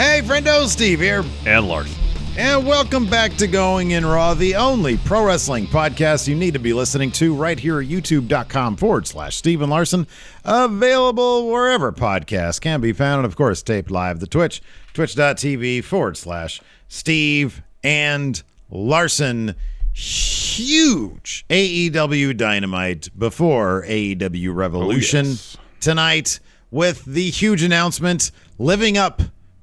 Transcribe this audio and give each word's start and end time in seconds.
Hey, 0.00 0.22
friendo, 0.24 0.66
Steve 0.66 0.98
here. 0.98 1.22
And 1.44 1.68
Lars. 1.68 1.94
And 2.34 2.66
welcome 2.66 3.06
back 3.06 3.36
to 3.36 3.46
Going 3.46 3.90
in 3.90 4.06
Raw, 4.06 4.32
the 4.32 4.54
only 4.54 4.96
pro 4.96 5.26
wrestling 5.26 5.66
podcast 5.66 6.26
you 6.26 6.34
need 6.34 6.54
to 6.54 6.58
be 6.58 6.72
listening 6.72 7.12
to 7.12 7.34
right 7.34 7.60
here 7.60 7.80
at 7.82 7.86
youtube.com 7.86 8.76
forward 8.76 9.06
slash 9.06 9.36
Steven 9.36 9.68
Larson. 9.68 10.06
Available 10.42 11.50
wherever 11.50 11.92
podcasts 11.92 12.58
can 12.58 12.80
be 12.80 12.94
found. 12.94 13.18
And 13.18 13.26
of 13.26 13.36
course, 13.36 13.62
taped 13.62 13.90
live 13.90 14.20
the 14.20 14.26
Twitch, 14.26 14.62
twitch.tv 14.94 15.84
forward 15.84 16.16
slash 16.16 16.62
Steve 16.88 17.60
and 17.84 18.42
Larson. 18.70 19.54
Huge 19.92 21.44
AEW 21.50 22.34
Dynamite 22.38 23.10
before 23.18 23.84
AEW 23.86 24.48
oh, 24.48 24.52
Revolution 24.52 25.26
Oh, 25.26 25.28
yes. 25.28 25.56
tonight 25.78 26.40
with 26.70 27.04
the 27.04 27.28
huge 27.28 27.62
announcement 27.62 28.30
living 28.58 28.96
up 28.96 29.20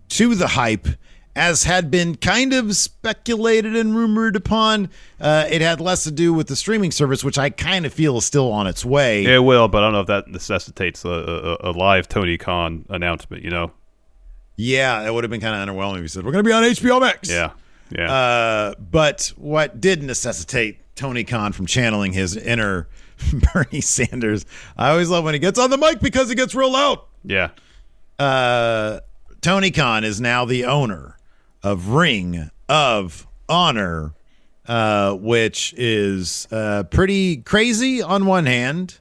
to 0.10 0.36
the 0.36 0.48
hype 0.48 0.88
as 1.38 1.66
had 1.66 1.92
been 1.92 2.16
kind 2.16 2.52
of 2.52 2.76
speculated 2.76 3.76
and 3.76 3.96
rumored 3.96 4.36
upon. 4.36 4.90
Uh, 5.22 5.46
it 5.50 5.62
had 5.62 5.80
less 5.80 6.04
to 6.04 6.12
do 6.12 6.34
with 6.34 6.48
the 6.48 6.56
streaming 6.56 6.90
service, 6.92 7.24
which 7.24 7.38
I 7.38 7.52
kind 7.52 7.86
of 7.86 7.94
feel 7.94 8.18
is 8.18 8.26
still 8.26 8.52
on 8.52 8.66
its 8.66 8.84
way. 8.84 9.24
It 9.24 9.44
will, 9.44 9.68
but 9.68 9.84
I 9.84 9.86
don't 9.86 9.94
know 9.94 10.02
if 10.02 10.08
that 10.08 10.28
necessitates 10.28 11.06
a, 11.06 11.10
a, 11.10 11.70
a 11.70 11.72
live 11.72 12.10
Tony 12.10 12.38
Khan 12.40 12.86
announcement, 12.90 13.44
you 13.44 13.52
know? 13.52 13.72
Yeah, 14.56 15.06
it 15.08 15.14
would 15.14 15.24
have 15.24 15.30
been 15.30 15.40
kind 15.40 15.56
of 15.56 15.76
underwhelming 15.76 15.98
if 15.98 16.02
you 16.02 16.08
said, 16.08 16.26
We're 16.26 16.32
going 16.32 16.44
to 16.44 16.48
be 16.48 16.54
on 16.54 16.64
HBO 16.64 17.00
Max. 17.00 17.30
Yeah. 17.30 17.52
Yeah. 17.92 18.12
Uh, 18.12 18.74
but 18.80 19.32
what 19.38 19.80
did 19.80 20.02
necessitate 20.02 20.80
Tony 20.96 21.24
Khan 21.24 21.54
from 21.54 21.68
channeling 21.68 22.14
his 22.14 22.36
inner 22.36 22.88
Bernie 23.54 23.82
Sanders? 23.82 24.46
I 24.76 24.90
always 24.90 25.10
love 25.10 25.24
when 25.24 25.36
he 25.36 25.40
gets 25.40 25.60
on 25.60 25.70
the 25.70 25.78
mic 25.78 26.00
because 26.00 26.30
he 26.30 26.36
gets 26.36 26.56
real 26.56 26.72
loud. 26.72 27.00
yeah. 27.24 27.50
uh, 28.18 29.02
Tony 29.42 29.72
Khan 29.72 30.04
is 30.04 30.20
now 30.20 30.46
the 30.46 30.66
owner 30.66 31.18
of 31.64 31.90
Ring 31.90 32.50
of 32.68 33.28
Honor, 33.48 34.14
uh, 34.68 35.14
which 35.14 35.74
is 35.78 36.48
uh, 36.52 36.84
pretty 36.84 37.38
crazy 37.38 38.02
on 38.02 38.26
one 38.26 38.46
hand. 38.46 39.00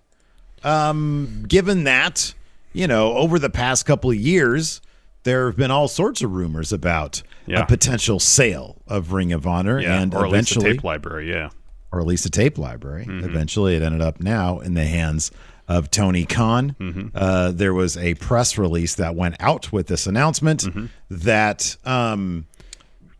Um, 0.62 1.44
given 1.48 1.84
that, 1.84 2.34
you 2.72 2.86
know, 2.86 3.14
over 3.14 3.38
the 3.38 3.50
past 3.50 3.86
couple 3.86 4.10
of 4.10 4.16
years, 4.16 4.80
there 5.24 5.46
have 5.46 5.56
been 5.56 5.70
all 5.70 5.88
sorts 5.88 6.22
of 6.22 6.32
rumors 6.32 6.72
about 6.72 7.22
Yeah. 7.46 7.60
a 7.62 7.66
potential 7.66 8.18
sale 8.20 8.76
of 8.86 9.12
Ring 9.12 9.32
of 9.32 9.46
Honor, 9.46 9.80
Yeah. 9.80 10.00
and 10.00 10.14
or 10.14 10.24
at 10.26 10.32
least 10.32 10.50
a 10.52 10.54
eventually, 10.58 10.72
tape 10.76 10.84
library. 10.84 11.30
Yeah. 11.30 11.50
or 11.92 12.00
at 12.00 12.06
least 12.06 12.26
a 12.26 12.30
tape 12.30 12.58
library. 12.58 13.06
Mm-hmm. 13.06 13.24
Eventually, 13.24 13.76
it 13.76 13.82
ended 13.82 14.00
up 14.02 14.20
now 14.20 14.58
in 14.58 14.74
the 14.74 14.84
hands 14.84 15.30
of 15.68 15.90
Tony 15.90 16.24
Khan. 16.24 16.76
Mm-hmm. 16.78 17.08
Uh, 17.14 17.50
there 17.52 17.74
was 17.74 17.96
a 17.96 18.14
press 18.14 18.56
release 18.58 18.94
that 18.96 19.14
went 19.14 19.36
out 19.40 19.72
with 19.72 19.86
this 19.88 20.06
announcement 20.06 20.62
Mm-hmm. 20.62 20.86
that, 21.10 21.76
um, 21.84 22.46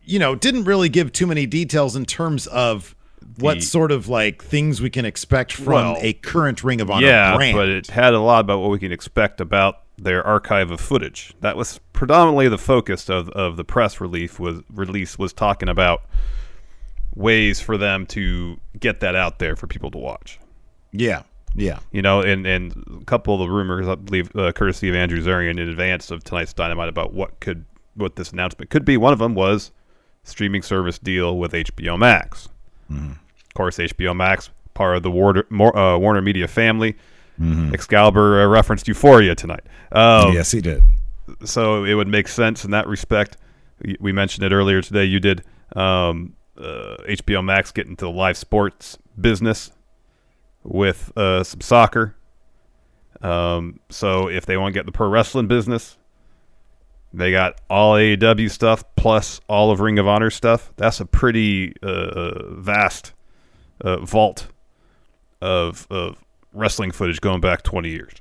you 0.05 0.19
know, 0.19 0.35
didn't 0.35 0.63
really 0.63 0.89
give 0.89 1.11
too 1.11 1.27
many 1.27 1.45
details 1.45 1.95
in 1.95 2.05
terms 2.05 2.47
of 2.47 2.95
what 3.39 3.55
The- 3.55 3.61
sort 3.61 3.91
of 3.91 4.07
like 4.07 4.41
things 4.43 4.81
we 4.81 4.89
can 4.89 5.03
expect 5.05 5.51
from 5.51 5.65
Well, 5.73 5.97
a 5.99 6.13
current 6.13 6.63
Ring 6.63 6.79
of 6.81 6.89
Honor 6.89 7.05
yeah, 7.07 7.35
brand. 7.35 7.55
but 7.57 7.67
it 7.67 7.87
had 7.87 8.13
a 8.13 8.19
lot 8.19 8.39
about 8.41 8.59
what 8.59 8.71
we 8.71 8.79
can 8.79 8.91
expect 8.93 9.41
about 9.41 9.81
their 9.97 10.25
archive 10.25 10.71
of 10.71 10.79
footage. 10.79 11.33
That 11.41 11.57
was 11.57 11.79
predominantly 11.91 12.47
the 12.47 12.57
focus 12.57 13.09
of, 13.09 13.29
of 13.31 13.57
the 13.57 13.63
press 13.65 13.99
release 13.99 14.39
was 14.39 14.61
release 14.73 15.17
was 15.19 15.33
talking 15.33 15.67
about 15.67 16.03
ways 17.15 17.59
for 17.59 17.77
them 17.77 18.05
to 18.05 18.59
get 18.79 18.99
that 18.99 19.15
out 19.15 19.39
there 19.39 19.55
for 19.55 19.67
people 19.67 19.91
to 19.91 19.97
watch. 19.97 20.39
yeah, 20.91 21.23
yeah, 21.55 21.79
You 21.91 22.01
know, 22.01 22.21
and, 22.21 22.45
and 22.45 22.99
a 23.01 23.05
couple 23.05 23.33
of 23.33 23.39
the 23.39 23.49
rumors, 23.49 23.87
I 23.87 23.95
believe, 23.95 24.29
uh, 24.35 24.51
courtesy 24.51 24.89
of 24.89 24.95
Andrew 24.95 25.19
Zarian 25.21 25.51
in 25.59 25.69
advance 25.69 26.11
of 26.11 26.23
tonight's 26.23 26.53
Dynamite 26.53 26.89
about 26.89 27.13
what 27.13 27.39
could 27.39 27.65
what 27.95 28.15
this 28.15 28.31
announcement 28.31 28.69
could 28.69 28.85
be. 28.85 28.95
One 28.97 29.11
of 29.13 29.19
them 29.19 29.33
was 29.33 29.71
streaming 30.23 30.61
service 30.61 30.99
deal 30.99 31.37
with 31.37 31.53
HBO 31.53 31.97
Max. 31.97 32.47
Of 32.89 33.53
course, 33.55 33.77
HBO 33.77 34.15
Max, 34.15 34.49
part 34.75 34.97
of 34.97 35.03
the 35.03 35.09
Warner, 35.11 35.45
uh, 35.51 35.97
Warner 35.97 36.21
Media 36.21 36.47
family. 36.47 36.95
Excalibur 37.73 38.41
uh, 38.41 38.47
referenced 38.47 38.87
Euphoria 38.87 39.35
tonight. 39.35 39.63
Um, 39.91 40.33
yes, 40.33 40.51
he 40.51 40.61
did. 40.61 40.83
so 41.43 41.83
it 41.83 41.93
would 41.93 42.07
make 42.07 42.27
sense 42.27 42.65
in 42.65 42.71
that 42.71 42.87
respect. 42.87 43.37
We- 43.83 43.97
We 43.99 44.11
mentioned 44.11 44.43
it 44.45 44.51
earlier 44.51 44.81
today. 44.81 45.05
You 45.05 45.19
did 45.19 45.43
um, 45.75 46.33
uh, 46.57 46.97
HBO 47.07 47.43
Max 47.43 47.71
get 47.71 47.87
into 47.87 48.05
the 48.05 48.11
live 48.11 48.37
sports 48.37 48.97
business 49.19 49.71
with 50.67 51.11
uh, 51.17 51.43
some 51.43 51.61
soccer. 51.61 52.15
Um, 53.21 53.79
so 53.89 54.27
if 54.27 54.45
they 54.45 54.57
want 54.57 54.73
to 54.73 54.79
get 54.79 54.85
the 54.85 54.91
pro 54.91 55.07
wrestling 55.07 55.47
business, 55.47 55.97
they 57.13 57.31
got 57.31 57.59
all 57.69 57.95
AEW 57.95 58.51
stuff 58.51 58.83
plus 58.95 59.41
all 59.47 59.71
of 59.71 59.79
Ring 59.79 59.97
of 59.97 60.07
Honor 60.07 60.29
stuff. 60.29 60.71
That's 60.75 60.99
a 60.99 61.05
pretty 61.05 61.73
uh, 61.81 61.87
uh, 61.87 62.49
vast 62.51 63.13
uh, 63.81 63.97
vault 63.97 64.47
of 65.41 65.87
of 65.89 66.23
wrestling 66.53 66.91
footage 66.91 67.21
going 67.21 67.41
back 67.41 67.63
20 67.63 67.89
years. 67.89 68.13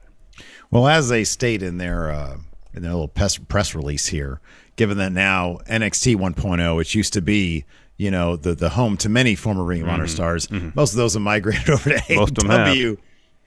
Well, 0.70 0.86
as 0.86 1.08
they 1.08 1.24
state 1.24 1.62
in 1.62 1.78
their 1.78 2.10
uh, 2.10 2.38
in 2.74 2.82
their 2.82 2.92
little 2.92 3.08
press, 3.08 3.38
press 3.38 3.74
release 3.74 4.06
here, 4.06 4.40
given 4.76 4.98
that 4.98 5.12
now 5.12 5.58
NXT 5.68 6.16
1.0, 6.16 6.76
which 6.76 6.94
used 6.94 7.12
to 7.14 7.22
be 7.22 7.64
you 7.96 8.10
know 8.10 8.36
the 8.36 8.54
the 8.54 8.70
home 8.70 8.96
to 8.98 9.08
many 9.08 9.34
former 9.34 9.64
Ring 9.64 9.82
of 9.82 9.88
Honor 9.88 10.06
stars, 10.06 10.48
most 10.50 10.92
of 10.92 10.96
those 10.96 11.14
have 11.14 11.22
migrated 11.22 11.68
over 11.76 11.90
to 11.90 11.96
Mm-hmm. 11.96 12.14
Most 12.16 12.38
of 12.38 12.44
'em 12.44 12.50
have. 12.50 12.68
AEW. 12.76 12.98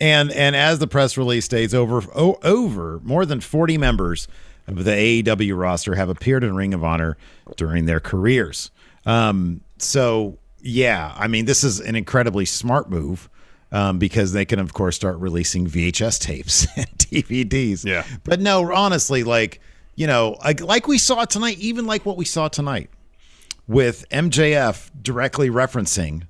And 0.01 0.31
and 0.31 0.55
as 0.55 0.79
the 0.79 0.87
press 0.87 1.17
release 1.17 1.45
states, 1.45 1.73
over 1.73 2.01
o- 2.15 2.39
over 2.43 2.99
more 3.03 3.25
than 3.25 3.41
40 3.41 3.77
members 3.77 4.27
of 4.67 4.83
the 4.85 4.91
AEW 5.23 5.57
roster 5.59 5.95
have 5.95 6.09
appeared 6.09 6.43
in 6.43 6.55
Ring 6.55 6.73
of 6.73 6.83
Honor 6.83 7.17
during 7.57 7.85
their 7.85 7.99
careers. 7.99 8.71
Um, 9.05 9.61
so 9.77 10.37
yeah, 10.61 11.13
I 11.17 11.27
mean 11.27 11.45
this 11.45 11.63
is 11.63 11.79
an 11.79 11.95
incredibly 11.95 12.45
smart 12.45 12.89
move 12.89 13.29
um, 13.71 13.99
because 13.99 14.31
they 14.33 14.45
can 14.45 14.59
of 14.59 14.73
course 14.73 14.95
start 14.95 15.17
releasing 15.19 15.67
VHS 15.67 16.19
tapes 16.19 16.65
and 16.77 16.87
DVDs. 16.97 17.83
Yeah. 17.85 18.03
but 18.23 18.39
no, 18.39 18.71
honestly, 18.73 19.23
like 19.23 19.59
you 19.95 20.07
know, 20.07 20.37
like, 20.45 20.61
like 20.61 20.87
we 20.87 20.97
saw 20.97 21.25
tonight, 21.25 21.57
even 21.59 21.85
like 21.85 22.05
what 22.05 22.15
we 22.15 22.23
saw 22.23 22.47
tonight 22.47 22.89
with 23.69 24.09
MJF 24.09 24.89
directly 24.99 25.47
referencing, 25.47 26.23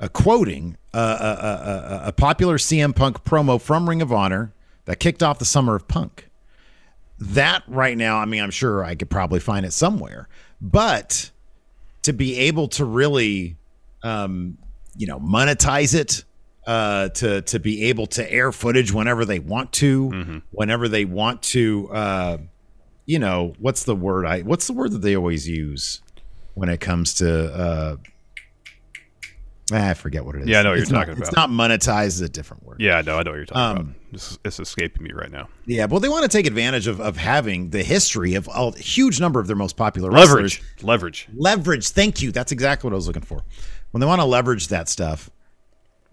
uh, 0.00 0.08
quoting 0.08 0.78
uh, 0.94 1.18
a, 1.20 1.46
a, 1.46 2.04
a, 2.06 2.08
a 2.08 2.12
popular 2.12 2.56
CM 2.56 2.96
Punk 2.96 3.22
promo 3.22 3.60
from 3.60 3.86
Ring 3.86 4.00
of 4.00 4.10
Honor 4.10 4.54
that 4.86 4.98
kicked 4.98 5.22
off 5.22 5.38
the 5.38 5.44
summer 5.44 5.76
of 5.76 5.86
Punk. 5.86 6.30
That 7.18 7.62
right 7.68 7.96
now, 7.96 8.16
I 8.16 8.24
mean, 8.24 8.42
I'm 8.42 8.50
sure 8.50 8.82
I 8.82 8.94
could 8.94 9.10
probably 9.10 9.40
find 9.40 9.66
it 9.66 9.74
somewhere, 9.74 10.26
but 10.60 11.30
to 12.02 12.14
be 12.14 12.38
able 12.38 12.68
to 12.68 12.84
really, 12.86 13.56
um, 14.02 14.56
you 14.96 15.06
know, 15.06 15.20
monetize 15.20 15.94
it, 15.94 16.24
uh, 16.66 17.10
to 17.10 17.42
to 17.42 17.60
be 17.60 17.84
able 17.84 18.06
to 18.06 18.32
air 18.32 18.52
footage 18.52 18.90
whenever 18.92 19.24
they 19.24 19.38
want 19.38 19.72
to, 19.74 20.42
whenever 20.50 20.88
they 20.88 21.04
want 21.04 21.42
to, 21.42 21.88
uh, 21.90 22.38
you 23.04 23.18
know, 23.18 23.54
what's 23.58 23.84
the 23.84 23.94
word? 23.94 24.26
I 24.26 24.40
what's 24.40 24.66
the 24.66 24.72
word 24.72 24.92
that 24.92 25.02
they 25.02 25.14
always 25.14 25.48
use 25.48 26.00
when 26.56 26.68
it 26.68 26.80
comes 26.80 27.14
to 27.14 27.52
uh 27.54 27.96
ah, 29.72 29.88
I 29.90 29.94
forget 29.94 30.24
what 30.24 30.36
it 30.36 30.42
is. 30.42 30.48
Yeah, 30.48 30.60
I 30.60 30.62
know 30.62 30.70
what 30.70 30.78
It's 30.78 30.88
you're 30.90 30.98
not- 30.98 31.06
talking 31.06 31.18
about. 31.22 31.28
It's 31.28 31.36
not 31.36 31.50
monetized 31.50 32.06
is 32.06 32.20
a 32.22 32.28
different 32.28 32.64
word. 32.64 32.80
Yeah, 32.80 33.02
no, 33.02 33.18
I 33.18 33.22
know 33.22 33.30
what 33.32 33.36
you're 33.36 33.44
talking 33.46 33.62
Um, 33.62 33.76
about. 33.76 33.94
This, 34.12 34.38
it's 34.44 34.60
escaping 34.60 35.02
me 35.02 35.10
right 35.12 35.30
now. 35.30 35.48
Yeah, 35.66 35.86
but 35.86 35.98
they 36.00 36.08
want 36.08 36.22
to 36.22 36.28
take 36.28 36.46
advantage 36.46 36.86
of 36.86 37.00
of 37.00 37.16
having 37.16 37.70
the 37.70 37.82
history 37.82 38.34
of 38.34 38.48
a 38.52 38.70
huge 38.78 39.20
number 39.20 39.38
of 39.40 39.46
their 39.46 39.56
most 39.56 39.76
popular 39.76 40.10
wrestlers. 40.10 40.60
Leverage, 40.82 40.82
leverage. 40.82 41.28
Leverage. 41.36 41.88
Thank 41.90 42.22
you. 42.22 42.32
That's 42.32 42.52
exactly 42.52 42.88
what 42.88 42.94
I 42.94 42.96
was 42.96 43.06
looking 43.06 43.22
for. 43.22 43.42
When 43.90 44.00
they 44.00 44.06
want 44.06 44.20
to 44.20 44.24
leverage 44.26 44.68
that 44.68 44.88
stuff 44.88 45.30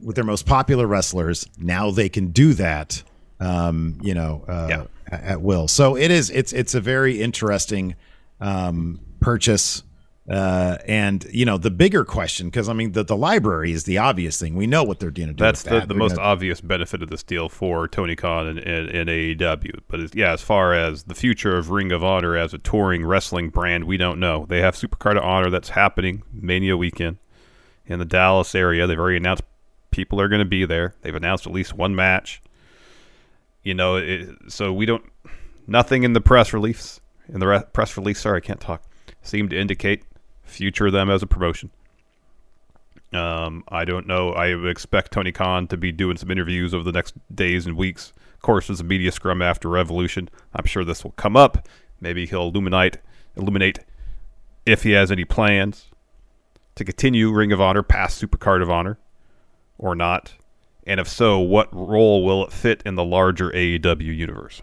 with 0.01 0.15
their 0.15 0.25
most 0.25 0.45
popular 0.45 0.85
wrestlers, 0.87 1.47
now 1.57 1.91
they 1.91 2.09
can 2.09 2.27
do 2.31 2.53
that. 2.55 3.01
Um, 3.39 3.97
you 4.01 4.13
know, 4.13 4.43
uh, 4.47 4.67
Yeah. 4.69 4.83
at, 5.09 5.23
at 5.23 5.41
will. 5.41 5.67
So 5.67 5.95
it 5.95 6.11
is. 6.11 6.29
It's 6.29 6.51
it's 6.53 6.75
a 6.75 6.81
very 6.81 7.21
interesting 7.21 7.95
um, 8.41 8.99
purchase. 9.21 9.83
Uh, 10.29 10.77
and 10.85 11.25
you 11.31 11.43
know 11.43 11.57
the 11.57 11.69
bigger 11.69 12.05
question, 12.05 12.47
because 12.47 12.69
I 12.69 12.73
mean 12.73 12.93
the, 12.93 13.03
the 13.03 13.17
library 13.17 13.73
is 13.73 13.83
the 13.83 13.97
obvious 13.97 14.39
thing. 14.39 14.55
We 14.55 14.67
know 14.67 14.81
what 14.81 14.99
they're 14.99 15.11
going 15.11 15.27
to 15.27 15.33
do. 15.33 15.43
That's 15.43 15.63
the, 15.63 15.71
that. 15.71 15.89
the 15.89 15.95
most 15.95 16.15
gonna- 16.15 16.27
obvious 16.27 16.61
benefit 16.61 17.03
of 17.03 17.09
this 17.09 17.23
deal 17.23 17.49
for 17.49 17.89
Tony 17.89 18.15
Khan 18.15 18.47
and, 18.47 18.59
and, 18.59 18.89
and 18.89 19.09
AEW. 19.09 19.81
But 19.89 20.15
yeah, 20.15 20.31
as 20.31 20.41
far 20.41 20.73
as 20.73 21.03
the 21.03 21.15
future 21.15 21.57
of 21.57 21.71
Ring 21.71 21.91
of 21.91 22.05
Honor 22.05 22.37
as 22.37 22.53
a 22.53 22.57
touring 22.57 23.05
wrestling 23.05 23.49
brand, 23.49 23.83
we 23.83 23.97
don't 23.97 24.17
know. 24.17 24.45
They 24.47 24.61
have 24.61 24.75
Supercard 24.75 25.17
of 25.17 25.23
Honor 25.23 25.49
that's 25.49 25.69
happening 25.69 26.23
Mania 26.31 26.77
weekend 26.77 27.17
in 27.85 27.99
the 27.99 28.05
Dallas 28.05 28.55
area. 28.55 28.87
They've 28.87 28.97
already 28.97 29.17
announced 29.17 29.43
people 29.91 30.21
are 30.21 30.29
going 30.29 30.39
to 30.39 30.45
be 30.45 30.63
there. 30.63 30.95
They've 31.01 31.13
announced 31.13 31.45
at 31.45 31.51
least 31.51 31.73
one 31.73 31.95
match. 31.95 32.41
You 33.61 33.73
know, 33.73 33.97
it, 33.97 34.29
so 34.47 34.71
we 34.71 34.85
don't. 34.85 35.03
Nothing 35.67 36.03
in 36.03 36.13
the 36.13 36.21
press 36.21 36.53
release 36.53 37.01
in 37.27 37.41
the 37.41 37.47
re- 37.47 37.63
press 37.73 37.97
release. 37.97 38.21
Sorry, 38.21 38.37
I 38.37 38.39
can't 38.41 38.61
talk. 38.61 38.83
Seem 39.21 39.49
to 39.49 39.57
indicate 39.57 40.03
future 40.43 40.91
them 40.91 41.09
as 41.09 41.23
a 41.23 41.27
promotion. 41.27 41.71
Um, 43.13 43.63
I 43.67 43.85
don't 43.85 44.07
know. 44.07 44.31
I 44.31 44.55
would 44.55 44.69
expect 44.69 45.11
Tony 45.11 45.31
Khan 45.31 45.67
to 45.67 45.77
be 45.77 45.91
doing 45.91 46.17
some 46.17 46.31
interviews 46.31 46.73
over 46.73 46.83
the 46.83 46.91
next 46.91 47.13
days 47.33 47.65
and 47.65 47.77
weeks. 47.77 48.11
Of 48.33 48.41
course, 48.41 48.67
there's 48.67 48.79
a 48.79 48.83
media 48.83 49.11
scrum 49.11 49.41
after 49.41 49.69
Revolution. 49.69 50.29
I'm 50.53 50.65
sure 50.65 50.83
this 50.83 51.03
will 51.03 51.11
come 51.11 51.37
up. 51.37 51.67
Maybe 52.01 52.25
he'll 52.25 52.47
illuminate, 52.47 52.97
illuminate 53.35 53.79
if 54.65 54.83
he 54.83 54.91
has 54.91 55.11
any 55.11 55.25
plans 55.25 55.91
to 56.75 56.83
continue 56.83 57.31
Ring 57.31 57.51
of 57.51 57.61
Honor 57.61 57.83
past 57.83 58.21
Supercard 58.21 58.61
of 58.61 58.69
Honor 58.69 58.97
or 59.77 59.95
not. 59.95 60.33
And 60.85 60.99
if 60.99 61.07
so, 61.07 61.39
what 61.39 61.73
role 61.73 62.25
will 62.25 62.45
it 62.45 62.51
fit 62.51 62.81
in 62.85 62.95
the 62.95 63.05
larger 63.05 63.49
AEW 63.51 64.15
universe? 64.15 64.61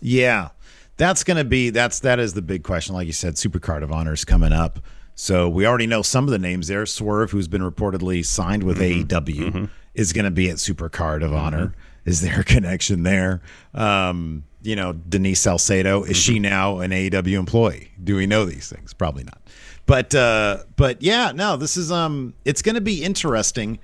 Yeah, 0.00 0.50
that's 0.96 1.24
going 1.24 1.36
to 1.36 1.44
be 1.44 1.70
that's 1.70 2.00
that 2.00 2.18
is 2.18 2.34
the 2.34 2.42
big 2.42 2.64
question. 2.64 2.94
Like 2.94 3.06
you 3.06 3.12
said, 3.12 3.34
Supercard 3.34 3.82
of 3.82 3.92
Honor 3.92 4.12
is 4.12 4.24
coming 4.24 4.52
up, 4.52 4.80
so 5.14 5.48
we 5.48 5.66
already 5.66 5.86
know 5.86 6.02
some 6.02 6.24
of 6.24 6.30
the 6.30 6.38
names 6.38 6.68
there. 6.68 6.86
Swerve, 6.86 7.30
who's 7.30 7.48
been 7.48 7.62
reportedly 7.62 8.24
signed 8.24 8.62
with 8.62 8.78
AEW, 8.78 9.70
is 9.94 10.12
going 10.12 10.24
to 10.24 10.30
be 10.30 10.50
at 10.50 10.56
Supercard 10.56 11.24
of 11.24 11.32
Honor. 11.32 11.74
Is 12.04 12.20
there 12.20 12.40
a 12.40 12.44
connection 12.54 13.02
there? 13.02 13.40
Um, 13.72 14.44
you 14.62 14.76
know, 14.76 14.92
Denise 14.92 15.40
Salcedo 15.40 16.02
is 16.04 16.16
she 16.16 16.38
now 16.38 16.78
an 16.78 16.90
AEW 16.90 17.38
employee? 17.38 17.92
Do 18.02 18.16
we 18.16 18.26
know 18.26 18.44
these 18.44 18.68
things? 18.68 18.92
Probably 18.94 19.24
not. 19.24 19.40
But 19.86 20.14
uh, 20.14 20.64
but 20.76 21.02
yeah, 21.02 21.32
no, 21.34 21.56
this 21.56 21.76
is 21.76 21.92
um, 21.92 22.34
it's 22.44 22.62
going 22.62 22.74
to 22.74 22.80
be 22.80 23.04
interesting. 23.04 23.78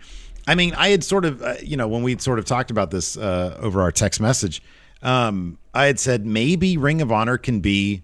I 0.47 0.55
mean, 0.55 0.75
I 0.75 0.89
had 0.89 1.05
sort 1.05 1.27
of, 1.27 1.43
uh, 1.43 1.55
you 1.63 1.77
know, 1.77 1.87
when 1.87 2.03
we 2.03 2.17
sort 2.19 2.39
of 2.39 2.45
talked 2.45 2.71
about 2.71 2.91
this 2.91 3.17
uh, 3.17 3.59
over 3.61 3.83
our 3.83 3.93
text 3.93 4.21
message, 4.21 4.63
um, 5.03 5.59
I 5.75 5.85
had 5.85 6.01
said 6.01 6.27
maybe 6.27 6.77
Ring 6.77 7.03
of 7.03 7.13
Honor 7.13 7.39
can 7.39 7.61
be, 7.61 8.03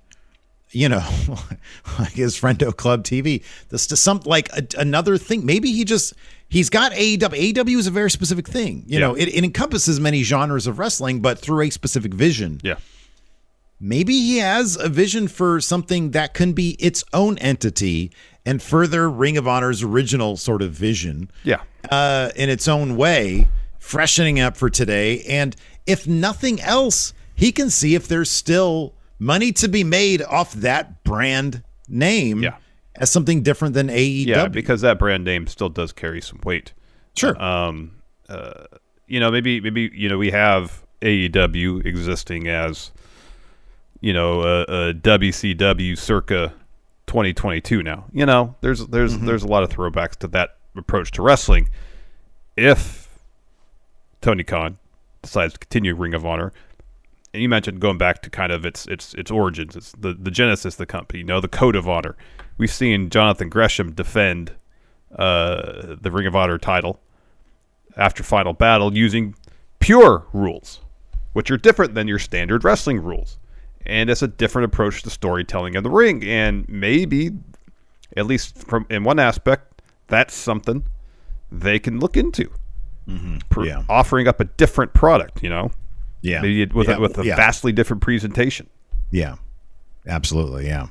you 0.76 0.88
know, 0.88 1.02
like 1.98 2.12
his 2.12 2.38
Friendo 2.38 2.74
Club 2.76 3.02
TV. 3.04 3.42
This 3.70 3.86
to 3.88 3.96
some 3.96 4.20
like 4.26 4.48
a, 4.52 4.66
another 4.78 5.16
thing. 5.18 5.46
Maybe 5.46 5.72
he 5.72 5.84
just 5.84 6.12
he's 6.48 6.68
got 6.70 6.92
AEW. 6.92 7.18
AEW 7.54 7.78
is 7.78 7.86
a 7.86 7.90
very 7.90 8.10
specific 8.10 8.46
thing. 8.48 8.84
You 8.86 8.98
Yeah. 8.98 9.06
know, 9.06 9.14
it, 9.14 9.28
it 9.28 9.42
encompasses 9.44 9.98
many 10.00 10.22
genres 10.22 10.66
of 10.66 10.78
wrestling, 10.78 11.20
but 11.20 11.38
through 11.38 11.62
a 11.62 11.70
specific 11.70 12.12
vision 12.14 12.60
Yeah. 12.62 12.76
maybe 13.80 14.12
he 14.14 14.38
has 14.38 14.76
a 14.76 14.88
vision 14.88 15.28
for 15.28 15.60
something 15.60 16.10
that 16.12 16.34
can 16.34 16.52
be 16.52 16.70
its 16.78 17.04
own 17.12 17.38
entity 17.38 18.10
and 18.44 18.62
further 18.62 19.10
Ring 19.10 19.36
of 19.36 19.48
Honor's 19.48 19.82
original 19.82 20.36
sort 20.36 20.62
of 20.62 20.72
vision 20.72 21.30
Yeah. 21.42 21.62
uh, 21.90 22.30
in 22.36 22.48
its 22.48 22.68
own 22.68 22.96
way, 22.96 23.48
freshening 23.78 24.38
up 24.40 24.56
for 24.56 24.70
today. 24.70 25.22
And 25.22 25.56
if 25.86 26.06
nothing 26.06 26.60
else, 26.60 27.12
he 27.34 27.50
can 27.52 27.70
see 27.70 27.94
if 27.94 28.06
there's 28.08 28.30
still 28.30 28.94
money 29.18 29.52
to 29.52 29.68
be 29.68 29.84
made 29.84 30.22
off 30.22 30.52
that 30.54 31.02
brand 31.04 31.62
name 31.88 32.42
Yeah. 32.42 32.56
as 32.96 33.10
something 33.10 33.42
different 33.42 33.74
than 33.74 33.88
AEW. 33.88 34.26
Yeah, 34.26 34.48
because 34.48 34.80
that 34.82 34.98
brand 34.98 35.24
name 35.24 35.46
still 35.46 35.68
does 35.68 35.92
carry 35.92 36.20
some 36.20 36.40
weight. 36.44 36.72
sure. 37.16 37.40
um, 37.42 37.92
uh, 38.28 38.64
you 39.06 39.20
know, 39.20 39.30
maybe 39.30 39.60
maybe 39.60 39.90
you 39.94 40.08
know 40.08 40.18
we 40.18 40.30
have 40.32 40.84
AEW 41.00 41.84
existing 41.86 42.48
as 42.48 42.90
you 44.00 44.12
know 44.12 44.42
a, 44.42 44.62
a 44.62 44.94
WCW 44.94 45.96
circa 45.96 46.52
2022 47.06 47.82
now. 47.84 48.06
You 48.12 48.26
know, 48.26 48.56
there's 48.62 48.84
there's 48.88 49.16
there's 49.18 49.44
a 49.44 49.46
lot 49.48 49.62
of 49.62 49.70
throwbacks 49.70 50.16
to 50.16 50.28
that 50.28 50.56
approach 50.76 51.12
to 51.12 51.22
wrestling. 51.22 51.68
If 52.56 53.08
Tony 54.20 54.42
Khan 54.42 54.78
decides 55.22 55.52
to 55.52 55.58
continue 55.60 55.94
Ring 55.94 56.14
of 56.14 56.26
Honor, 56.26 56.52
and 57.36 57.42
you 57.42 57.48
mentioned 57.48 57.80
going 57.80 57.98
back 57.98 58.22
to 58.22 58.30
kind 58.30 58.50
of 58.50 58.64
its 58.64 58.86
its 58.86 59.12
its 59.14 59.30
origins, 59.30 59.76
it's 59.76 59.92
the 59.92 60.14
the 60.14 60.30
genesis 60.30 60.74
of 60.74 60.78
the 60.78 60.86
company. 60.86 61.18
You 61.20 61.26
know, 61.26 61.40
the 61.40 61.48
Code 61.48 61.76
of 61.76 61.88
Honor. 61.88 62.16
We've 62.58 62.72
seen 62.72 63.10
Jonathan 63.10 63.48
Gresham 63.50 63.92
defend 63.92 64.52
uh, 65.14 65.96
the 66.00 66.10
Ring 66.10 66.26
of 66.26 66.34
Honor 66.34 66.58
title 66.58 67.00
after 67.96 68.22
Final 68.22 68.52
Battle 68.54 68.96
using 68.96 69.34
pure 69.78 70.26
rules, 70.32 70.80
which 71.34 71.50
are 71.50 71.56
different 71.56 71.94
than 71.94 72.08
your 72.08 72.18
standard 72.18 72.64
wrestling 72.64 73.00
rules. 73.02 73.38
And 73.84 74.10
it's 74.10 74.22
a 74.22 74.28
different 74.28 74.64
approach 74.64 75.02
to 75.02 75.10
storytelling 75.10 75.74
in 75.74 75.84
the 75.84 75.90
ring. 75.90 76.24
And 76.24 76.68
maybe, 76.68 77.30
at 78.16 78.26
least 78.26 78.56
from 78.66 78.86
in 78.90 79.04
one 79.04 79.18
aspect, 79.18 79.82
that's 80.08 80.34
something 80.34 80.84
they 81.52 81.78
can 81.78 82.00
look 82.00 82.16
into. 82.16 82.50
Per- 83.50 83.64
Yeah. 83.66 83.84
Offering 83.88 84.26
up 84.26 84.40
a 84.40 84.44
different 84.44 84.92
product, 84.94 85.42
you 85.42 85.48
know? 85.50 85.70
Yeah. 86.26 86.40
Maybe 86.42 86.66
with, 86.66 86.88
Yeah, 86.88 86.96
a, 86.96 87.00
with 87.00 87.18
a 87.18 87.24
yeah. 87.24 87.36
vastly 87.36 87.72
different 87.72 88.02
presentation. 88.02 88.68
Yeah, 89.10 89.36
absolutely. 90.06 90.66
Yeah. 90.66 90.88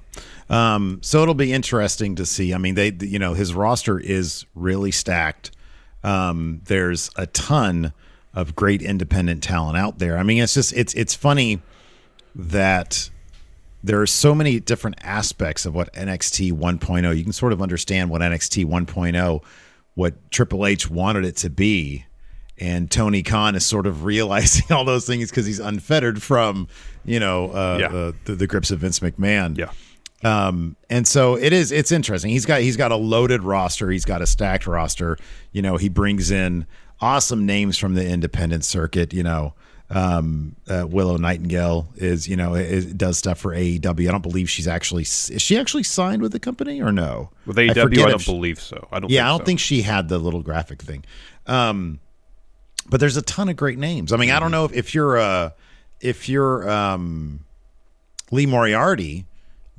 Um, 0.49 0.99
so 1.01 1.21
it'll 1.21 1.33
be 1.33 1.51
interesting 1.51 2.15
to 2.15 2.25
see. 2.25 2.53
I 2.53 2.57
mean, 2.57 2.75
they, 2.75 2.91
you 3.01 3.19
know, 3.19 3.33
his 3.33 3.53
roster 3.53 3.99
is 3.99 4.45
really 4.55 4.91
stacked. 4.91 5.51
Um, 6.03 6.61
there's 6.65 7.09
a 7.15 7.25
ton 7.27 7.93
of 8.33 8.55
great 8.55 8.81
independent 8.81 9.43
talent 9.43 9.77
out 9.77 9.99
there. 9.99 10.17
I 10.17 10.23
mean, 10.23 10.41
it's 10.41 10.53
just, 10.53 10.73
it's, 10.73 10.93
it's 10.93 11.15
funny 11.15 11.61
that 12.35 13.09
there 13.83 14.01
are 14.01 14.07
so 14.07 14.35
many 14.35 14.59
different 14.59 14.97
aspects 15.01 15.65
of 15.65 15.73
what 15.75 15.91
NXT 15.93 16.51
1.0. 16.53 17.05
oh, 17.07 17.11
You 17.11 17.23
can 17.23 17.33
sort 17.33 17.53
of 17.53 17.61
understand 17.61 18.09
what 18.09 18.21
NXT 18.21 18.65
1.0, 18.65 19.43
what 19.95 20.31
Triple 20.31 20.65
H 20.65 20.89
wanted 20.89 21.25
it 21.25 21.35
to 21.37 21.49
be. 21.49 22.05
And 22.57 22.89
Tony 22.89 23.21
Khan 23.23 23.55
is 23.55 23.65
sort 23.65 23.85
of 23.87 24.03
realizing 24.05 24.65
all 24.75 24.85
those 24.85 25.05
things 25.05 25.29
because 25.29 25.45
he's 25.45 25.59
unfettered 25.59 26.21
from 26.21 26.67
you 27.03 27.19
know 27.19 27.51
uh, 27.51 27.77
Yeah. 27.79 27.87
uh, 27.87 28.11
the, 28.25 28.35
the 28.35 28.47
grips 28.47 28.71
of 28.71 28.79
Vince 28.79 28.99
McMahon. 28.99 29.57
Yeah. 29.57 29.71
Um, 30.23 30.75
and 30.89 31.07
so 31.07 31.35
it 31.35 31.53
is. 31.53 31.71
It's 31.71 31.91
interesting. 31.91 32.31
He's 32.31 32.45
got 32.45 32.61
he's 32.61 32.77
got 32.77 32.91
a 32.91 32.95
loaded 32.95 33.43
roster. 33.43 33.91
He's 33.91 34.05
got 34.05 34.21
a 34.21 34.25
stacked 34.27 34.65
roster. 34.65 35.17
You 35.51 35.61
know, 35.61 35.77
he 35.77 35.89
brings 35.89 36.31
in 36.31 36.65
awesome 37.01 37.45
names 37.45 37.77
from 37.77 37.93
the 37.93 38.07
independent 38.07 38.63
circuit. 38.65 39.13
You 39.13 39.21
know, 39.21 39.53
um, 39.91 40.55
uh, 40.67 40.87
Willow 40.89 41.17
Nightingale 41.17 41.89
is 41.97 42.27
you 42.27 42.35
know 42.37 42.55
is, 42.55 42.91
does 42.93 43.19
stuff 43.19 43.37
for 43.37 43.53
AEW. 43.53 44.07
I 44.07 44.11
don't 44.11 44.23
believe 44.23 44.49
she's 44.49 44.67
actually 44.67 45.03
is 45.03 45.35
she 45.41 45.59
actually 45.59 45.83
signed 45.83 46.23
with 46.23 46.31
the 46.31 46.39
company 46.39 46.81
or 46.81 46.91
no? 46.91 47.29
With 47.45 47.57
AEW, 47.57 47.69
I, 47.71 47.73
forget 47.83 48.09
don't 48.09 48.19
she- 48.21 48.31
believe 48.31 48.59
so. 48.59 48.87
I 48.91 48.99
don't. 49.01 49.11
yeah, 49.11 49.25
I 49.25 49.29
don't 49.29 49.39
so. 49.41 49.45
think 49.45 49.59
she 49.59 49.83
had 49.83 50.07
the 50.09 50.17
little 50.17 50.41
graphic 50.41 50.81
thing. 50.81 51.03
Um, 51.45 51.99
but 52.89 52.99
there's 52.99 53.17
a 53.17 53.21
ton 53.21 53.49
of 53.49 53.55
great 53.55 53.77
names. 53.77 54.13
I 54.13 54.17
mean, 54.17 54.31
I 54.31 54.39
don't 54.39 54.51
know 54.51 54.65
if, 54.65 54.73
if 54.73 54.93
you're 54.93 55.17
uh 55.17 55.51
if 56.01 56.29
you're 56.29 56.69
um 56.69 57.41
Lee 58.31 58.45
Moriarty, 58.45 59.25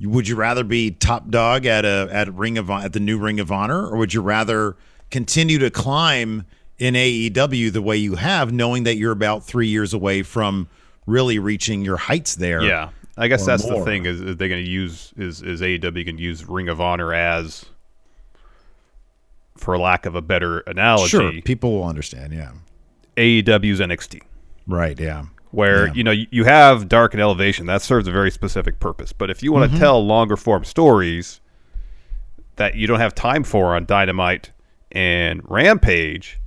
would 0.01 0.27
you 0.27 0.35
rather 0.35 0.63
be 0.63 0.91
top 0.91 1.29
dog 1.29 1.65
at 1.65 1.85
a 1.85 2.09
at 2.11 2.33
Ring 2.33 2.57
of 2.57 2.69
at 2.69 2.93
the 2.93 2.99
new 2.99 3.17
Ring 3.17 3.39
of 3.39 3.51
Honor, 3.51 3.87
or 3.87 3.97
would 3.97 4.13
you 4.13 4.21
rather 4.21 4.75
continue 5.09 5.57
to 5.59 5.69
climb 5.69 6.45
in 6.77 6.93
AEW 6.93 7.71
the 7.71 7.81
way 7.81 7.97
you 7.97 8.15
have, 8.15 8.51
knowing 8.51 8.83
that 8.83 8.97
you're 8.97 9.11
about 9.11 9.43
three 9.43 9.67
years 9.67 9.93
away 9.93 10.21
from 10.21 10.67
really 11.05 11.39
reaching 11.39 11.83
your 11.83 11.97
heights 11.97 12.35
there? 12.35 12.61
Yeah, 12.61 12.89
I 13.17 13.27
guess 13.27 13.45
that's 13.45 13.65
the 13.65 13.83
thing 13.83 14.05
is, 14.05 14.21
is 14.21 14.37
they're 14.37 14.49
going 14.49 14.63
to 14.63 14.69
use 14.69 15.13
is 15.17 15.41
is 15.41 15.61
AEW 15.61 16.05
can 16.05 16.17
use 16.17 16.45
Ring 16.45 16.69
of 16.69 16.79
Honor 16.79 17.13
as, 17.13 17.65
for 19.57 19.77
lack 19.77 20.05
of 20.05 20.15
a 20.15 20.21
better 20.21 20.59
analogy, 20.59 21.09
sure, 21.09 21.41
people 21.41 21.71
will 21.71 21.85
understand. 21.85 22.33
Yeah, 22.33 22.51
AEW's 23.17 23.79
NXT, 23.79 24.21
right. 24.67 24.97
Yeah, 24.99 25.25
where 25.51 25.87
Yeah. 25.87 25.93
you 25.93 26.03
know 26.03 26.11
you, 26.11 26.43
have 26.45 26.87
Dark 26.87 27.13
and 27.13 27.21
Elevation 27.21 27.65
that 27.65 27.81
serves 27.81 28.07
a 28.07 28.11
very 28.11 28.31
specific 28.31 28.79
purpose. 28.79 29.11
But 29.13 29.29
if 29.29 29.41
you 29.43 29.51
want 29.51 29.63
to 29.65 29.69
Mm-hmm. 29.69 29.79
tell 29.79 30.05
longer 30.05 30.37
form 30.37 30.63
stories 30.63 31.41
that 32.57 32.75
you 32.75 32.87
don't 32.87 32.99
have 32.99 33.13
time 33.15 33.43
for 33.43 33.75
on 33.75 33.85
Dynamite 33.85 34.51
and 34.91 35.41
Rampage, 35.45 36.39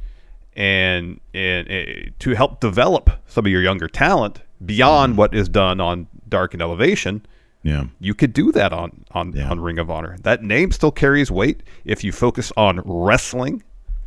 and 0.57 1.21
and 1.35 1.69
uh, 1.71 2.11
to 2.19 2.35
help 2.35 2.61
develop 2.61 3.11
some 3.27 3.45
of 3.47 3.53
your 3.53 3.63
younger 3.63 3.89
talent 3.89 4.37
Mm-hmm. 4.37 4.67
beyond 4.67 5.17
what 5.17 5.35
is 5.35 5.49
done 5.49 5.81
on 5.81 6.07
Dark 6.29 6.53
and 6.53 6.61
Elevation 6.63 7.25
yeah. 7.63 7.85
you 7.99 8.13
could 8.15 8.33
do 8.35 8.53
that 8.53 8.73
on 8.75 9.05
on, 9.13 9.33
Yeah. 9.33 9.51
on 9.51 9.59
Ring 9.61 9.79
of 9.79 9.91
Honor. 9.91 10.17
That 10.23 10.43
name 10.43 10.71
still 10.71 10.91
carries 10.93 11.31
weight 11.31 11.63
if 11.87 12.05
you 12.05 12.13
focus 12.13 12.53
on 12.57 12.81
wrestling 12.85 13.63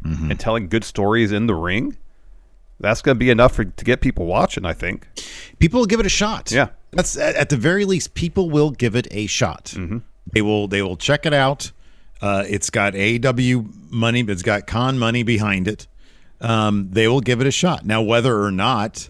Mm-hmm. 0.05 0.31
and 0.31 0.39
telling 0.39 0.67
good 0.67 0.83
stories 0.83 1.31
in 1.31 1.47
the 1.47 1.55
ring. 1.55 1.95
That's 2.83 3.01
going 3.01 3.15
to 3.15 3.19
be 3.19 3.29
enough 3.29 3.55
for, 3.55 3.63
to 3.63 3.85
get 3.85 4.01
people 4.01 4.25
watching. 4.25 4.65
I 4.65 4.73
think. 4.73 5.07
people 5.57 5.79
will 5.79 5.87
give 5.87 6.01
it 6.01 6.05
a 6.05 6.09
shot. 6.09 6.51
Yeah. 6.51 6.67
that's 6.91 7.17
at, 7.17 7.35
at 7.35 7.49
the 7.49 7.55
very 7.55 7.85
least, 7.85 8.13
people 8.13 8.49
will 8.49 8.71
give 8.71 8.95
it 8.95 9.07
a 9.09 9.25
shot. 9.25 9.73
Mm-hmm. 9.75 9.99
They 10.33 10.41
will. 10.41 10.67
They 10.67 10.81
will 10.81 10.97
check 10.97 11.25
it 11.25 11.33
out. 11.33 11.71
Uh, 12.21 12.43
it's 12.47 12.69
got 12.69 12.93
AW 12.93 13.63
money, 13.89 14.21
but 14.23 14.33
it's 14.33 14.43
got 14.43 14.67
Khan 14.67 14.99
money 14.99 15.23
behind 15.23 15.67
it. 15.67 15.87
Um, 16.41 16.89
they 16.91 17.07
will 17.07 17.21
give 17.21 17.39
it 17.39 17.47
a 17.47 17.51
shot. 17.51 17.85
Now, 17.85 18.01
whether 18.01 18.43
or 18.43 18.51
not 18.51 19.09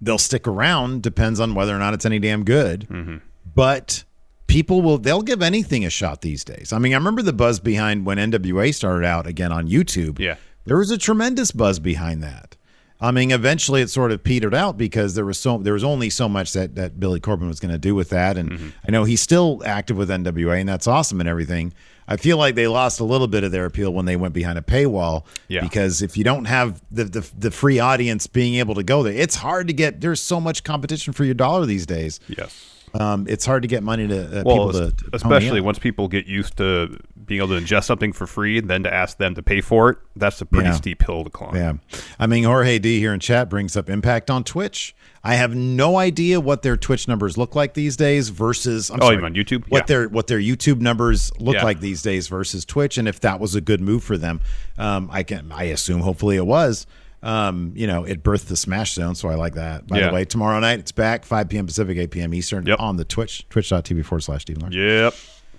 they'll 0.00 0.18
stick 0.18 0.46
around 0.46 1.02
depends 1.02 1.40
on 1.40 1.54
whether 1.54 1.74
or 1.74 1.78
not 1.78 1.92
it's 1.92 2.06
any 2.06 2.20
damn 2.20 2.44
good. 2.44 2.86
Mm-hmm. 2.88 3.16
But 3.54 4.04
people 4.46 4.80
will. 4.80 4.98
They'll 4.98 5.22
give 5.22 5.42
anything 5.42 5.84
a 5.84 5.90
shot 5.90 6.22
these 6.22 6.44
days. 6.44 6.72
I 6.72 6.78
mean, 6.78 6.92
I 6.94 6.96
remember 6.96 7.22
the 7.22 7.32
buzz 7.32 7.58
behind 7.58 8.06
when 8.06 8.18
NWA 8.18 8.72
started 8.72 9.04
out 9.04 9.26
again 9.26 9.50
on 9.50 9.66
YouTube. 9.66 10.20
Yeah. 10.20 10.36
There 10.66 10.76
was 10.78 10.92
a 10.92 10.98
tremendous 10.98 11.50
buzz 11.50 11.80
behind 11.80 12.22
that. 12.22 12.56
I 13.00 13.10
mean, 13.10 13.30
eventually 13.30 13.82
it 13.82 13.90
sort 13.90 14.10
of 14.10 14.24
petered 14.24 14.54
out 14.54 14.78
because 14.78 15.14
there 15.14 15.24
was 15.26 15.38
so 15.38 15.58
there 15.58 15.74
was 15.74 15.84
only 15.84 16.08
so 16.10 16.28
much 16.28 16.52
that 16.54 16.74
that 16.76 16.98
Billy 16.98 17.20
Corgan 17.20 17.46
was 17.48 17.60
going 17.60 17.72
to 17.72 17.78
do 17.78 17.94
with 17.94 18.08
that, 18.10 18.36
and 18.38 18.50
Mm-hmm. 18.52 18.68
I 18.88 18.90
know 18.90 19.04
he's 19.04 19.20
still 19.20 19.62
active 19.66 19.96
with 19.98 20.08
NWA, 20.08 20.60
and 20.60 20.68
that's 20.68 20.86
awesome 20.86 21.20
and 21.20 21.28
everything. 21.28 21.74
I 22.08 22.16
feel 22.16 22.38
like 22.38 22.54
they 22.54 22.68
lost 22.68 23.00
a 23.00 23.04
little 23.04 23.26
bit 23.26 23.42
of 23.44 23.50
their 23.52 23.66
appeal 23.66 23.92
when 23.92 24.04
they 24.06 24.14
went 24.16 24.32
behind 24.32 24.58
a 24.58 24.62
paywall, 24.62 25.24
Yeah. 25.48 25.60
because 25.60 26.02
if 26.02 26.16
you 26.16 26.22
don't 26.24 26.44
have 26.46 26.80
the, 26.90 27.04
the 27.04 27.30
the 27.36 27.50
free 27.50 27.78
audience 27.80 28.26
being 28.26 28.54
able 28.54 28.76
to 28.76 28.82
go 28.84 29.02
there, 29.02 29.12
it's 29.12 29.34
hard 29.34 29.66
to 29.66 29.72
get. 29.74 30.00
There's 30.00 30.20
so 30.22 30.40
much 30.40 30.64
competition 30.64 31.12
for 31.12 31.24
your 31.24 31.34
dollar 31.34 31.66
these 31.66 31.84
days. 31.84 32.18
Yes. 32.28 32.72
Um, 32.94 33.26
it's 33.28 33.44
hard 33.44 33.60
to 33.62 33.68
get 33.68 33.82
money 33.82 34.08
to 34.08 34.40
uh, 34.40 34.42
Well, 34.46 34.70
people 34.70 34.72
to, 34.72 34.90
to 34.92 35.10
especially 35.12 35.60
once 35.60 35.78
people 35.78 36.08
get 36.08 36.26
used 36.26 36.56
to 36.58 36.96
being 37.26 37.40
able 37.42 37.48
to 37.58 37.60
ingest 37.64 37.84
something 37.84 38.12
for 38.12 38.26
free, 38.26 38.58
and 38.58 38.68
then 38.70 38.82
to 38.84 38.92
ask 38.92 39.18
them 39.18 39.34
to 39.34 39.42
pay 39.42 39.60
for 39.60 39.90
it, 39.90 39.98
that's 40.14 40.40
a 40.40 40.46
pretty 40.46 40.68
Yeah. 40.68 40.74
steep 40.74 41.02
hill 41.04 41.24
to 41.24 41.30
climb. 41.30 41.54
Yeah. 41.56 41.72
I 42.18 42.26
mean, 42.26 42.44
Jorge 42.44 42.78
D 42.78 42.98
here 43.00 43.12
in 43.12 43.20
chat 43.20 43.50
brings 43.50 43.76
up 43.76 43.90
impact 43.90 44.30
on 44.30 44.44
Twitch. 44.44 44.94
I 45.24 45.34
have 45.34 45.54
no 45.54 45.96
idea 45.98 46.40
what 46.40 46.62
their 46.62 46.76
Twitch 46.76 47.08
numbers 47.08 47.36
look 47.36 47.56
like 47.56 47.74
these 47.74 47.96
days 47.96 48.28
versus 48.28 48.90
I'm 48.90 49.00
Oh, 49.02 49.06
sorry, 49.06 49.14
even 49.16 49.24
on 49.24 49.34
YouTube? 49.34 49.64
What 49.68 49.82
Yeah. 49.82 49.86
their 49.86 50.08
what 50.08 50.28
their 50.28 50.38
YouTube 50.38 50.80
numbers 50.80 51.32
look 51.40 51.56
Yeah. 51.56 51.64
like 51.64 51.80
these 51.80 52.00
days 52.02 52.28
versus 52.28 52.64
Twitch, 52.64 52.96
and 52.96 53.08
if 53.08 53.18
that 53.20 53.40
was 53.40 53.54
a 53.56 53.60
good 53.60 53.80
move 53.80 54.04
for 54.04 54.16
them. 54.16 54.40
Um, 54.78 55.08
I 55.12 55.22
can 55.24 55.50
I 55.52 55.64
assume 55.64 56.00
hopefully 56.02 56.36
it 56.36 56.46
was. 56.46 56.86
Um, 57.22 57.72
you 57.74 57.88
know, 57.88 58.04
it 58.04 58.22
birthed 58.22 58.44
the 58.46 58.56
Smash 58.56 58.92
Zone, 58.92 59.16
so 59.16 59.28
I 59.28 59.34
like 59.34 59.54
that. 59.54 59.88
By 59.88 59.98
Yeah. 59.98 60.08
the 60.08 60.14
way, 60.14 60.24
tomorrow 60.24 60.60
night 60.60 60.78
it's 60.78 60.92
back, 60.92 61.24
5 61.24 61.48
p.m. 61.48 61.66
Pacific, 61.66 61.96
8 61.98 62.10
p.m. 62.12 62.32
Eastern 62.34 62.64
Yep. 62.66 62.78
on 62.78 62.96
the 62.98 63.04
Twitch, 63.04 63.48
twitch.tv 63.48 64.04
forward 64.04 64.20
slash 64.20 64.44
Larson. 64.48 64.70
Yep. 64.72 65.14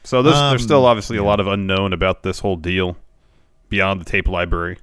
So 0.07 0.23
this, 0.23 0.35
there's 0.35 0.63
still 0.63 0.85
Um, 0.85 0.91
obviously 0.91 1.17
a 1.17 1.23
lot 1.23 1.41
of 1.41 1.47
unknown 1.47 1.91
about 1.91 2.23
this 2.23 2.39
whole 2.39 2.55
deal 2.55 2.95
beyond 3.67 3.99
the 3.99 4.05
tape 4.05 4.29
library. 4.29 4.77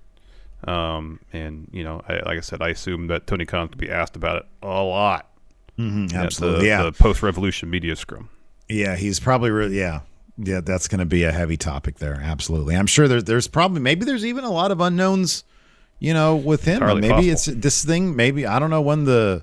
Um, 0.69 1.19
and 1.33 1.67
you 1.73 1.83
know, 1.83 2.03
I, 2.07 2.17
like 2.17 2.37
I 2.37 2.41
said, 2.41 2.61
I 2.61 2.69
assume 2.69 3.07
that 3.07 3.27
Tony 3.27 3.47
Khan 3.47 3.69
could 3.69 3.79
be 3.79 3.91
asked 3.91 4.17
about 4.17 4.37
it 4.37 4.47
a 4.63 4.83
lot. 4.83 5.31
Mhm, 5.79 6.13
absolutely. 6.13 6.61
the, 6.61 6.67
yeah. 6.67 6.83
the 6.83 6.93
post-revolution 6.93 7.71
media 7.71 7.97
scrum. 7.97 8.29
Yeah, 8.69 8.97
he's 8.97 9.19
probably 9.19 9.51
really 9.51 9.79
yeah. 9.79 10.01
Yeah, 10.37 10.61
that's 10.61 10.89
going 10.89 10.99
to 10.99 11.07
be 11.07 11.25
a 11.25 11.33
heavy 11.33 11.57
topic 11.57 12.01
there. 12.01 12.21
Absolutely. 12.23 12.77
I'm 12.77 12.87
sure 12.87 13.09
there's 13.09 13.25
there's 13.25 13.49
probably 13.49 13.81
maybe 13.81 14.05
there's 14.05 14.27
even 14.27 14.45
a 14.45 14.51
lot 14.51 14.71
of 14.71 14.81
unknowns, 14.83 15.45
you 16.01 16.13
know, 16.13 16.37
with 16.37 16.65
him. 16.65 16.81
Maybe 16.81 17.09
possible. 17.09 17.31
it's 17.31 17.45
this 17.47 17.83
thing, 17.83 18.15
maybe 18.15 18.45
I 18.45 18.59
don't 18.59 18.71
know 18.71 18.83
when 18.83 19.05
the 19.05 19.43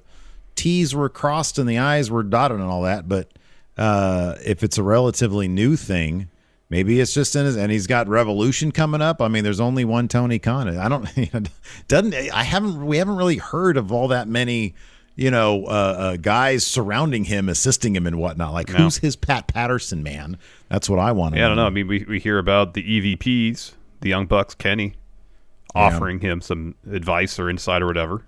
T's 0.54 0.94
were 0.94 1.10
crossed 1.10 1.58
and 1.58 1.68
the 1.68 1.80
I's 1.80 2.12
were 2.12 2.22
dotted 2.22 2.60
and 2.60 2.70
all 2.70 2.84
that, 2.84 3.10
but 3.10 3.32
uh 3.78 4.36
if 4.46 4.63
it's 4.63 4.78
a 4.78 4.84
relatively 4.84 5.48
new 5.48 5.75
thing, 5.75 6.30
maybe 6.70 7.00
it's 7.00 7.13
just 7.13 7.36
in 7.36 7.46
his 7.46 7.56
and 7.58 7.72
he's 7.72 7.88
got 7.88 8.08
Revolution 8.08 8.72
coming 8.72 9.01
up. 9.01 9.22
I 9.22 9.28
mean, 9.28 9.44
there's 9.44 9.60
only 9.60 9.86
one 9.86 10.08
Tony 10.08 10.40
Khan. 10.40 10.78
I 10.78 10.88
don't 10.90 11.08
doesn't 11.88 12.13
I 12.13 12.44
haven't 12.44 12.86
we 12.86 12.98
haven't 12.98 13.18
really 13.18 13.38
heard 13.38 13.78
of 13.78 13.92
all 13.92 14.08
that 14.10 14.28
many 14.28 14.75
you 15.18 15.30
know, 15.30 15.66
uh, 15.66 15.68
uh, 15.70 16.16
guys 16.18 16.66
surrounding 16.66 17.25
him, 17.25 17.50
assisting 17.50 17.96
him 17.96 18.08
and 18.08 18.16
whatnot. 18.16 18.54
Like, 18.54 18.70
No. 18.70 18.78
who's 18.86 18.98
his 18.98 19.18
Pat 19.18 19.46
Patterson 19.46 20.01
man? 20.04 20.38
That's 20.70 20.90
what 20.90 21.00
I 21.00 21.12
want 21.12 21.34
to 21.34 21.40
Yeah, 21.40 21.46
I 21.46 21.48
don't 21.50 21.58
know. 21.58 21.66
I 21.66 21.70
mean, 21.70 21.86
we, 21.88 22.06
we 22.08 22.18
hear 22.18 22.40
about 22.40 22.74
the 22.75 22.82
EVPs, 23.18 23.74
the 24.00 24.10
Young 24.10 24.25
Bucks, 24.25 24.56
Kenny, 24.56 24.94
offering 25.75 26.22
him 26.22 26.40
some 26.40 26.75
advice 26.90 27.38
or 27.38 27.50
insight 27.50 27.82
or 27.82 27.88
whatever, 27.88 28.24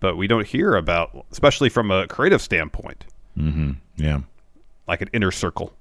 but 0.00 0.16
we 0.16 0.26
don't 0.26 0.44
hear 0.46 0.74
about, 0.74 1.24
especially 1.30 1.68
from 1.68 1.90
a 1.92 2.08
creative 2.08 2.42
standpoint, 2.42 3.04
Yeah, 3.96 4.20
like 4.88 5.02
an 5.02 5.10
inner 5.12 5.30
circle 5.30 5.72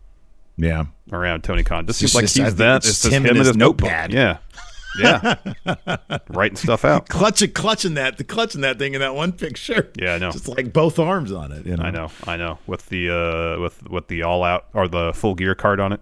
yeah. 0.58 0.86
around 1.12 1.44
Tony 1.44 1.64
Khan. 1.64 1.88
Just 1.88 2.00
seems 2.00 2.14
like 2.16 2.24
just- 2.26 2.38
he's 2.38 2.56
that. 2.56 2.78
it's 2.78 2.90
It's 2.90 3.02
just 3.04 3.14
him 3.14 3.24
him, 3.24 3.30
and 3.30 3.38
his 3.38 3.48
his 3.48 3.58
notebook. 3.58 3.90
notepad. 3.90 4.14
Yeah, 4.14 4.38
yeah, 5.00 5.36
writing 6.30 6.58
stuff 6.58 6.84
out. 6.84 7.08
Clutching, 7.08 7.52
clutching 7.52 7.94
that, 7.96 8.18
the 8.18 8.24
clutching 8.24 8.62
that 8.62 8.80
thing 8.80 8.94
in 8.96 9.02
that 9.02 9.16
one 9.16 9.32
picture. 9.32 9.92
Yeah, 9.96 10.16
I 10.16 10.18
know. 10.18 10.32
Just 10.32 10.48
like 10.48 10.74
both 10.74 10.98
arms 11.00 11.32
on 11.32 11.52
it. 11.52 11.66
You 11.66 11.78
know? 11.78 11.84
I 11.84 11.92
know, 11.92 12.12
I 12.26 12.38
know. 12.38 12.60
With 12.68 12.88
the 12.88 13.10
uh, 13.10 13.62
with 13.62 13.88
with 13.90 14.08
the 14.08 14.24
all 14.24 14.44
out 14.44 14.66
or 14.74 14.88
the 14.88 15.14
full 15.14 15.36
gear 15.36 15.56
card 15.56 15.80
on 15.80 15.94
it. 15.94 16.02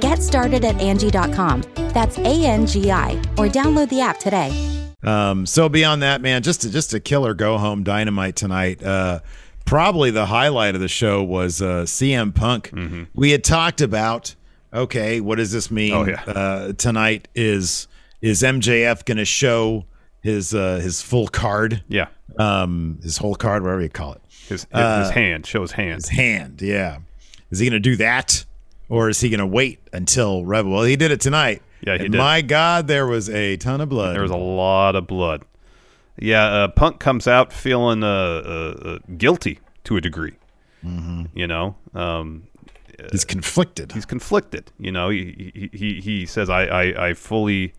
Get 0.00 0.22
started 0.22 0.64
at 0.64 0.78
Angie.com. 0.80 1.62
That's 1.94 2.18
A 2.18 2.44
N 2.44 2.66
G 2.66 2.90
I, 2.90 3.12
or 3.38 3.46
download 3.48 3.88
the 3.88 4.00
app 4.00 4.18
today. 4.18 4.50
Um, 5.02 5.46
so 5.46 5.68
beyond 5.68 6.02
that, 6.02 6.20
man, 6.20 6.42
just 6.42 6.64
a, 6.64 6.70
just 6.70 6.92
a 6.94 7.00
killer 7.00 7.32
go 7.34 7.58
home 7.58 7.82
dynamite 7.84 8.36
tonight. 8.36 8.82
Uh, 8.82 9.20
probably 9.64 10.10
the 10.10 10.26
highlight 10.26 10.74
of 10.74 10.80
the 10.80 10.88
show 10.88 11.22
was 11.22 11.62
uh, 11.62 11.84
CM 11.84 12.34
Punk. 12.34 12.70
We 13.14 13.30
had 13.30 13.44
talked 13.44 13.80
about 13.80 14.34
okay, 14.72 15.20
what 15.20 15.36
does 15.38 15.52
this 15.52 15.70
mean? 15.70 15.92
Oh, 15.92 16.04
yeah. 16.06 16.22
uh, 16.26 16.72
tonight 16.74 17.28
is 17.34 17.86
is 18.20 18.42
MJF 18.42 19.04
going 19.04 19.18
to 19.18 19.24
show 19.24 19.84
his 20.22 20.54
uh, 20.54 20.76
his 20.76 21.00
full 21.02 21.28
card, 21.28 21.82
Yeah, 21.88 22.08
um, 22.38 22.98
his 23.02 23.16
whole 23.18 23.36
card, 23.36 23.62
whatever 23.62 23.80
you 23.82 23.88
call 23.88 24.14
it, 24.14 24.20
his 24.48 24.48
his, 24.48 24.66
Uh, 24.72 25.00
his 25.04 25.10
hand 25.10 25.46
show 25.46 25.62
his 25.62 25.72
hand. 25.72 25.94
his 25.94 26.08
hand. 26.08 26.60
Yeah, 26.62 26.98
is 27.50 27.60
he 27.60 27.66
going 27.70 27.80
to 27.80 27.88
do 27.90 27.96
that, 27.96 28.44
or 28.88 29.08
is 29.08 29.20
he 29.20 29.28
going 29.30 29.40
to 29.40 29.46
wait 29.46 29.80
until 29.92 30.44
Rebel? 30.44 30.72
Well, 30.72 30.82
he 30.84 30.96
did 30.96 31.10
it 31.10 31.20
tonight. 31.20 31.62
Yeah, 31.80 31.96
he 31.98 32.04
And 32.04 32.12
did. 32.12 32.18
My 32.18 32.40
God, 32.42 32.86
there 32.88 33.06
was 33.06 33.28
a 33.28 33.56
ton 33.56 33.80
of 33.80 33.88
blood. 33.88 34.14
There 34.14 34.22
was 34.22 34.30
a 34.30 34.36
lot 34.36 34.96
of 34.96 35.06
blood. 35.06 35.44
Yeah, 36.18 36.44
uh, 36.44 36.68
Punk 36.68 36.98
comes 36.98 37.26
out 37.28 37.52
feeling 37.52 38.02
uh, 38.02 38.06
uh, 38.08 38.88
uh, 38.88 38.98
guilty 39.18 39.60
to 39.84 39.96
a 39.96 40.00
degree. 40.00 40.34
Mm-hmm. 40.84 41.24
You 41.34 41.46
know, 41.46 41.76
um, 41.94 42.44
He's 43.12 43.26
conflicted. 43.26 43.92
he's 43.92 44.06
conflicted. 44.06 44.72
You 44.78 44.90
know, 44.90 45.10
he 45.10 45.52
he 45.54 45.70
he, 45.76 46.00
he 46.00 46.26
says, 46.26 46.48
I, 46.48 46.64
I 46.64 47.08
I 47.08 47.14
fully 47.14 47.74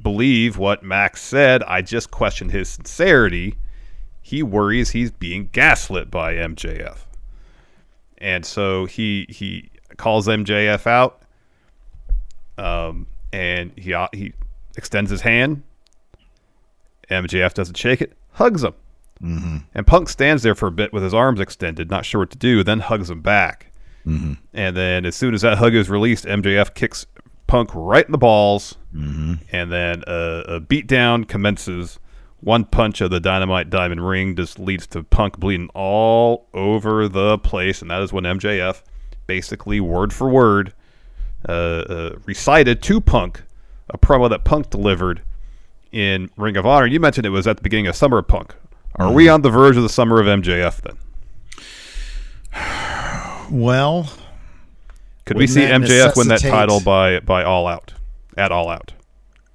believe 0.00 0.56
what 0.58 0.84
Max 0.84 1.20
said. 1.20 1.62
I 1.64 1.82
just 1.82 2.12
question 2.12 2.50
his 2.50 2.68
sincerity. 2.68 3.56
He 4.22 4.44
worries 4.44 4.90
he's 4.90 5.10
being 5.10 5.48
gaslit 5.50 6.08
by 6.10 6.34
MJF, 6.34 6.98
and 8.18 8.46
so 8.46 8.84
he 8.84 9.26
he 9.28 9.70
calls 9.98 10.26
MJF 10.26 10.86
out. 10.86 11.22
Um, 12.56 13.06
and 13.32 13.72
he 13.76 13.92
uh, 13.92 14.08
he 14.12 14.32
extends 14.76 15.10
his 15.10 15.20
hand. 15.20 15.62
MJF 17.10 17.54
doesn't 17.54 17.76
shake 17.76 18.00
it, 18.00 18.14
hugs 18.32 18.64
him. 18.64 18.74
Mm-hmm. 19.22 19.56
And 19.74 19.86
Punk 19.86 20.08
stands 20.08 20.42
there 20.42 20.54
for 20.54 20.68
a 20.68 20.72
bit 20.72 20.92
with 20.92 21.02
his 21.02 21.14
arms 21.14 21.40
extended, 21.40 21.90
not 21.90 22.04
sure 22.04 22.20
what 22.20 22.30
to 22.30 22.38
do, 22.38 22.62
then 22.62 22.80
hugs 22.80 23.10
him 23.10 23.20
back. 23.20 23.72
And 24.54 24.76
then 24.76 25.04
as 25.04 25.16
soon 25.16 25.34
as 25.34 25.42
that 25.42 25.58
hug 25.58 25.74
is 25.74 25.90
released, 25.90 26.24
MJF 26.24 26.74
kicks 26.74 27.06
Punk 27.46 27.70
right 27.74 28.04
in 28.04 28.12
the 28.12 28.18
balls. 28.18 28.76
Mm-hmm. 28.94 29.34
And 29.52 29.72
then 29.72 30.04
a, 30.06 30.44
a 30.46 30.60
beatdown 30.60 31.26
commences. 31.26 31.98
One 32.40 32.64
punch 32.64 33.00
of 33.00 33.10
the 33.10 33.18
Dynamite 33.18 33.68
Diamond 33.68 34.06
Ring 34.06 34.36
just 34.36 34.58
leads 34.58 34.86
to 34.88 35.02
Punk 35.02 35.38
bleeding 35.38 35.68
all 35.74 36.46
over 36.54 37.08
the 37.08 37.38
place. 37.38 37.82
And 37.82 37.90
that 37.90 38.00
is 38.00 38.12
when 38.12 38.24
MJF, 38.24 38.82
basically 39.28 39.78
word 39.78 40.12
for 40.12 40.28
word, 40.28 40.72
uh, 41.48 41.52
uh, 41.52 42.18
recited 42.26 42.82
to 42.82 43.00
Punk 43.00 43.42
a 43.90 43.96
promo 43.96 44.28
that 44.28 44.44
Punk 44.44 44.70
delivered 44.70 45.22
in 45.92 46.30
Ring 46.36 46.56
of 46.56 46.66
Honor. 46.66 46.86
You 46.86 46.98
mentioned 46.98 47.24
it 47.26 47.30
was 47.30 47.46
at 47.46 47.58
the 47.58 47.62
beginning 47.62 47.86
of 47.86 47.94
Summer 47.94 48.18
of 48.18 48.26
Punk. 48.26 48.56
Are 48.96 49.12
we 49.12 49.28
on 49.28 49.42
the 49.42 49.50
verge 49.50 49.76
of 49.76 49.84
the 49.84 49.88
Summer 49.88 50.20
of 50.20 50.26
MJF 50.26 50.80
then? 50.82 50.98
well, 53.50 54.10
Could 55.24 55.36
we 55.36 55.46
see 55.46 55.60
MJF 55.60 56.16
win 56.16 56.28
that 56.28 56.40
title 56.40 56.80
by 56.80 57.20
by 57.20 57.44
All 57.44 57.68
Out 57.68 57.94
at 58.36 58.50
All 58.50 58.68
Out? 58.68 58.92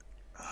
a 0.40 0.44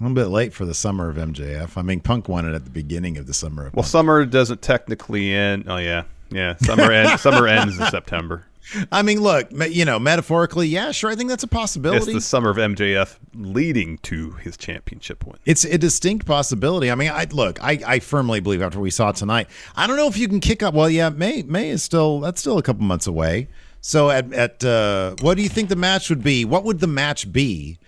little 0.00 0.14
bit 0.14 0.26
late 0.26 0.52
for 0.52 0.66
the 0.66 0.74
summer 0.74 1.08
of 1.08 1.16
MJF. 1.16 1.76
I 1.76 1.82
mean, 1.82 2.00
Punk 2.00 2.28
won 2.28 2.46
it 2.46 2.54
at 2.54 2.64
the 2.64 2.70
beginning 2.70 3.16
of 3.16 3.26
the 3.26 3.34
summer 3.34 3.66
of. 3.66 3.74
Well, 3.74 3.84
summer 3.84 4.24
doesn't 4.26 4.60
technically 4.62 5.32
end. 5.32 5.64
Oh 5.68 5.78
yeah, 5.78 6.04
yeah. 6.34 6.56
Summer 6.56 6.90
end, 6.90 7.20
summer 7.20 7.46
ends 7.46 7.78
in 7.78 7.86
September. 7.86 8.46
I 8.90 9.02
mean, 9.02 9.20
look, 9.20 9.48
you 9.70 9.84
know, 9.84 9.98
metaphorically, 9.98 10.68
yeah, 10.68 10.92
sure. 10.92 11.10
I 11.10 11.14
think 11.14 11.28
that's 11.28 11.42
a 11.42 11.48
possibility. 11.48 12.04
It's 12.04 12.12
the 12.12 12.20
summer 12.20 12.50
of 12.50 12.56
MJF 12.56 13.16
leading 13.34 13.98
to 13.98 14.32
his 14.32 14.56
championship 14.56 15.26
win. 15.26 15.36
It's 15.44 15.64
a 15.64 15.76
distinct 15.76 16.26
possibility. 16.26 16.90
I 16.90 16.94
mean, 16.94 17.10
I 17.10 17.26
look, 17.30 17.62
I, 17.62 17.80
I 17.84 17.98
firmly 17.98 18.40
believe 18.40 18.62
after 18.62 18.80
we 18.80 18.90
saw 18.90 19.12
tonight, 19.12 19.48
I 19.76 19.86
don't 19.86 19.96
know 19.96 20.06
if 20.06 20.16
you 20.16 20.28
can 20.28 20.40
kick 20.40 20.62
up. 20.62 20.74
Well, 20.74 20.88
yeah, 20.88 21.10
May 21.10 21.42
May 21.42 21.70
is 21.70 21.82
still 21.82 22.20
that's 22.20 22.40
still 22.40 22.56
a 22.56 22.62
couple 22.62 22.84
months 22.84 23.06
away. 23.06 23.48
So 23.80 24.10
at 24.10 24.32
at 24.32 24.64
uh, 24.64 25.16
what 25.20 25.36
do 25.36 25.42
you 25.42 25.48
think 25.48 25.68
the 25.68 25.76
match 25.76 26.08
would 26.08 26.22
be? 26.22 26.44
What 26.44 26.64
would 26.64 26.78
the 26.80 26.86
match 26.86 27.30
be? 27.32 27.78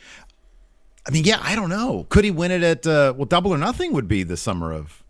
I 1.07 1.11
mean, 1.11 1.25
yeah, 1.25 1.39
I 1.43 1.55
don't 1.55 1.71
know. 1.71 2.07
Could 2.09 2.25
he 2.25 2.31
win 2.31 2.51
it 2.51 2.63
at 2.63 2.87
uh, 2.87 3.15
well, 3.17 3.27
double 3.27 3.53
or 3.53 3.59
nothing 3.59 3.93
would 3.93 4.09
be 4.09 4.23
the 4.23 4.37
summer 4.37 4.73
of 4.73 5.05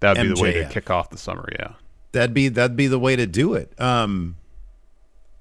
That 0.00 0.16
would 0.16 0.22
be 0.22 0.34
the 0.34 0.42
way 0.42 0.52
to 0.54 0.68
kick 0.68 0.90
off 0.90 1.10
the 1.10 1.18
summer. 1.18 1.48
Yeah. 1.58 1.72
That'd 2.12 2.34
be 2.34 2.48
that'd 2.48 2.76
be 2.76 2.86
the 2.86 2.98
way 2.98 3.16
to 3.16 3.26
do 3.26 3.54
it. 3.54 3.72
Um, 3.80 4.36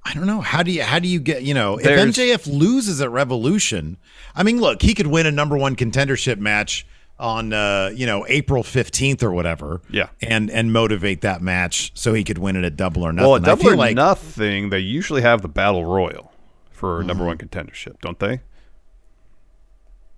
I 0.05 0.13
don't 0.13 0.25
know 0.27 0.41
how 0.41 0.63
do 0.63 0.71
you 0.71 0.83
how 0.83 0.99
do 0.99 1.07
you 1.07 1.19
get 1.19 1.43
you 1.43 1.53
know 1.53 1.77
if 1.77 1.85
MJF 1.85 2.47
loses 2.47 3.01
at 3.01 3.11
Revolution, 3.11 3.97
I 4.35 4.43
mean, 4.43 4.59
look, 4.59 4.81
he 4.81 4.93
could 4.93 5.07
win 5.07 5.25
a 5.25 5.31
number 5.31 5.57
one 5.57 5.75
contendership 5.75 6.37
match 6.39 6.85
on 7.19 7.51
uh, 7.51 7.91
you 7.93 8.05
know 8.05 8.25
April 8.29 8.63
fifteenth 8.63 9.21
or 9.21 9.31
whatever, 9.31 9.81
Yeah. 9.89 10.07
and 10.21 10.49
and 10.49 10.71
motivate 10.71 11.21
that 11.21 11.41
match 11.41 11.91
so 11.93 12.13
he 12.13 12.23
could 12.23 12.37
win 12.37 12.55
it 12.55 12.63
at 12.63 12.77
Double 12.77 13.03
or 13.03 13.11
Nothing. 13.11 13.27
Well, 13.27 13.35
at 13.35 13.43
Double 13.43 13.69
or 13.71 13.75
like 13.75 13.95
Nothing, 13.95 14.69
they 14.69 14.79
usually 14.79 15.21
have 15.21 15.41
the 15.41 15.49
Battle 15.49 15.83
Royal 15.85 16.31
for 16.71 17.03
number 17.03 17.23
Mm-hmm. 17.25 17.27
one 17.27 17.37
contendership, 17.37 17.99
don't 17.99 18.19
they? 18.19 18.39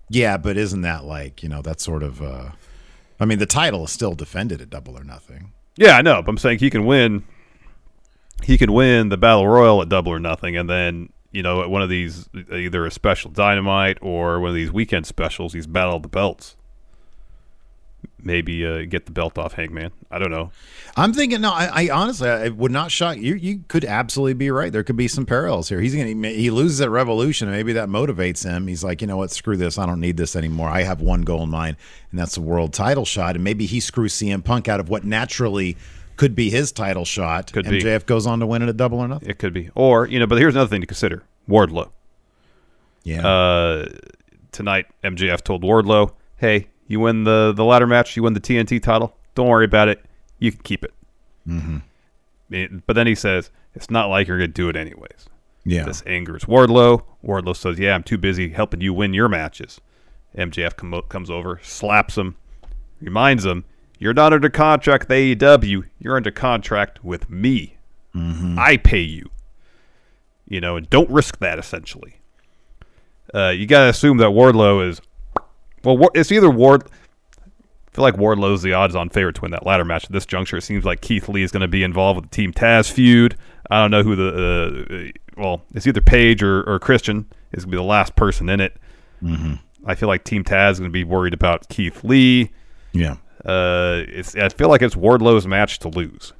yeah, 0.08 0.36
but 0.36 0.56
isn't 0.56 0.82
that 0.82 1.04
like 1.04 1.42
you 1.42 1.48
know 1.48 1.62
that 1.62 1.80
sort 1.80 2.02
of? 2.02 2.22
uh 2.22 2.50
I 3.20 3.24
mean, 3.24 3.38
the 3.38 3.46
title 3.46 3.84
is 3.84 3.92
still 3.92 4.14
defended 4.14 4.60
at 4.60 4.70
Double 4.70 4.98
or 4.98 5.04
Nothing. 5.04 5.52
Yeah, 5.76 5.96
I 5.96 6.02
know. 6.02 6.22
But 6.22 6.30
I'm 6.30 6.38
saying 6.38 6.58
he 6.58 6.70
can 6.70 6.84
win. 6.84 7.24
He 8.42 8.58
can 8.58 8.72
win 8.72 9.08
the 9.08 9.16
battle 9.16 9.46
royal 9.46 9.82
at 9.82 9.88
double 9.88 10.12
or 10.12 10.18
nothing, 10.18 10.56
and 10.56 10.68
then 10.68 11.10
you 11.30 11.42
know 11.42 11.62
at 11.62 11.70
one 11.70 11.82
of 11.82 11.88
these 11.88 12.28
either 12.52 12.84
a 12.84 12.90
special 12.90 13.30
dynamite 13.30 13.98
or 14.02 14.40
one 14.40 14.50
of 14.50 14.54
these 14.54 14.72
weekend 14.72 15.06
specials, 15.06 15.52
he's 15.52 15.66
battle 15.66 15.96
of 15.96 16.02
the 16.02 16.08
belts. 16.08 16.56
Maybe 18.24 18.64
uh, 18.64 18.84
get 18.88 19.06
the 19.06 19.12
belt 19.12 19.36
off 19.36 19.54
Hangman. 19.54 19.90
I 20.08 20.18
don't 20.20 20.30
know. 20.30 20.52
I'm 20.96 21.12
thinking 21.12 21.40
no. 21.40 21.50
I, 21.50 21.86
I 21.86 21.90
honestly, 21.90 22.28
I 22.28 22.50
would 22.50 22.70
not 22.70 22.92
shock 22.92 23.16
you. 23.16 23.34
You 23.34 23.64
could 23.66 23.84
absolutely 23.84 24.34
be 24.34 24.50
right. 24.50 24.72
There 24.72 24.84
could 24.84 24.96
be 24.96 25.08
some 25.08 25.26
parallels 25.26 25.68
here. 25.68 25.80
He's 25.80 25.94
gonna 25.94 26.28
he 26.28 26.50
loses 26.50 26.80
at 26.80 26.90
Revolution, 26.90 27.48
and 27.48 27.56
maybe 27.56 27.72
that 27.72 27.88
motivates 27.88 28.44
him. 28.44 28.68
He's 28.68 28.84
like, 28.84 29.00
you 29.00 29.08
know 29.08 29.16
what, 29.16 29.32
screw 29.32 29.56
this. 29.56 29.76
I 29.76 29.86
don't 29.86 29.98
need 30.00 30.16
this 30.16 30.36
anymore. 30.36 30.68
I 30.68 30.82
have 30.82 31.00
one 31.00 31.22
goal 31.22 31.42
in 31.42 31.50
mind, 31.50 31.76
and 32.12 32.20
that's 32.20 32.36
the 32.36 32.42
world 32.42 32.72
title 32.72 33.04
shot. 33.04 33.34
And 33.34 33.42
maybe 33.42 33.66
he 33.66 33.80
screws 33.80 34.14
CM 34.14 34.44
Punk 34.44 34.68
out 34.68 34.78
of 34.78 34.88
what 34.88 35.02
naturally 35.04 35.76
could 36.16 36.36
be 36.36 36.48
his 36.48 36.70
title 36.70 37.04
shot. 37.04 37.52
Could 37.52 37.68
be. 37.68 37.82
MJF 37.82 38.06
goes 38.06 38.26
on 38.28 38.38
to 38.38 38.46
win 38.46 38.62
it 38.62 38.68
at 38.68 38.76
Double 38.76 39.00
or 39.00 39.08
Nothing. 39.08 39.30
It 39.30 39.38
could 39.40 39.52
be, 39.52 39.70
or 39.74 40.06
you 40.06 40.20
know. 40.20 40.28
But 40.28 40.38
here's 40.38 40.54
another 40.54 40.70
thing 40.70 40.82
to 40.82 40.86
consider: 40.86 41.24
Wardlow. 41.48 41.90
Yeah, 43.02 43.26
Uh, 43.26 43.88
tonight, 44.52 44.86
MJF 45.02 45.42
told 45.42 45.64
Wardlow, 45.64 46.12
"Hey, 46.36 46.68
you 46.92 47.00
win 47.00 47.24
the 47.24 47.52
the 47.54 47.64
ladder 47.64 47.86
match, 47.86 48.16
you 48.16 48.22
win 48.22 48.34
the 48.34 48.40
TNT 48.40 48.82
title. 48.82 49.16
Don't 49.34 49.48
worry 49.48 49.64
about 49.64 49.88
it. 49.88 50.04
You 50.38 50.52
can 50.52 50.62
keep 50.62 50.84
it." 50.84 50.92
Mm-hmm. 51.48 52.78
But 52.86 52.94
then 52.94 53.06
he 53.06 53.14
says, 53.14 53.50
"It's 53.74 53.90
not 53.90 54.08
like 54.08 54.28
you're 54.28 54.38
gonna 54.38 54.48
do 54.48 54.68
it 54.68 54.76
anyways." 54.76 55.28
yeah. 55.64 55.84
This 55.84 56.02
angers 56.06 56.44
Wardlow. 56.44 57.04
Wardlow 57.24 57.56
says, 57.56 57.78
"Yeah, 57.78 57.94
I'm 57.94 58.02
too 58.02 58.18
busy 58.18 58.50
helping 58.50 58.80
you 58.80 58.92
win 58.92 59.14
your 59.14 59.28
matches." 59.28 59.80
MJF 60.36 60.76
com- 60.76 61.02
comes 61.08 61.30
over, 61.30 61.60
slaps 61.62 62.16
him, 62.16 62.36
reminds 63.00 63.44
him, 63.44 63.64
"You're 63.98 64.14
not 64.14 64.32
under 64.32 64.48
contract 64.48 65.08
with 65.08 65.16
AEW. 65.18 65.84
You're 65.98 66.16
under 66.16 66.30
contract 66.30 67.04
with 67.04 67.28
me. 67.30 67.76
I 68.58 68.76
pay 68.76 69.00
you. 69.00 69.30
You 70.48 70.60
know, 70.60 70.76
and 70.76 70.88
don't 70.90 71.08
risk 71.10 71.38
that. 71.38 71.58
Essentially, 71.58 72.16
uh, 73.34 73.48
you 73.48 73.66
got 73.66 73.84
to 73.84 73.90
assume 73.90 74.18
that 74.18 74.30
Wardlow 74.30 74.86
is 74.86 75.00
well. 75.84 76.10
It's 76.14 76.32
either 76.32 76.50
Ward. 76.50 76.84
I 76.84 77.94
feel 77.94 78.02
like 78.04 78.16
Wardlow's 78.16 78.62
the 78.62 78.72
odds-on 78.72 79.10
favorite 79.10 79.34
to 79.34 79.42
win 79.42 79.50
that 79.50 79.66
ladder 79.66 79.84
match 79.84 80.04
at 80.04 80.12
this 80.12 80.24
juncture. 80.24 80.56
It 80.56 80.62
seems 80.62 80.84
like 80.84 81.02
Keith 81.02 81.28
Lee 81.28 81.42
is 81.42 81.52
going 81.52 81.60
to 81.60 81.68
be 81.68 81.82
involved 81.82 82.20
with 82.20 82.30
the 82.30 82.34
Team 82.34 82.52
Taz 82.52 82.90
feud. 82.90 83.36
I 83.70 83.80
don't 83.82 83.90
know 83.90 84.02
who 84.02 84.16
the 84.16 85.12
uh, 85.36 85.40
well, 85.40 85.62
it's 85.74 85.86
either 85.86 86.00
Paige 86.00 86.42
or, 86.42 86.62
or 86.62 86.78
Christian 86.78 87.26
is 87.52 87.64
going 87.64 87.72
to 87.72 87.76
be 87.76 87.76
the 87.76 87.82
last 87.82 88.16
person 88.16 88.48
in 88.48 88.60
it. 88.60 88.76
Mm-hmm. 89.22 89.54
I 89.86 89.94
feel 89.94 90.08
like 90.08 90.24
Team 90.24 90.44
Taz 90.44 90.72
is 90.72 90.78
going 90.78 90.90
to 90.90 90.92
be 90.92 91.04
worried 91.04 91.34
about 91.34 91.68
Keith 91.68 92.04
Lee. 92.04 92.50
yeah. 92.92 93.16
Uh, 93.44 94.04
it's 94.06 94.36
I 94.36 94.48
feel 94.50 94.68
like 94.68 94.82
it's 94.82 94.94
Wardlow's 94.94 95.48
match 95.48 95.80
to 95.80 95.88
lose. 95.88 96.32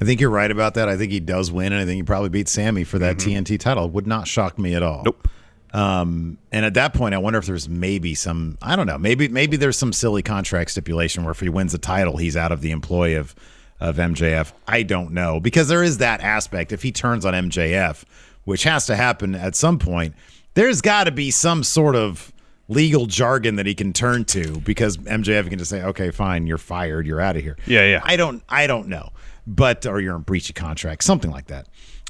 I 0.00 0.04
think 0.04 0.18
you're 0.18 0.30
right 0.30 0.50
about 0.50 0.72
that. 0.74 0.88
I 0.88 0.96
think 0.96 1.12
he 1.12 1.20
does 1.20 1.52
win, 1.52 1.74
and 1.74 1.82
I 1.82 1.84
think 1.84 1.96
he 1.96 2.02
probably 2.02 2.30
beats 2.30 2.50
Sammy 2.50 2.84
for 2.84 2.98
that 3.00 3.16
TNT 3.16 3.60
title. 3.60 3.90
Would 3.90 4.06
not 4.06 4.26
shock 4.26 4.58
me 4.58 4.74
at 4.74 4.82
all. 4.82 4.98
Mm-hmm. 4.98 5.04
Nope. 5.04 5.28
Um, 5.72 6.38
and 6.50 6.66
at 6.66 6.74
that 6.74 6.92
point, 6.92 7.14
I 7.14 7.18
wonder 7.18 7.38
if 7.38 7.46
there's 7.46 7.68
maybe 7.68 8.14
some, 8.14 8.58
I 8.60 8.76
don't 8.76 8.86
know, 8.86 8.98
maybe 8.98 9.28
maybe 9.28 9.56
there's 9.56 9.78
some 9.78 9.92
silly 9.92 10.22
contract 10.22 10.70
stipulation 10.72 11.24
where 11.24 11.32
if 11.32 11.40
he 11.40 11.48
wins 11.48 11.72
the 11.72 11.78
title, 11.78 12.18
he's 12.18 12.36
out 12.36 12.52
of 12.52 12.60
the 12.60 12.70
employ 12.70 13.18
of 13.18 13.34
of 13.80 13.96
MJF. 13.96 14.52
I 14.68 14.82
don't 14.82 15.12
know 15.12 15.40
because 15.40 15.68
there 15.68 15.82
is 15.82 15.98
that 15.98 16.20
aspect. 16.20 16.72
If 16.72 16.82
he 16.82 16.92
turns 16.92 17.24
on 17.24 17.34
MJF, 17.34 18.04
which 18.44 18.64
has 18.64 18.86
to 18.86 18.96
happen 18.96 19.34
at 19.34 19.56
some 19.56 19.78
point, 19.78 20.14
there's 20.54 20.80
got 20.80 21.04
to 21.04 21.10
be 21.10 21.30
some 21.30 21.64
sort 21.64 21.96
of 21.96 22.32
legal 22.68 23.06
jargon 23.06 23.56
that 23.56 23.66
he 23.66 23.74
can 23.74 23.92
turn 23.92 24.24
to 24.26 24.60
because 24.60 24.98
MJF 24.98 25.48
can 25.48 25.58
just 25.58 25.70
say, 25.70 25.82
"Okay, 25.82 26.10
fine, 26.10 26.46
you're 26.46 26.58
fired, 26.58 27.06
you're 27.06 27.20
out 27.20 27.36
of 27.36 27.42
here." 27.42 27.56
Yeah, 27.66 27.84
yeah. 27.86 28.00
I 28.04 28.16
don't, 28.16 28.42
I 28.48 28.66
don't 28.66 28.88
know, 28.88 29.10
but 29.46 29.86
or 29.86 30.00
you're 30.00 30.16
in 30.16 30.22
breach 30.22 30.48
of 30.48 30.54
contract, 30.54 31.02
something 31.02 31.30
like 31.30 31.46
that. 31.46 31.66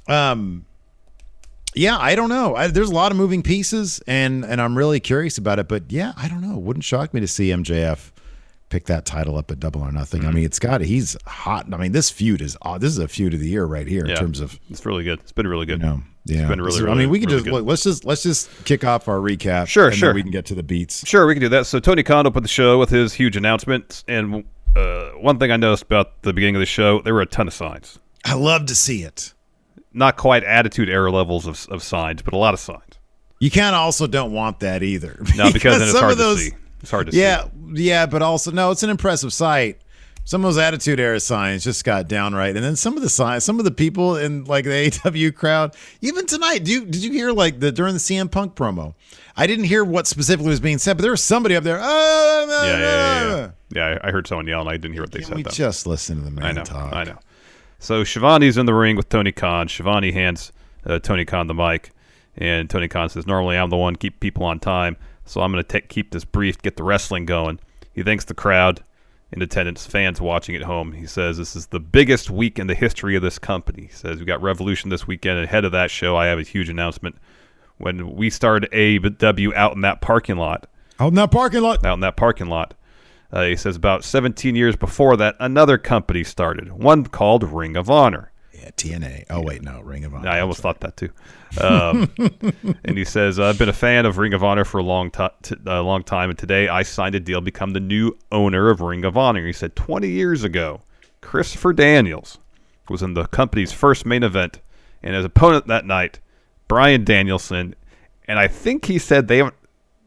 Um, 0.08 0.66
yeah, 1.74 1.96
I 1.98 2.14
don't 2.14 2.28
know. 2.28 2.54
I, 2.54 2.66
there's 2.68 2.90
a 2.90 2.94
lot 2.94 3.12
of 3.12 3.18
moving 3.18 3.42
pieces, 3.42 4.00
and 4.06 4.44
and 4.44 4.60
I'm 4.60 4.76
really 4.76 5.00
curious 5.00 5.38
about 5.38 5.58
it. 5.58 5.68
But 5.68 5.90
yeah, 5.90 6.12
I 6.16 6.28
don't 6.28 6.40
know. 6.40 6.54
It 6.56 6.62
wouldn't 6.62 6.84
shock 6.84 7.12
me 7.14 7.20
to 7.20 7.28
see 7.28 7.48
MJF 7.48 8.10
pick 8.68 8.86
that 8.86 9.04
title 9.04 9.36
up 9.36 9.50
at 9.50 9.60
Double 9.60 9.82
or 9.82 9.92
Nothing. 9.92 10.22
I 10.22 10.26
Mm-hmm. 10.28 10.34
mean, 10.36 10.44
it's 10.44 10.58
got 10.58 10.80
he's 10.80 11.16
hot. 11.26 11.66
I 11.72 11.76
mean, 11.76 11.92
this 11.92 12.10
feud 12.10 12.40
is 12.40 12.56
this 12.78 12.90
is 12.92 12.98
a 12.98 13.08
feud 13.08 13.34
of 13.34 13.40
the 13.40 13.48
year 13.48 13.64
right 13.66 13.86
here 13.86 14.04
Yeah. 14.06 14.12
in 14.14 14.18
terms 14.18 14.40
of 14.40 14.58
It's 14.70 14.84
really 14.86 15.04
good. 15.04 15.20
It's 15.20 15.32
been 15.32 15.46
really 15.46 15.66
good. 15.66 15.80
you 15.80 15.86
know. 15.86 16.02
Yeah, 16.24 16.40
It's 16.42 16.48
been 16.50 16.60
really, 16.62 16.78
So, 16.78 16.88
I 16.90 16.94
mean, 16.94 17.10
we 17.10 17.18
can 17.18 17.28
really 17.28 17.42
just 17.42 17.50
good. 17.50 17.64
let's 17.66 17.82
just 17.82 18.04
let's 18.04 18.22
just 18.22 18.48
kick 18.64 18.84
off 18.84 19.08
our 19.08 19.16
recap. 19.18 19.66
Sure, 19.66 19.84
and 19.86 19.92
then 19.92 19.98
sure. 19.98 20.14
we 20.14 20.22
can 20.22 20.30
get 20.30 20.46
to 20.46 20.54
the 20.54 20.62
beats. 20.62 21.06
Sure, 21.06 21.26
we 21.26 21.34
can 21.34 21.40
do 21.40 21.48
that. 21.50 21.66
So 21.66 21.80
Tony 21.80 22.02
Khan 22.02 22.26
opened 22.26 22.44
the 22.44 22.48
show 22.48 22.78
with 22.78 22.90
his 22.90 23.12
huge 23.12 23.36
announcements, 23.36 24.04
and 24.08 24.44
uh, 24.76 25.08
one 25.20 25.38
thing 25.38 25.50
I 25.50 25.56
noticed 25.56 25.82
about 25.82 26.22
the 26.22 26.32
beginning 26.32 26.54
of 26.56 26.60
the 26.60 26.66
show, 26.66 27.02
there 27.02 27.12
were 27.12 27.22
a 27.22 27.26
ton 27.26 27.48
of 27.48 27.54
signs. 27.54 27.98
I 28.24 28.34
love 28.34 28.66
to 28.66 28.74
see 28.76 29.02
it. 29.02 29.34
Not 29.94 30.16
quite 30.16 30.44
attitude 30.44 30.88
era 30.88 31.10
levels 31.10 31.46
of, 31.46 31.66
of 31.70 31.82
signs, 31.82 32.22
but 32.22 32.32
a 32.34 32.36
lot 32.38 32.54
of 32.54 32.60
signs. 32.60 32.98
You 33.40 33.50
kind 33.50 33.74
of 33.74 33.80
also 33.80 34.06
don't 34.06 34.32
want 34.32 34.60
that 34.60 34.82
either. 34.82 35.18
No, 35.36 35.52
because 35.52 35.78
then 35.78 35.82
it's 35.88 35.92
some 35.92 36.00
hard 36.00 36.12
of 36.12 36.18
those, 36.18 36.38
to 36.38 36.50
see. 36.50 36.56
It's 36.80 36.90
hard 36.90 37.10
to 37.10 37.16
Yeah, 37.16 37.44
see. 37.44 37.50
yeah, 37.88 38.06
but 38.06 38.22
also 38.22 38.50
no, 38.52 38.70
it's 38.70 38.82
an 38.82 38.90
impressive 38.90 39.32
sight. 39.32 39.80
Some 40.24 40.44
of 40.44 40.54
those 40.54 40.58
attitude 40.62 41.00
era 41.00 41.18
signs 41.18 41.64
just 41.64 41.84
got 41.84 42.06
downright, 42.06 42.54
and 42.54 42.64
then 42.64 42.76
some 42.76 42.96
of 42.96 43.02
the 43.02 43.08
signs, 43.08 43.42
some 43.42 43.58
of 43.58 43.64
the 43.64 43.72
people 43.72 44.16
in 44.16 44.44
like 44.44 44.64
the 44.64 44.92
AW 45.04 45.36
crowd, 45.36 45.74
even 46.00 46.26
tonight. 46.26 46.58
Do 46.64 46.70
you, 46.72 46.84
did 46.84 47.02
you 47.02 47.10
hear 47.10 47.32
like 47.32 47.58
the 47.58 47.72
during 47.72 47.94
the 47.94 47.98
CM 48.00 48.30
Punk 48.30 48.54
promo? 48.54 48.94
I 49.36 49.48
didn't 49.48 49.64
hear 49.64 49.82
what 49.84 50.06
specifically 50.06 50.50
was 50.50 50.60
being 50.60 50.78
said, 50.78 50.96
but 50.96 51.02
there 51.02 51.10
was 51.10 51.24
somebody 51.24 51.56
up 51.56 51.64
there. 51.64 51.80
"Ah, 51.80 52.44
nah, 52.46 52.62
Yeah, 52.64 52.70
yeah, 52.70 52.78
yeah. 52.78 52.86
Ah, 52.86 53.26
ah, 53.26 53.32
ah. 53.48 53.52
Yeah, 53.74 53.90
yeah 53.92 53.98
I 54.04 54.10
heard 54.12 54.28
someone 54.28 54.46
yelling. 54.46 54.68
I 54.68 54.76
didn't 54.76 54.92
hear 54.92 55.02
what 55.02 55.10
they 55.10 55.22
said, 55.22 55.34
we 55.34 55.42
though. 55.42 55.50
just 55.50 55.88
listen 55.88 56.18
to 56.18 56.22
the 56.24 56.30
man 56.30 56.44
I 56.44 56.52
know. 56.52 56.62
talk? 56.64 56.92
I 56.94 57.02
know. 57.04 57.18
So 57.82 58.04
Schiavone's 58.04 58.56
in 58.56 58.66
the 58.66 58.74
ring 58.74 58.94
with 58.94 59.08
Tony 59.08 59.32
Khan. 59.32 59.66
Schiavone 59.66 60.12
hands 60.12 60.52
uh, 60.86 61.00
Tony 61.00 61.24
Khan 61.24 61.48
the 61.48 61.54
mic, 61.54 61.90
and 62.36 62.70
Tony 62.70 62.86
Khan 62.86 63.08
says, 63.08 63.26
"Normally 63.26 63.56
I'm 63.56 63.70
the 63.70 63.76
one 63.76 63.96
keep 63.96 64.20
people 64.20 64.44
on 64.44 64.60
time, 64.60 64.96
so 65.24 65.40
I'm 65.40 65.50
going 65.50 65.64
to 65.64 65.80
keep 65.80 66.12
this 66.12 66.24
brief, 66.24 66.62
get 66.62 66.76
the 66.76 66.84
wrestling 66.84 67.26
going." 67.26 67.58
He 67.92 68.04
thanks 68.04 68.24
the 68.24 68.34
crowd 68.34 68.84
in 69.32 69.42
attendance, 69.42 69.84
fans 69.84 70.20
watching 70.20 70.54
at 70.54 70.62
home. 70.62 70.92
He 70.92 71.06
says, 71.06 71.38
"This 71.38 71.56
is 71.56 71.66
the 71.66 71.80
biggest 71.80 72.30
week 72.30 72.60
in 72.60 72.68
the 72.68 72.76
history 72.76 73.16
of 73.16 73.22
this 73.22 73.40
company." 73.40 73.82
He 73.82 73.92
says, 73.92 74.20
"We 74.20 74.26
got 74.26 74.40
Revolution 74.40 74.88
this 74.90 75.08
weekend. 75.08 75.40
Ahead 75.40 75.64
of 75.64 75.72
that 75.72 75.90
show, 75.90 76.16
I 76.16 76.26
have 76.26 76.38
a 76.38 76.42
huge 76.42 76.68
announcement. 76.68 77.16
When 77.78 78.14
we 78.14 78.30
started 78.30 78.70
AEW 78.70 79.54
out 79.54 79.74
in 79.74 79.80
that 79.80 80.00
parking 80.00 80.36
lot, 80.36 80.68
Out 81.00 81.08
in 81.08 81.14
that 81.14 81.32
parking 81.32 81.62
lot. 81.62 81.84
out 81.84 81.94
in 81.94 82.00
that 82.00 82.16
parking 82.16 82.46
lot. 82.46 82.74
Uh, 83.32 83.44
he 83.44 83.56
says 83.56 83.76
about 83.76 84.04
17 84.04 84.54
years 84.54 84.76
before 84.76 85.16
that, 85.16 85.36
another 85.40 85.78
company 85.78 86.22
started, 86.22 86.70
one 86.72 87.06
called 87.06 87.44
Ring 87.44 87.76
of 87.76 87.88
Honor. 87.88 88.30
Yeah, 88.52 88.70
TNA. 88.76 89.24
Oh 89.30 89.40
wait, 89.40 89.62
no, 89.62 89.80
Ring 89.80 90.04
of 90.04 90.14
Honor. 90.14 90.28
I 90.28 90.40
almost 90.40 90.60
thought 90.60 90.80
that 90.80 90.96
too. 90.96 91.10
Um, 91.60 92.12
and 92.84 92.96
he 92.96 93.04
says, 93.04 93.40
"I've 93.40 93.58
been 93.58 93.68
a 93.68 93.72
fan 93.72 94.06
of 94.06 94.18
Ring 94.18 94.34
of 94.34 94.44
Honor 94.44 94.64
for 94.64 94.78
a 94.78 94.82
long, 94.84 95.10
ti 95.10 95.26
t- 95.42 95.56
a 95.66 95.82
long 95.82 96.04
time, 96.04 96.30
and 96.30 96.38
today 96.38 96.68
I 96.68 96.82
signed 96.82 97.16
a 97.16 97.20
deal 97.20 97.38
to 97.38 97.44
become 97.44 97.70
the 97.70 97.80
new 97.80 98.16
owner 98.30 98.70
of 98.70 98.80
Ring 98.80 99.04
of 99.04 99.16
Honor." 99.16 99.44
He 99.44 99.52
said, 99.52 99.74
"20 99.74 100.08
years 100.08 100.44
ago, 100.44 100.82
Christopher 101.20 101.72
Daniels 101.72 102.38
was 102.88 103.02
in 103.02 103.14
the 103.14 103.26
company's 103.26 103.72
first 103.72 104.06
main 104.06 104.22
event, 104.22 104.60
and 105.02 105.16
his 105.16 105.24
opponent 105.24 105.66
that 105.66 105.84
night, 105.84 106.20
Bryan 106.68 107.04
Danielson, 107.04 107.74
and 108.28 108.38
I 108.38 108.46
think 108.46 108.84
he 108.84 108.98
said 108.98 109.26
they 109.26 109.38
haven't 109.38 109.56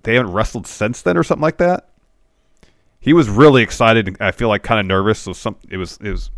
they 0.03 0.15
haven't 0.15 0.31
wrestled 0.31 0.67
since 0.67 1.01
then 1.01 1.17
or 1.17 1.23
something 1.23 1.41
like 1.41 1.57
that." 1.57 1.89
He 3.05 3.13
was 3.13 3.29
really 3.29 3.61
excited. 3.61 4.17
I 4.19 4.31
feel 4.31 4.49
like 4.49 4.63
kind 4.63 4.79
of 4.79 4.85
nervous. 4.85 5.19
So 5.19 5.31
some 5.33 5.55
it 5.69 5.77
was 5.77 5.97
it 6.01 6.09
was 6.11 6.31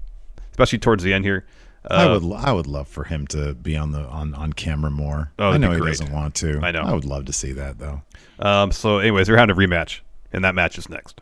especially 0.51 0.79
towards 0.79 1.03
the 1.03 1.13
end 1.13 1.25
here. 1.25 1.45
I 1.89 2.03
Uh, 2.03 2.19
would 2.19 2.33
I 2.35 2.51
would 2.51 2.67
love 2.67 2.87
for 2.89 3.05
him 3.05 3.25
to 3.27 3.53
be 3.55 3.75
on 3.77 3.91
the 3.93 4.01
on 4.01 4.33
on 4.35 4.51
camera 4.53 4.91
more. 4.91 5.31
Oh, 5.39 5.51
I 5.51 5.57
know 5.57 5.71
he 5.71 5.79
doesn't 5.79 6.11
want 6.11 6.35
to. 6.35 6.59
I 6.61 6.71
know. 6.71 6.81
I 6.81 6.93
would 6.93 7.05
love 7.05 7.25
to 7.25 7.33
see 7.33 7.53
that 7.53 7.79
though. 7.79 8.01
Um, 8.39 8.71
so, 8.71 8.99
anyways, 8.99 9.29
we're 9.29 9.37
having 9.37 9.55
a 9.55 9.57
rematch, 9.57 10.01
and 10.33 10.43
that 10.43 10.53
match 10.53 10.77
is 10.77 10.89
next. 10.89 11.21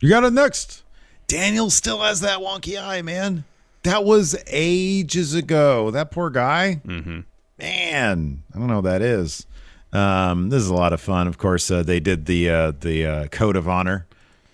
You 0.00 0.08
got 0.08 0.22
it 0.24 0.32
next. 0.32 0.84
Daniel 1.26 1.68
still 1.70 2.00
has 2.00 2.20
that 2.20 2.38
wonky 2.38 2.80
eye, 2.80 3.02
man. 3.02 3.44
That 3.82 4.04
was 4.04 4.36
ages 4.46 5.34
ago. 5.34 5.90
That 5.90 6.10
poor 6.12 6.30
guy. 6.30 6.80
Mm-hmm. 6.86 7.20
Man, 7.58 8.42
I 8.54 8.58
don't 8.58 8.68
know 8.68 8.76
what 8.76 8.84
that 8.84 9.02
is. 9.02 9.46
Um, 9.92 10.50
this 10.50 10.62
is 10.62 10.68
a 10.68 10.74
lot 10.74 10.92
of 10.92 11.00
fun. 11.00 11.26
Of 11.26 11.38
course, 11.38 11.70
uh, 11.70 11.82
they 11.82 11.98
did 11.98 12.26
the 12.26 12.48
uh, 12.48 12.72
the 12.78 13.04
uh, 13.04 13.26
code 13.28 13.56
of 13.56 13.68
honor, 13.68 14.06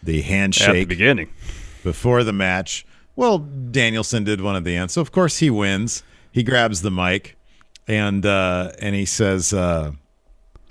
the 0.05 0.19
At 0.19 0.23
the 0.23 0.23
handshake 0.23 0.89
beginning, 0.89 1.31
before 1.83 2.25
the 2.25 2.33
match. 2.33 2.87
Well, 3.17 3.39
Danielson 3.39 4.25
did 4.25 4.41
one 4.41 4.57
at 4.57 4.65
the 4.65 4.77
end, 4.77 4.91
so 4.91 5.01
of 5.01 5.13
course 5.13 5.39
he 5.39 5.51
wins. 5.51 6.03
He 6.33 6.43
grabs 6.43 6.83
the 6.83 6.91
mic, 6.91 7.37
and 7.87 8.27
uh, 8.27 8.73
and 8.81 8.95
he 8.95 9.05
says, 9.05 9.53
uh, 9.53 9.93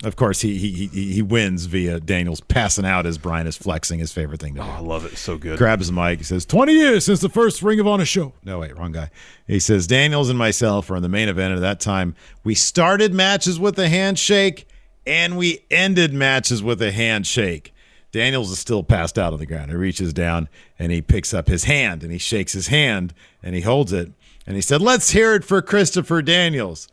of 0.02 0.16
course 0.16 0.40
he, 0.40 0.58
he 0.58 0.86
he 0.88 1.12
he 1.14 1.22
wins 1.22 1.64
via 1.64 2.00
Daniels 2.00 2.40
passing 2.40 2.84
out 2.84 3.06
as 3.06 3.16
Bryan 3.16 3.46
is 3.46 3.56
flexing 3.56 3.98
his 3.98 4.12
favorite 4.12 4.40
thing 4.40 4.54
to 4.54 4.60
do 4.60 4.66
oh, 4.66 4.70
I 4.70 4.80
love 4.80 5.06
it. 5.06 5.16
So 5.16 5.38
good. 5.38 5.58
grabs 5.58 5.86
the 5.86 5.92
mic. 5.92 6.18
He 6.18 6.24
says, 6.24 6.44
20 6.44 6.72
years 6.72 7.04
since 7.04 7.20
the 7.20 7.28
first 7.28 7.62
Ring 7.62 7.80
of 7.80 7.86
Honor 7.86 8.04
show. 8.04 8.32
No, 8.44 8.58
wait, 8.58 8.76
wrong 8.76 8.92
guy. 8.92 9.10
He 9.46 9.60
says, 9.60 9.86
Daniels 9.86 10.28
and 10.28 10.38
myself 10.38 10.90
are 10.90 10.96
in 10.96 11.02
the 11.02 11.08
main 11.08 11.28
event. 11.28 11.54
At 11.54 11.60
that 11.60 11.80
time, 11.80 12.14
we 12.42 12.54
started 12.54 13.14
matches 13.14 13.58
with 13.58 13.78
a 13.78 13.88
handshake 13.88 14.66
and 15.06 15.36
we 15.36 15.64
ended 15.70 16.12
matches 16.12 16.62
with 16.62 16.80
a 16.82 16.92
handshake. 16.92 17.73
Daniels 18.14 18.52
is 18.52 18.60
still 18.60 18.84
passed 18.84 19.18
out 19.18 19.32
on 19.32 19.40
the 19.40 19.44
ground. 19.44 19.72
He 19.72 19.76
reaches 19.76 20.12
down 20.12 20.48
and 20.78 20.92
he 20.92 21.02
picks 21.02 21.34
up 21.34 21.48
his 21.48 21.64
hand 21.64 22.04
and 22.04 22.12
he 22.12 22.18
shakes 22.18 22.52
his 22.52 22.68
hand 22.68 23.12
and 23.42 23.56
he 23.56 23.62
holds 23.62 23.92
it. 23.92 24.12
And 24.46 24.54
he 24.54 24.62
said, 24.62 24.80
Let's 24.80 25.10
hear 25.10 25.34
it 25.34 25.42
for 25.42 25.60
Christopher 25.60 26.22
Daniels. 26.22 26.86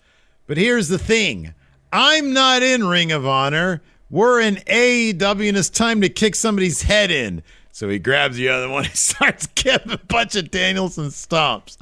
But 0.47 0.57
here's 0.57 0.88
the 0.88 0.97
thing 0.97 1.53
I'm 1.93 2.34
not 2.34 2.63
in 2.63 2.88
Ring 2.88 3.12
of 3.12 3.23
Honor. 3.27 3.84
We're 4.10 4.41
in 4.41 4.55
AEW, 4.55 5.47
and 5.47 5.57
it's 5.57 5.69
time 5.69 6.01
to 6.01 6.10
kick 6.10 6.34
somebody's 6.34 6.81
head 6.81 7.12
in. 7.12 7.43
So 7.71 7.88
he 7.88 7.99
grabs 7.99 8.38
the 8.38 8.49
other 8.49 8.67
one 8.67 8.84
he 8.86 8.89
starts 8.89 9.45
giving 9.45 9.91
a 9.91 9.99
bunch 9.99 10.36
of 10.36 10.49
Daniels 10.49 10.97
and 10.97 11.12
stomps. 11.12 11.77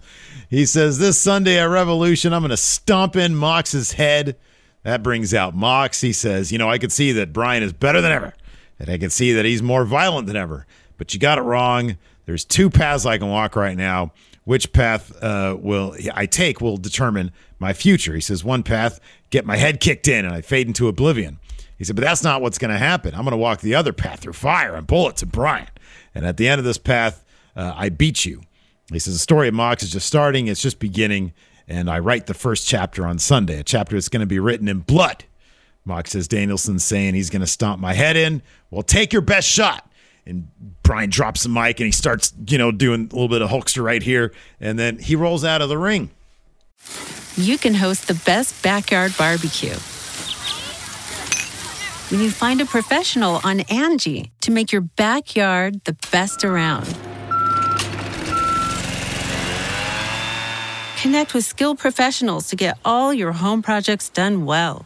He 0.50 0.66
says, 0.66 1.00
This 1.00 1.18
Sunday 1.18 1.58
at 1.58 1.70
Revolution, 1.70 2.34
I'm 2.34 2.42
going 2.42 2.50
to 2.50 2.58
stomp 2.58 3.16
in 3.16 3.36
Mox's 3.36 3.94
head. 3.94 4.36
That 4.84 5.02
brings 5.02 5.34
out 5.34 5.56
Mox. 5.56 6.02
He 6.02 6.12
says, 6.12 6.52
You 6.52 6.58
know, 6.58 6.70
I 6.70 6.78
could 6.78 6.92
see 6.92 7.14
that 7.14 7.32
Bryan 7.32 7.64
is 7.64 7.72
better 7.72 8.02
than 8.02 8.12
ever, 8.12 8.34
and 8.80 8.90
I 8.90 8.98
can 8.98 9.10
see 9.10 9.34
that 9.34 9.46
he's 9.46 9.62
more 9.62 9.86
violent 9.86 10.28
than 10.28 10.36
ever. 10.36 10.66
But 10.98 11.14
you 11.14 11.20
got 11.20 11.38
it 11.38 11.42
wrong. 11.42 11.98
There's 12.26 12.46
two 12.46 12.70
paths 12.70 13.06
I 13.06 13.18
can 13.18 13.30
walk 13.30 13.56
right 13.56 13.78
now. 13.78 14.14
Which 14.46 14.74
path 14.74 15.12
uh, 15.22 15.58
will 15.60 15.96
I 16.14 16.26
take 16.26 16.60
will 16.62 16.78
determine 16.78 17.32
my 17.60 17.74
future. 17.74 18.16
He 18.16 18.22
says, 18.22 18.44
One 18.44 18.64
path, 18.64 19.00
get 19.30 19.46
my 19.46 19.58
head 19.58 19.80
kicked 19.80 20.08
in 20.08 20.26
and 20.26 20.34
I 20.34 20.42
fade 20.42 20.68
into 20.68 20.88
oblivion. 20.88 21.40
He 21.78 21.84
said, 21.84 21.96
But 21.96 22.04
that's 22.04 22.24
not 22.24 22.42
what's 22.42 22.58
going 22.58 22.72
to 22.72 22.78
happen. 22.78 23.14
I'm 23.14 23.22
going 23.22 23.32
to 23.32 23.38
walk 23.38 23.62
the 23.62 23.76
other 23.76 23.94
path 23.94 24.22
through 24.22 24.34
fire 24.34 24.76
and 24.76 24.88
bullets 24.88 25.22
and 25.22 25.32
Bryan. 25.32 25.68
And 26.16 26.26
at 26.26 26.38
the 26.38 26.48
end 26.48 26.60
of 26.60 26.66
this 26.66 26.78
path, 26.78 27.24
uh, 27.56 27.74
I 27.76 27.90
beat 27.90 28.26
you. 28.26 28.42
He 28.92 29.00
says, 29.00 29.14
The 29.14 29.20
story 29.20 29.48
of 29.48 29.54
Mox 29.54 29.84
is 29.84 29.92
just 29.92 30.08
starting, 30.08 30.48
it's 30.48 30.62
just 30.62 30.80
beginning. 30.80 31.34
And 31.68 31.90
I 31.90 32.00
write 32.00 32.26
the 32.26 32.34
first 32.34 32.68
chapter 32.68 33.06
on 33.06 33.20
Sunday, 33.20 33.60
a 33.60 33.64
chapter 33.64 33.96
that's 33.96 34.10
going 34.10 34.22
to 34.22 34.26
be 34.28 34.40
written 34.40 34.68
in 34.68 34.80
blood. 34.80 35.26
Mox 35.90 36.12
says, 36.12 36.28
Danielson's 36.30 36.86
saying 36.86 37.16
he's 37.16 37.30
going 37.30 37.42
to 37.42 37.48
stomp 37.48 37.82
my 37.82 37.94
head 37.94 38.16
in. 38.16 38.42
Well, 38.72 38.84
take 38.84 39.12
your 39.12 39.22
best 39.22 39.50
shot. 39.50 39.86
And 40.26 40.48
Bryan 40.84 41.10
drops 41.10 41.44
the 41.44 41.50
mic 41.50 41.80
and 41.80 41.88
he 41.88 41.92
starts, 41.92 42.32
you 42.48 42.58
know, 42.58 42.72
doing 42.72 43.10
a 43.12 43.14
little 43.16 43.28
bit 43.28 43.42
of 43.42 43.50
Hulkster 43.50 43.84
right 43.84 44.02
here. 44.02 44.32
And 44.62 44.78
then 44.78 45.00
he 45.00 45.16
rolls 45.16 45.44
out 45.44 45.62
of 45.62 45.70
the 45.70 45.78
ring. 45.78 46.12
you 47.36 47.58
can 47.58 47.74
host 47.74 48.08
the 48.08 48.14
best 48.26 48.62
backyard 48.64 49.14
barbecue. 49.18 49.76
When 52.12 52.22
you 52.22 52.32
find 52.32 52.62
a 52.62 52.66
professional 52.66 53.40
on 53.44 53.62
Angie 53.62 54.32
to 54.42 54.52
make 54.52 54.72
your 54.72 54.82
backyard 54.82 55.84
the 55.86 55.98
best 56.12 56.44
around. 56.44 56.86
Connect 61.02 61.34
with 61.34 61.46
skilled 61.46 61.80
professionals 61.80 62.50
to 62.50 62.56
get 62.56 62.78
all 62.84 63.14
your 63.14 63.32
home 63.32 63.62
projects 63.62 64.10
done 64.10 64.46
well. 64.46 64.86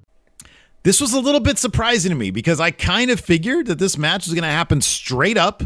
This 0.83 0.99
was 0.99 1.13
a 1.13 1.19
little 1.19 1.39
bit 1.39 1.59
surprising 1.59 2.09
to 2.09 2.15
me 2.15 2.31
because 2.31 2.59
I 2.59 2.71
kind 2.71 3.11
of 3.11 3.19
figured 3.19 3.67
that 3.67 3.77
this 3.79 3.97
match 3.97 4.25
was 4.25 4.33
going 4.33 4.43
to 4.43 4.49
happen 4.49 4.81
straight 4.81 5.37
up 5.37 5.63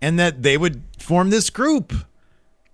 and 0.00 0.18
that 0.18 0.42
they 0.42 0.56
would 0.56 0.82
form 0.98 1.30
this 1.30 1.50
group. 1.50 1.92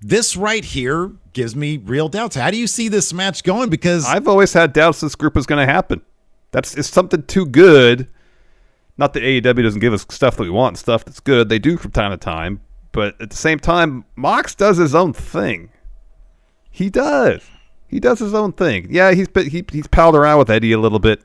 this 0.00 0.36
right 0.36 0.64
here 0.64 1.10
gives 1.32 1.56
me 1.56 1.76
real 1.78 2.08
doubts. 2.08 2.36
How 2.36 2.50
do 2.50 2.56
you 2.56 2.66
see 2.66 2.88
this 2.88 3.12
match 3.12 3.42
going? 3.42 3.68
Because 3.68 4.06
I've 4.06 4.28
always 4.28 4.52
had 4.52 4.72
doubts 4.72 5.00
this 5.00 5.14
group 5.16 5.34
was 5.34 5.46
going 5.46 5.66
to 5.66 5.72
happen. 5.72 6.02
That's 6.52 6.74
it's 6.76 6.88
something 6.88 7.24
too 7.24 7.46
good. 7.46 8.08
Not 8.98 9.12
that 9.14 9.22
AEW 9.22 9.62
doesn't 9.62 9.80
give 9.80 9.92
us 9.92 10.06
stuff 10.08 10.36
that 10.36 10.44
we 10.44 10.50
want, 10.50 10.78
stuff 10.78 11.04
that's 11.04 11.20
good. 11.20 11.48
They 11.48 11.58
do 11.58 11.76
from 11.76 11.90
time 11.90 12.12
to 12.12 12.16
time, 12.16 12.60
but 12.92 13.20
at 13.20 13.30
the 13.30 13.36
same 13.36 13.58
time, 13.58 14.04
Mox 14.14 14.54
does 14.54 14.78
his 14.78 14.94
own 14.94 15.12
thing. 15.12 15.70
He 16.70 16.88
does. 16.88 17.42
He 17.88 18.00
does 18.00 18.20
his 18.20 18.32
own 18.32 18.52
thing. 18.52 18.86
Yeah, 18.90 19.12
he's 19.12 19.28
he, 19.34 19.64
he's 19.70 19.86
palled 19.86 20.14
around 20.14 20.38
with 20.38 20.50
Eddie 20.50 20.72
a 20.72 20.78
little 20.78 20.98
bit. 20.98 21.22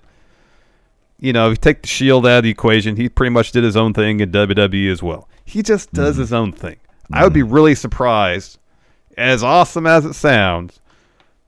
You 1.22 1.32
know, 1.34 1.46
if 1.46 1.52
you 1.52 1.56
take 1.58 1.84
the 1.84 1.88
Shield 1.88 2.26
out 2.26 2.40
of 2.40 2.44
the 2.44 2.50
equation, 2.50 2.98
he 2.98 3.08
pretty 3.08 3.30
much 3.30 3.52
did 3.52 3.64
his 3.64 3.78
own 3.78 3.94
thing 3.94 4.20
in 4.20 4.32
WWE 4.32 4.92
as 4.92 5.02
well. 5.02 5.30
He 5.46 5.62
just 5.62 5.94
does 5.94 6.18
his 6.18 6.34
own 6.34 6.52
thing. 6.52 6.78
I 7.14 7.24
would 7.24 7.34
be 7.34 7.44
really 7.44 7.76
surprised, 7.76 8.58
as 9.18 9.44
awesome 9.44 9.86
as 9.86 10.04
it 10.04 10.14
sounds, 10.14 10.80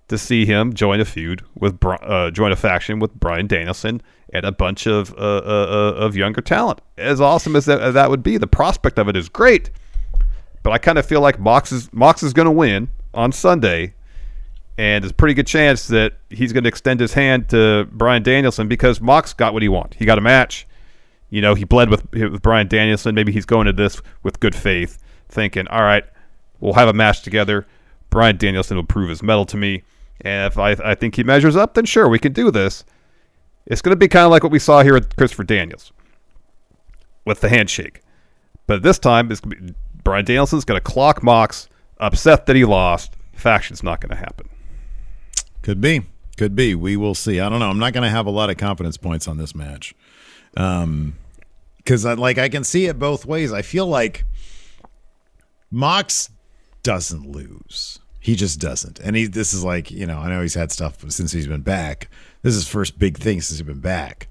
to 0.09 0.17
see 0.17 0.45
him 0.45 0.73
join 0.73 0.99
a 0.99 1.05
feud 1.05 1.41
with 1.55 1.83
uh, 1.83 2.29
join 2.31 2.51
a 2.51 2.55
faction 2.55 2.99
with 2.99 3.13
Bryan 3.19 3.47
Danielson 3.47 4.01
and 4.31 4.45
a 4.45 4.51
bunch 4.51 4.85
of 4.85 5.11
uh, 5.13 5.15
uh, 5.15 5.93
uh, 5.97 5.97
of 5.97 6.15
younger 6.15 6.41
talent. 6.41 6.81
As 6.97 7.19
awesome 7.19 7.55
as 7.55 7.65
that, 7.65 7.81
as 7.81 7.95
that 7.95 8.09
would 8.09 8.21
be, 8.21 8.37
the 8.37 8.47
prospect 8.47 8.99
of 8.99 9.07
it 9.07 9.15
is 9.15 9.27
great. 9.27 9.71
But 10.61 10.71
I 10.71 10.77
kind 10.77 10.97
of 10.99 11.05
feel 11.05 11.21
like 11.21 11.39
Mox 11.39 11.71
is 11.71 11.91
Mox 11.93 12.21
is 12.21 12.33
going 12.33 12.45
to 12.45 12.51
win 12.51 12.89
on 13.13 13.31
Sunday, 13.31 13.95
and 14.77 15.03
there's 15.03 15.11
a 15.11 15.15
pretty 15.15 15.33
good 15.33 15.47
chance 15.47 15.87
that 15.87 16.13
he's 16.29 16.51
going 16.51 16.63
to 16.63 16.67
extend 16.67 16.99
his 16.99 17.13
hand 17.13 17.49
to 17.49 17.87
Bryan 17.91 18.23
Danielson 18.23 18.67
because 18.67 18.99
Mox 18.99 19.33
got 19.33 19.53
what 19.53 19.61
he 19.61 19.69
wanted. 19.69 19.95
He 19.95 20.05
got 20.05 20.17
a 20.17 20.21
match. 20.21 20.67
You 21.29 21.41
know, 21.41 21.53
he 21.55 21.63
bled 21.63 21.89
with 21.89 22.11
with 22.11 22.41
Bryan 22.41 22.67
Danielson. 22.67 23.15
Maybe 23.15 23.31
he's 23.31 23.45
going 23.45 23.65
to 23.65 23.73
this 23.73 24.01
with 24.23 24.39
good 24.39 24.55
faith, 24.55 24.97
thinking, 25.29 25.67
"All 25.67 25.81
right, 25.81 26.03
we'll 26.59 26.73
have 26.73 26.87
a 26.87 26.93
match 26.93 27.21
together. 27.21 27.65
Bryan 28.09 28.37
Danielson 28.37 28.77
will 28.77 28.83
prove 28.83 29.09
his 29.09 29.23
metal 29.23 29.45
to 29.45 29.57
me, 29.57 29.83
and 30.21 30.51
if 30.51 30.57
I 30.57 30.71
I 30.71 30.95
think 30.95 31.15
he 31.15 31.23
measures 31.23 31.55
up, 31.55 31.73
then 31.73 31.85
sure, 31.85 32.07
we 32.07 32.19
can 32.19 32.33
do 32.33 32.51
this." 32.51 32.85
It's 33.65 33.81
going 33.81 33.93
to 33.93 33.99
be 33.99 34.09
kind 34.09 34.25
of 34.25 34.31
like 34.31 34.43
what 34.43 34.51
we 34.51 34.59
saw 34.59 34.83
here 34.83 34.93
with 34.93 35.15
Christopher 35.15 35.45
Daniels 35.45 35.93
with 37.25 37.39
the 37.39 37.47
handshake, 37.47 38.01
but 38.67 38.83
this 38.83 38.99
time 38.99 39.31
it's 39.31 39.41
Bryan 40.03 40.25
Danielson's 40.25 40.65
going 40.65 40.79
to 40.79 40.83
clock 40.83 41.23
Mox, 41.23 41.69
upset 41.97 42.45
that 42.45 42.55
he 42.55 42.65
lost. 42.65 43.13
Faction's 43.31 43.81
not 43.81 44.01
going 44.01 44.09
to 44.09 44.17
happen. 44.17 44.49
Could 45.63 45.81
be. 45.81 46.03
Could 46.37 46.55
be. 46.55 46.75
We 46.75 46.97
will 46.97 47.15
see. 47.15 47.39
I 47.39 47.49
don't 47.49 47.59
know. 47.59 47.69
I'm 47.69 47.79
not 47.79 47.93
going 47.93 48.03
to 48.03 48.09
have 48.09 48.27
a 48.27 48.31
lot 48.31 48.49
of 48.49 48.57
confidence 48.57 48.97
points 48.97 49.27
on 49.27 49.37
this 49.37 49.55
match. 49.55 49.95
Um, 50.55 51.15
because 51.77 52.05
I 52.05 52.13
like 52.13 52.37
I 52.37 52.47
can 52.47 52.63
see 52.63 52.85
it 52.85 52.97
both 52.97 53.25
ways. 53.25 53.51
I 53.51 53.61
feel 53.61 53.85
like 53.85 54.23
Mox 55.71 56.29
doesn't 56.81 57.29
lose. 57.29 57.99
He 58.19 58.35
just 58.35 58.59
doesn't. 58.59 58.99
And 58.99 59.15
he 59.15 59.25
this 59.25 59.53
is 59.53 59.63
like, 59.63 59.91
you 59.91 60.05
know, 60.05 60.19
I 60.19 60.29
know 60.29 60.41
he's 60.41 60.53
had 60.53 60.71
stuff 60.71 61.03
since 61.09 61.31
he's 61.31 61.47
been 61.47 61.61
back. 61.61 62.09
This 62.41 62.55
is 62.55 62.67
first 62.67 62.97
big 62.99 63.17
thing 63.17 63.41
since 63.41 63.59
he's 63.59 63.67
been 63.67 63.81
back. 63.81 64.27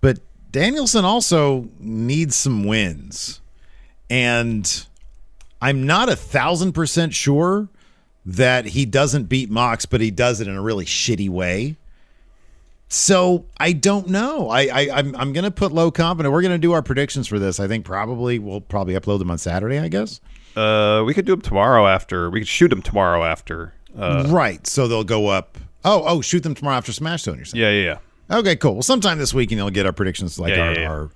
But 0.00 0.20
Danielson 0.50 1.04
also 1.04 1.68
needs 1.78 2.36
some 2.36 2.64
wins. 2.64 3.40
And 4.08 4.86
I'm 5.60 5.86
not 5.86 6.08
a 6.08 6.16
thousand 6.16 6.72
percent 6.72 7.12
sure 7.12 7.68
that 8.28 8.66
he 8.66 8.84
doesn't 8.84 9.24
beat 9.24 9.48
Mox, 9.50 9.86
but 9.86 10.02
he 10.02 10.10
does 10.10 10.40
it 10.42 10.48
in 10.48 10.54
a 10.54 10.60
really 10.60 10.84
shitty 10.84 11.30
way. 11.30 11.76
So 12.90 13.44
I 13.58 13.72
don't 13.72 14.08
know. 14.08 14.48
I, 14.50 14.62
I 14.62 14.90
I'm 14.98 15.16
I'm 15.16 15.32
gonna 15.32 15.50
put 15.50 15.72
low 15.72 15.90
confidence. 15.90 16.30
We're 16.32 16.42
gonna 16.42 16.58
do 16.58 16.72
our 16.72 16.82
predictions 16.82 17.26
for 17.26 17.38
this. 17.38 17.58
I 17.60 17.68
think 17.68 17.84
probably 17.84 18.38
we'll 18.38 18.60
probably 18.60 18.94
upload 18.94 19.18
them 19.18 19.30
on 19.30 19.38
Saturday. 19.38 19.78
I 19.78 19.88
guess. 19.88 20.20
Uh, 20.56 21.02
we 21.06 21.14
could 21.14 21.24
do 21.24 21.32
them 21.32 21.40
tomorrow 21.42 21.86
after. 21.86 22.30
We 22.30 22.40
could 22.40 22.48
shoot 22.48 22.68
them 22.68 22.82
tomorrow 22.82 23.24
after. 23.24 23.74
Uh, 23.96 24.24
right. 24.28 24.66
So 24.66 24.88
they'll 24.88 25.04
go 25.04 25.28
up. 25.28 25.58
Oh 25.84 26.02
oh, 26.06 26.20
shoot 26.20 26.42
them 26.42 26.54
tomorrow 26.54 26.76
after 26.76 26.92
Smash 26.92 27.22
Zone. 27.24 27.36
You're 27.36 27.44
saying? 27.44 27.62
yeah, 27.62 27.70
yeah, 27.70 27.98
yeah. 28.30 28.38
Okay, 28.38 28.56
cool. 28.56 28.74
Well, 28.74 28.82
sometime 28.82 29.18
this 29.18 29.32
week, 29.32 29.50
and 29.52 29.58
you'll 29.58 29.70
get 29.70 29.86
our 29.86 29.92
predictions, 29.92 30.38
like 30.38 30.50
Yeah, 30.50 30.60
our, 30.68 30.72
yeah, 30.74 30.80
yeah. 30.80 30.88
our 30.90 31.10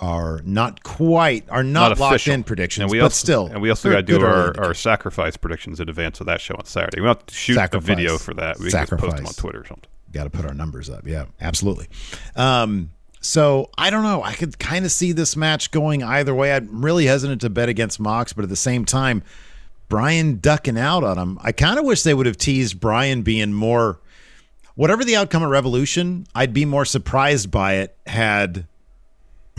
our 0.00 0.40
not 0.44 0.82
quite, 0.82 1.48
are 1.50 1.62
not, 1.62 1.98
locked 1.98 2.16
official. 2.16 2.34
in 2.34 2.44
predictions, 2.44 2.82
and 2.84 2.90
we 2.90 2.98
but 2.98 3.04
also, 3.04 3.14
still. 3.14 3.46
and 3.46 3.60
we 3.60 3.70
also 3.70 3.90
got 3.90 3.96
to 3.96 4.02
do 4.02 4.24
our, 4.24 4.58
our 4.58 4.74
sacrifice 4.74 5.36
predictions 5.36 5.78
in 5.80 5.88
advance 5.88 6.20
of 6.20 6.26
that 6.26 6.40
show 6.40 6.54
on 6.54 6.64
Saturday. 6.64 7.00
We 7.00 7.06
don't 7.06 7.18
have 7.18 7.26
to 7.26 7.34
shoot 7.34 7.54
Sacrifice. 7.54 7.84
a 7.84 7.86
video 7.86 8.18
for 8.18 8.34
that. 8.34 8.58
We 8.58 8.70
can 8.70 8.86
just 8.86 8.96
post 8.96 9.16
them 9.16 9.26
on 9.26 9.32
Twitter 9.34 9.60
or 9.60 9.66
something. 9.66 9.88
got 10.12 10.24
to 10.24 10.30
put 10.30 10.46
our 10.46 10.54
numbers 10.54 10.88
up. 10.88 11.06
Yeah, 11.06 11.26
absolutely. 11.40 11.88
Um, 12.34 12.90
so 13.20 13.70
I 13.76 13.90
don't 13.90 14.02
know. 14.02 14.22
I 14.22 14.32
could 14.32 14.58
kind 14.58 14.84
of 14.84 14.90
see 14.90 15.12
this 15.12 15.36
match 15.36 15.70
going 15.70 16.02
either 16.02 16.34
way. 16.34 16.52
I'm 16.52 16.84
really 16.84 17.06
hesitant 17.06 17.42
to 17.42 17.50
bet 17.50 17.68
against 17.68 18.00
Mox, 18.00 18.32
but 18.32 18.42
at 18.42 18.48
the 18.48 18.56
same 18.56 18.84
time, 18.84 19.22
Bryan 19.88 20.38
ducking 20.38 20.78
out 20.78 21.04
on 21.04 21.18
him. 21.18 21.38
I 21.42 21.52
kind 21.52 21.78
of 21.78 21.84
wish 21.84 22.02
they 22.02 22.14
would 22.14 22.26
have 22.26 22.38
teased 22.38 22.80
Bryan 22.80 23.22
being 23.22 23.52
more. 23.52 24.00
Whatever 24.76 25.04
the 25.04 25.16
outcome 25.16 25.42
of 25.42 25.50
Revolution, 25.50 26.26
I'd 26.34 26.54
be 26.54 26.64
more 26.64 26.86
surprised 26.86 27.50
by 27.50 27.74
it 27.74 27.96
had 28.06 28.66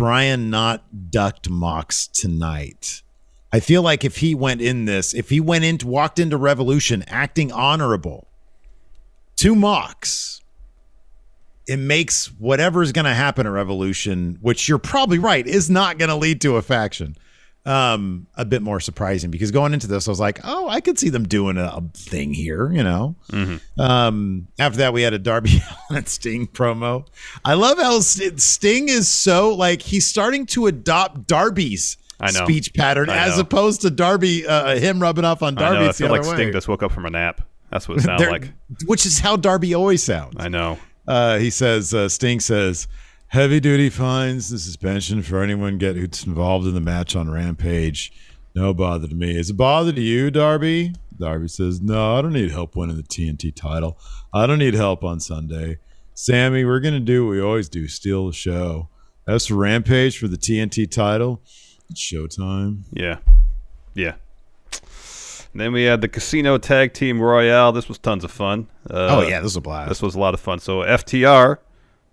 Bryan 0.02 0.50
not 0.50 1.12
ducked 1.12 1.48
Mox 1.48 2.08
tonight. 2.08 3.04
I 3.54 3.60
feel 3.60 3.84
like 3.84 4.04
if 4.04 4.18
he 4.18 4.34
went 4.34 4.60
in 4.60 4.86
this, 4.86 5.14
if 5.14 5.30
he 5.30 5.40
went 5.40 5.64
into 5.64 5.86
walked 5.86 6.18
into 6.18 6.38
Revolution 6.38 7.04
acting 7.06 7.52
honorable 7.52 8.28
to 9.36 9.54
Mox, 9.54 10.42
it 11.68 11.78
makes 11.78 12.32
whatever's 12.40 12.92
going 12.92 13.06
to 13.06 13.14
happen 13.14 13.46
at 13.46 13.52
Revolution, 13.52 14.40
which 14.42 14.68
you're 14.68 14.80
probably 14.80 15.20
right, 15.20 15.46
is 15.46 15.70
not 15.70 16.00
going 16.00 16.10
to 16.10 16.16
lead 16.16 16.42
to 16.42 16.56
a 16.56 16.64
faction, 16.64 17.16
um, 17.66 18.28
a 18.36 18.44
bit 18.46 18.62
more 18.62 18.80
surprising. 18.80 19.30
Because 19.32 19.52
going 19.52 19.74
into 19.74 19.88
this, 19.88 20.08
I 20.08 20.12
was 20.12 20.20
like, 20.20 20.40
oh, 20.44 20.68
I 20.68 20.82
could 20.82 20.98
see 20.98 21.10
them 21.10 21.28
doing 21.28 21.58
a, 21.58 21.66
a 21.66 21.82
thing 21.94 22.34
here, 22.34 22.72
you 22.72 22.84
know. 22.84 23.16
Um, 23.80 24.48
after 24.60 24.78
that, 24.80 24.94
we 24.94 25.02
had 25.02 25.14
a 25.14 25.20
Darby 25.20 25.62
and 25.90 26.08
Sting 26.08 26.48
promo. 26.48 27.06
I 27.46 27.54
love 27.54 27.78
how 27.78 28.00
Sting 28.00 28.90
is 28.90 29.08
so 29.08 29.54
like 29.56 29.82
he's 29.82 30.08
starting 30.08 30.46
to 30.48 30.68
adopt 30.68 31.28
Darby's 31.28 31.98
I 32.20 32.32
know. 32.32 32.46
speech 32.46 32.74
pattern 32.74 33.10
I 33.10 33.18
as 33.28 33.40
opposed 33.40 33.82
to 33.82 33.90
Darby, 33.90 34.46
uh, 34.46 34.76
him 34.78 35.02
rubbing 35.02 35.26
off 35.26 35.42
on 35.42 35.58
I 35.58 35.62
Darby. 35.62 35.80
know. 35.80 35.90
I 35.90 35.92
feel 35.94 36.10
like 36.12 36.22
other 36.22 36.36
Sting 36.36 36.48
way. 36.48 36.54
just 36.54 36.68
woke 36.68 36.84
up 36.84 36.92
from 36.92 37.06
a 37.06 37.10
nap. 37.10 37.42
That's 37.72 37.88
what 37.88 37.98
it 38.00 38.02
sounds 38.06 38.22
like. 38.24 38.50
which 38.86 39.06
is 39.06 39.20
how 39.20 39.36
Darby 39.38 39.74
always 39.74 40.04
sounds. 40.04 40.36
I 40.38 40.48
know. 40.50 40.78
Uh, 41.08 41.40
he 41.40 41.50
says, 41.50 41.94
uh, 41.94 42.08
Sting 42.10 42.40
says, 42.40 42.88
heavy 43.32 43.62
duty 43.62 43.90
fines 43.90 44.52
and 44.52 44.60
suspension 44.60 45.24
for 45.24 45.42
anyone 45.42 45.78
get 45.78 45.96
who's 45.96 46.26
involved 46.26 46.68
in 46.68 46.74
the 46.74 46.82
match 46.82 47.16
on 47.16 47.32
Rampage. 47.32 48.12
No 48.54 48.74
bother 48.74 49.08
to 49.08 49.16
me. 49.16 49.38
Is 49.40 49.50
it 49.50 49.54
bother 49.54 49.94
to 49.94 50.02
you, 50.02 50.30
Darby? 50.30 50.94
Darby 51.18 51.48
says, 51.48 51.80
No, 51.82 52.18
I 52.18 52.22
don't 52.22 52.34
need 52.34 52.52
help 52.52 52.76
winning 52.76 52.98
the 52.98 53.04
TNT 53.04 53.56
title. 53.56 53.98
I 54.34 54.46
don't 54.48 54.60
need 54.60 54.74
help 54.74 55.06
on 55.06 55.22
Sunday. 55.22 55.80
Sammy, 56.14 56.66
we're 56.66 56.82
going 56.82 56.94
to 56.94 57.00
do 57.00 57.26
what 57.26 57.32
we 57.32 57.42
always 57.42 57.70
do 57.70 57.88
steal 57.88 58.28
the 58.28 58.34
show. 58.34 58.90
As 59.26 59.48
for 59.48 59.56
Rampage 59.56 60.18
for 60.18 60.28
the 60.28 60.38
TNT 60.38 60.92
title, 60.92 61.42
it's 61.90 62.02
showtime. 62.02 62.82
Yeah. 62.92 63.20
Yeah. 63.94 64.16
And 65.54 65.62
then 65.62 65.72
we 65.72 65.84
had 65.84 66.02
the 66.02 66.10
Casino 66.10 66.58
Tag 66.58 66.94
Team 66.94 67.22
Royale. 67.22 67.72
This 67.72 67.88
was 67.88 67.98
tons 67.98 68.26
of 68.26 68.32
fun. 68.32 68.68
Uh, 68.90 69.20
oh, 69.20 69.22
yeah, 69.22 69.40
this 69.40 69.52
is 69.52 69.56
a 69.56 69.62
blast. 69.62 69.88
This 69.88 70.02
was 70.02 70.16
a 70.16 70.20
lot 70.20 70.34
of 70.34 70.42
fun. 70.42 70.60
So 70.60 70.80
FTR 70.80 71.60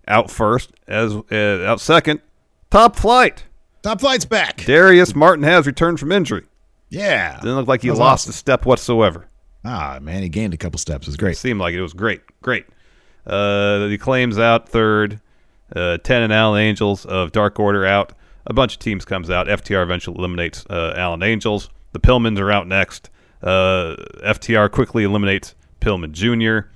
out 0.08 0.30
first, 0.30 0.72
as 0.88 1.14
uh, 1.14 1.64
out 1.66 1.80
second. 1.80 2.20
Top 2.70 2.96
Flight. 2.96 3.44
Top 3.82 4.00
Flight's 4.00 4.24
back. 4.24 4.64
Darius 4.64 5.14
Martin 5.14 5.44
has 5.44 5.66
returned 5.66 6.00
from 6.00 6.10
injury. 6.10 6.44
Yeah. 6.90 7.36
Didn't 7.36 7.56
look 7.56 7.68
like 7.68 7.82
he 7.82 7.90
lost 7.90 8.22
awesome. 8.24 8.30
a 8.30 8.32
step 8.32 8.66
whatsoever. 8.66 9.28
Ah, 9.64 9.98
man, 10.00 10.22
he 10.22 10.28
gained 10.28 10.54
a 10.54 10.56
couple 10.56 10.78
steps. 10.78 11.06
It 11.06 11.10
was 11.10 11.16
great. 11.16 11.36
Seemed 11.36 11.60
like 11.60 11.74
it 11.74 11.82
was 11.82 11.92
great. 11.92 12.22
Great. 12.42 12.66
Uh, 13.26 13.88
the 13.88 13.98
claims 14.00 14.38
out 14.38 14.68
third. 14.68 15.20
Uh, 15.74 15.98
Ten 15.98 16.22
and 16.22 16.32
Alan 16.32 16.60
Angels 16.60 17.04
of 17.04 17.32
Dark 17.32 17.60
Order 17.60 17.84
out. 17.84 18.14
A 18.46 18.54
bunch 18.54 18.72
of 18.74 18.78
teams 18.78 19.04
comes 19.04 19.28
out. 19.28 19.46
FTR 19.46 19.82
eventually 19.82 20.16
eliminates 20.18 20.64
uh, 20.70 20.94
Alan 20.96 21.22
Angels. 21.22 21.68
The 21.92 22.00
Pillmans 22.00 22.38
are 22.38 22.50
out 22.50 22.66
next. 22.66 23.10
Uh, 23.42 23.94
FTR 24.24 24.70
quickly 24.70 25.04
eliminates 25.04 25.54
Pillman 25.80 26.12
Jr. 26.12 26.68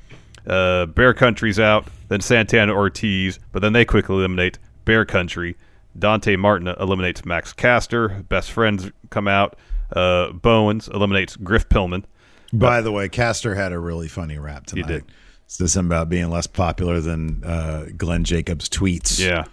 Uh, 0.47 0.87
Bear 0.87 1.15
Country's 1.15 1.59
out. 1.61 1.87
Then 2.09 2.21
Santana 2.21 2.75
Ortiz, 2.75 3.39
but 3.53 3.61
then 3.63 3.73
they 3.73 3.85
quickly 3.85 4.17
eliminate 4.17 4.59
Bear 4.85 5.05
Country. 5.05 5.57
Dante 5.99 6.37
Martin 6.37 6.69
eliminates 6.69 7.25
Max 7.25 7.53
Caster. 7.53 8.09
Best 8.29 8.51
friends 8.51 8.91
come 9.11 9.29
out. 9.29 9.57
Uh, 9.95 10.33
Bowens 10.33 10.89
eliminates 10.89 11.37
Griff 11.37 11.69
Pillman. 11.69 12.05
By 12.53 12.81
the 12.81 12.93
way, 12.93 13.09
Caster 13.09 13.55
had 13.55 13.73
a 13.73 13.79
really 13.79 14.09
funny 14.09 14.39
rap 14.39 14.67
tonight. 14.67 14.87
He 14.87 14.93
did. 14.93 15.05
Something 15.47 15.87
about 15.87 16.09
being 16.09 16.31
less 16.31 16.47
popular 16.47 17.01
than 17.01 17.45
uh, 17.45 17.87
Glenn 17.97 18.25
Jacobs' 18.25 18.69
tweets. 18.71 19.21
Yeah. 19.21 19.45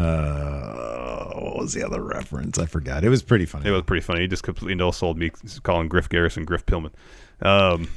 Uh, 0.00 1.30
what 1.34 1.56
was 1.58 1.72
the 1.74 1.84
other 1.84 2.02
reference? 2.02 2.58
I 2.58 2.66
forgot. 2.66 3.04
It 3.04 3.08
was 3.08 3.22
pretty 3.22 3.44
funny. 3.44 3.68
It 3.68 3.72
was 3.72 3.82
pretty 3.82 4.02
funny. 4.02 4.20
He 4.20 4.28
just 4.28 4.44
completely 4.44 4.74
no 4.76 4.90
sold 4.92 5.18
me 5.18 5.30
calling 5.62 5.88
Griff 5.88 6.08
Garrison 6.08 6.44
Griff 6.44 6.64
Pillman. 6.64 6.92
Um, 7.40 7.88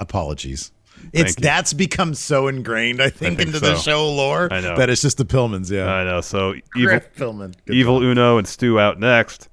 Apologies. 0.00 0.72
It's 1.12 1.34
that's 1.34 1.72
become 1.72 2.14
so 2.14 2.48
ingrained, 2.48 3.00
I 3.02 3.10
think, 3.10 3.38
think 3.38 3.48
into 3.48 3.60
the 3.60 3.76
show 3.76 4.08
lore 4.12 4.48
I 4.52 4.60
know. 4.60 4.76
that 4.76 4.90
it's 4.90 5.02
just 5.02 5.18
the 5.18 5.24
Pillmans. 5.24 5.70
Yeah, 5.70 5.92
I 5.92 6.04
know. 6.04 6.20
So 6.20 6.54
evil, 6.76 7.00
Pillman. 7.16 7.54
Good 7.66 7.74
evil 7.76 8.02
Uno 8.02 8.38
and 8.38 8.46
Stu 8.46 8.78
out 8.78 8.98
next. 8.98 9.48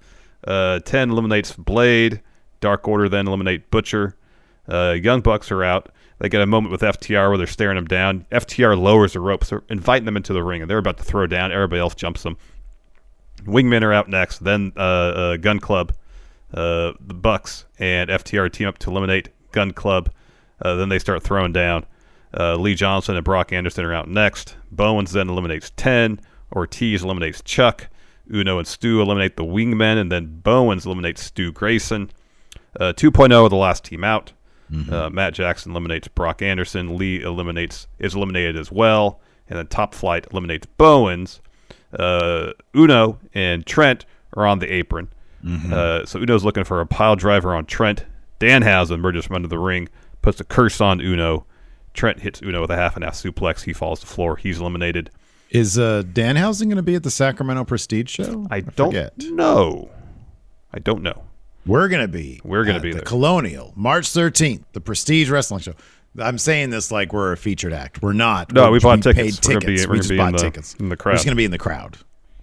Uh, 0.45 0.79
Ten 0.79 1.09
eliminates 1.09 1.53
Blade. 1.53 2.21
Dark 2.59 2.87
Order 2.87 3.09
then 3.09 3.27
eliminate 3.27 3.69
Butcher. 3.69 4.15
Uh, 4.67 4.95
Young 5.01 5.21
Bucks 5.21 5.51
are 5.51 5.63
out. 5.63 5.89
They 6.19 6.29
get 6.29 6.41
a 6.41 6.47
moment 6.47 6.71
with 6.71 6.81
FTR 6.81 7.29
where 7.29 7.37
they're 7.37 7.45
staring 7.47 7.75
them 7.75 7.85
down. 7.85 8.25
FTR 8.31 8.79
lowers 8.79 9.13
the 9.13 9.19
ropes, 9.19 9.53
inviting 9.69 10.05
them 10.05 10.17
into 10.17 10.33
the 10.33 10.41
ring, 10.43 10.61
and 10.61 10.69
they're 10.69 10.79
about 10.79 10.97
to 10.97 11.03
throw 11.03 11.27
down. 11.27 11.51
Everybody 11.51 11.79
else 11.79 11.93
jumps 11.93 12.23
them. 12.23 12.37
Wingmen 13.43 13.83
are 13.83 13.93
out 13.93 14.09
next. 14.09 14.39
Then 14.43 14.73
uh, 14.75 14.79
uh, 14.79 15.37
Gunn 15.37 15.59
Club, 15.59 15.93
uh, 16.53 16.93
the 16.99 17.13
Bucks, 17.13 17.65
and 17.77 18.09
FTR 18.09 18.51
team 18.51 18.67
up 18.67 18.79
to 18.79 18.89
eliminate 18.89 19.29
Gunn 19.51 19.73
Club. 19.73 20.09
Uh, 20.61 20.75
then 20.75 20.89
they 20.89 20.99
start 20.99 21.23
throwing 21.23 21.53
down. 21.53 21.85
Uh, 22.37 22.55
Lee 22.55 22.75
Johnson 22.75 23.15
and 23.15 23.23
Brock 23.23 23.53
Anderson 23.53 23.85
are 23.85 23.93
out 23.93 24.07
next. 24.07 24.55
Bowens 24.71 25.11
then 25.11 25.29
eliminates 25.29 25.71
10. 25.77 26.19
Ortiz 26.53 27.03
eliminates 27.03 27.41
Chuck. 27.41 27.87
Uno 28.31 28.57
and 28.57 28.67
Stu 28.67 29.01
eliminate 29.01 29.37
the 29.37 29.45
Wingmen, 29.45 29.97
and 29.97 30.11
then 30.11 30.41
Bowens 30.41 30.85
eliminates 30.85 31.23
Stu 31.23 31.51
Grayson. 31.51 32.09
Uh, 32.79 32.93
2.0 32.93 33.45
are 33.45 33.49
the 33.49 33.55
last 33.55 33.85
team 33.85 34.03
out. 34.03 34.33
Uh, 34.91 35.09
Matt 35.09 35.33
Jackson 35.33 35.71
eliminates 35.71 36.09
Brock 36.09 36.41
Anderson. 36.41 36.97
Lee 36.97 37.21
eliminates 37.21 37.87
is 37.99 38.15
eliminated 38.15 38.57
as 38.57 38.69
well, 38.69 39.21
and 39.49 39.57
then 39.57 39.67
Top 39.67 39.95
Flight 39.95 40.27
eliminates 40.31 40.67
Bowens. 40.77 41.39
Uh, 41.97 42.51
Uno 42.75 43.17
and 43.33 43.65
Trent 43.65 44.05
are 44.35 44.45
on 44.45 44.59
the 44.59 44.67
apron. 44.71 45.07
Uh, 45.73 46.05
so 46.05 46.19
Uno's 46.19 46.43
looking 46.43 46.65
for 46.65 46.81
a 46.81 46.85
pile 46.85 47.15
driver 47.15 47.55
on 47.55 47.65
Trent. 47.65 48.03
Danhausen 48.41 48.91
emerges 48.95 49.25
from 49.25 49.37
under 49.37 49.47
the 49.47 49.57
ring, 49.57 49.87
puts 50.27 50.41
a 50.41 50.43
curse 50.43 50.81
on 50.81 50.99
Uno. 50.99 51.45
Trent 51.93 52.19
hits 52.19 52.41
Uno 52.41 52.59
with 52.59 52.69
a 52.69 52.75
half 52.75 52.95
and 52.95 53.05
half 53.05 53.13
suplex. 53.13 53.63
He 53.63 53.71
falls 53.71 54.01
to 54.01 54.05
the 54.05 54.11
floor. 54.11 54.35
He's 54.35 54.59
eliminated. 54.59 55.09
Is 55.51 55.79
uh, 55.79 56.03
Danhausen 56.05 56.65
going 56.65 56.75
to 56.75 56.83
be 56.83 56.95
at 56.95 57.03
the 57.03 57.09
Sacramento 57.11 57.63
Prestige 57.63 58.09
show? 58.09 58.45
I 58.51 58.59
don't 58.59 58.89
forget. 58.89 59.13
know. 59.19 59.89
I 60.73 60.79
don't 60.79 61.01
know. 61.01 61.23
We're 61.65 61.87
going 61.87 62.01
to 62.01 62.09
be. 62.09 62.41
We're 62.43 62.65
gonna 62.65 62.81
be 62.81 62.89
the 62.89 62.95
there. 62.95 63.03
Colonial, 63.05 63.71
March 63.77 64.05
13th, 64.07 64.63
the 64.73 64.81
Prestige 64.81 65.29
Wrestling 65.29 65.61
Show. 65.61 65.75
I'm 66.19 66.37
saying 66.37 66.71
this 66.71 66.91
like 66.91 67.13
we're 67.13 67.31
a 67.31 67.37
featured 67.37 67.71
act. 67.71 68.01
We're 68.01 68.11
not. 68.11 68.51
No, 68.51 68.63
We're- 68.63 68.73
we 68.73 68.79
bought 68.79 69.01
paid 69.03 69.13
tickets. 69.15 69.47
We're 69.47 69.53
gonna 69.61 69.65
be- 69.65 69.85
we 69.85 69.97
just 69.97 70.09
be 70.09 70.15
in 70.15 70.17
bought 70.19 70.33
the- 70.33 70.39
tickets. 70.39 70.73
in 70.75 70.89
the 70.89 70.97
We're 71.05 71.13
just 71.13 71.23
going 71.23 71.31
to 71.35 71.37
be 71.37 71.45
in 71.45 71.51
the 71.51 71.57
crowd. 71.57 71.97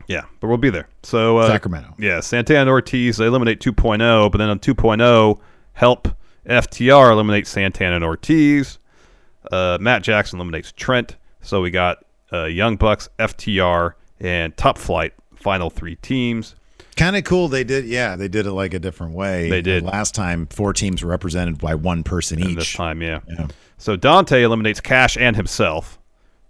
Yeah, 0.07 0.23
but 0.41 0.49
we'll 0.49 0.57
be 0.57 0.71
there. 0.71 0.89
So 1.03 1.37
uh, 1.39 1.49
Sacramento. 1.49 1.95
Yeah, 1.99 2.21
Santana 2.21 2.61
and 2.61 2.71
Ortiz 2.71 3.19
they 3.19 3.27
eliminate 3.27 3.61
2.0, 3.61 4.31
but 4.33 4.39
then 4.39 4.49
on 4.49 4.59
2.0, 4.59 5.39
help 5.75 6.09
FTR 6.47 7.11
eliminates 7.13 7.51
Santana 7.51 7.97
and 7.97 8.05
Ortiz. 8.05 8.79
Uh, 9.51 9.79
Matt 9.81 10.03
Jackson 10.03 10.39
eliminates 10.39 10.73
Trent. 10.73 11.17
So 11.43 11.61
we 11.61 11.71
got 11.71 12.05
uh, 12.33 12.45
Young 12.45 12.77
Bucks, 12.77 13.09
FTR, 13.19 13.93
and 14.21 14.57
Top 14.57 14.79
Flight. 14.79 15.13
Final 15.35 15.69
three 15.71 15.97
teams. 15.97 16.55
Kind 16.97 17.17
of 17.17 17.25
cool. 17.25 17.49
They 17.49 17.65
did. 17.65 17.85
Yeah, 17.87 18.17
they 18.17 18.29
did 18.29 18.47
it 18.47 18.53
like 18.53 18.73
a 18.73 18.79
different 18.79 19.15
way. 19.15 19.51
They 19.51 19.61
did. 19.61 19.83
Last 19.83 20.15
time, 20.15 20.47
four 20.47 20.73
teams 20.73 21.03
were 21.03 21.11
represented 21.11 21.59
by 21.59 21.75
one 21.75 22.03
person 22.03 22.41
And 22.41 22.51
each. 22.53 22.57
this 22.57 22.73
time, 22.73 23.03
yeah. 23.03 23.21
Yeah. 23.29 23.49
So 23.77 23.97
Dante 23.97 24.43
eliminates 24.43 24.81
Cash 24.81 25.17
and 25.19 25.37
himself. 25.37 25.99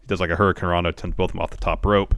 He 0.03 0.07
does 0.07 0.21
like 0.21 0.31
a 0.31 0.37
hurricanrana, 0.37 0.99
sends 1.01 1.17
both 1.17 1.31
of 1.31 1.33
them 1.33 1.41
off 1.41 1.51
the 1.51 1.57
top 1.57 1.85
rope. 1.87 2.15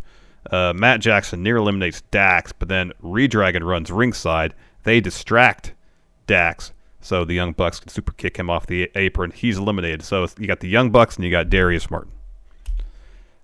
Uh, 0.51 0.73
Matt 0.75 1.01
Jackson 1.01 1.43
near 1.43 1.57
eliminates 1.57 2.03
Dax, 2.11 2.53
but 2.53 2.69
then 2.69 2.93
Redragon 3.03 3.65
runs 3.65 3.91
ringside. 3.91 4.55
They 4.83 5.01
distract 5.01 5.73
Dax, 6.27 6.73
so 7.07 7.25
the 7.25 7.35
Young 7.35 7.53
Bucks 7.53 7.79
can 7.79 7.89
super 7.89 8.13
kick 8.13 8.37
him 8.37 8.51
off 8.51 8.67
the 8.67 8.91
apron. 8.97 9.31
He's 9.31 9.59
eliminated. 9.59 10.03
So 10.03 10.27
you 10.39 10.49
got 10.49 10.59
the 10.59 10.69
Young 10.69 10.91
Bucks 10.91 11.15
and 11.17 11.25
you 11.25 11.31
got 11.31 11.49
Darius 11.49 11.89
Martin. 11.89 12.11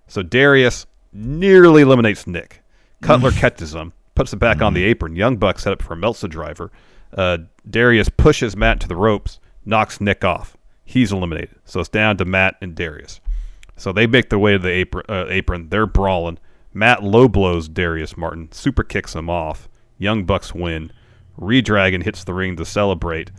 So 0.07 0.21
Darius 0.21 0.85
nearly 1.13 1.81
eliminates 1.81 2.27
Nick. 2.27 2.61
Cutler 3.01 3.31
catches 3.31 3.73
him, 3.73 3.93
puts 4.15 4.33
it 4.33 4.37
back 4.37 4.61
on 4.61 4.73
the 4.73 4.83
apron. 4.83 5.15
Young 5.15 5.37
Bucks 5.37 5.63
set 5.63 5.71
up 5.71 5.81
for 5.81 5.93
a 5.93 5.97
Meltzer 5.97 6.27
driver. 6.27 6.71
Uh, 7.15 7.37
Darius 7.69 8.09
pushes 8.09 8.57
Matt 8.57 8.81
to 8.81 8.87
the 8.87 8.95
ropes, 8.97 9.39
knocks 9.65 10.01
Nick 10.01 10.25
off. 10.25 10.57
He's 10.83 11.13
eliminated. 11.13 11.55
So 11.63 11.79
it's 11.79 11.89
down 11.89 12.17
to 12.17 12.25
Matt 12.25 12.57
and 12.61 12.75
Darius. 12.75 13.21
So 13.77 13.93
they 13.93 14.07
make 14.07 14.29
their 14.29 14.39
way 14.39 14.53
to 14.53 14.59
the 14.59 14.69
apron. 14.69 15.05
Uh, 15.07 15.25
apron. 15.29 15.69
They're 15.69 15.87
brawling. 15.87 16.37
Matt 16.73 17.01
low 17.01 17.29
blows 17.29 17.69
Darius 17.69 18.17
Martin, 18.17 18.51
super 18.51 18.83
kicks 18.83 19.15
him 19.15 19.29
off. 19.29 19.69
Young 19.97 20.25
Bucks 20.25 20.53
win. 20.53 20.91
Redragon 21.39 22.03
hits 22.03 22.23
the 22.23 22.33
ring 22.33 22.55
to 22.57 22.65
celebrate, 22.65 23.31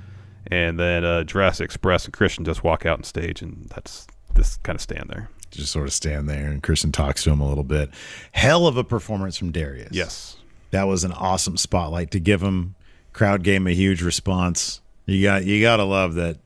and 0.49 0.79
then 0.79 1.05
uh, 1.05 1.25
Jurassic 1.25 1.65
Express 1.67 2.05
and 2.05 2.13
Christian 2.13 2.45
just 2.45 2.65
walk 2.65 2.85
out 2.87 2.99
on 2.99 3.05
stage, 3.05 3.43
and 3.43 3.67
that's 3.75 4.07
this 4.35 4.57
kind 4.59 4.77
of 4.77 4.81
stand 4.83 5.11
there. 5.11 5.31
Just 5.51 5.71
sort 5.73 5.87
of 5.87 5.93
stand 5.93 6.29
there, 6.29 6.47
and 6.51 6.63
Christian 6.63 6.91
talks 6.93 7.23
to 7.25 7.31
him 7.31 7.41
a 7.41 7.49
little 7.49 7.65
bit. 7.65 7.91
Hell 8.33 8.67
of 8.67 8.77
a 8.77 8.85
performance 8.85 9.37
from 9.37 9.53
Darius. 9.53 9.91
Yes. 9.93 10.37
that 10.73 10.85
was 10.85 11.05
an 11.05 11.13
awesome 11.13 11.57
spotlight 11.57 12.11
to 12.13 12.19
give 12.21 12.43
him. 12.43 12.75
Crowd 13.13 13.45
gave 13.45 13.57
him 13.59 13.67
a 13.69 13.73
huge 13.75 14.03
response. 14.03 14.81
You 15.07 15.23
got 15.23 15.45
you 15.45 15.61
got 15.63 15.77
to 15.77 15.85
love 15.85 16.15
that 16.15 16.39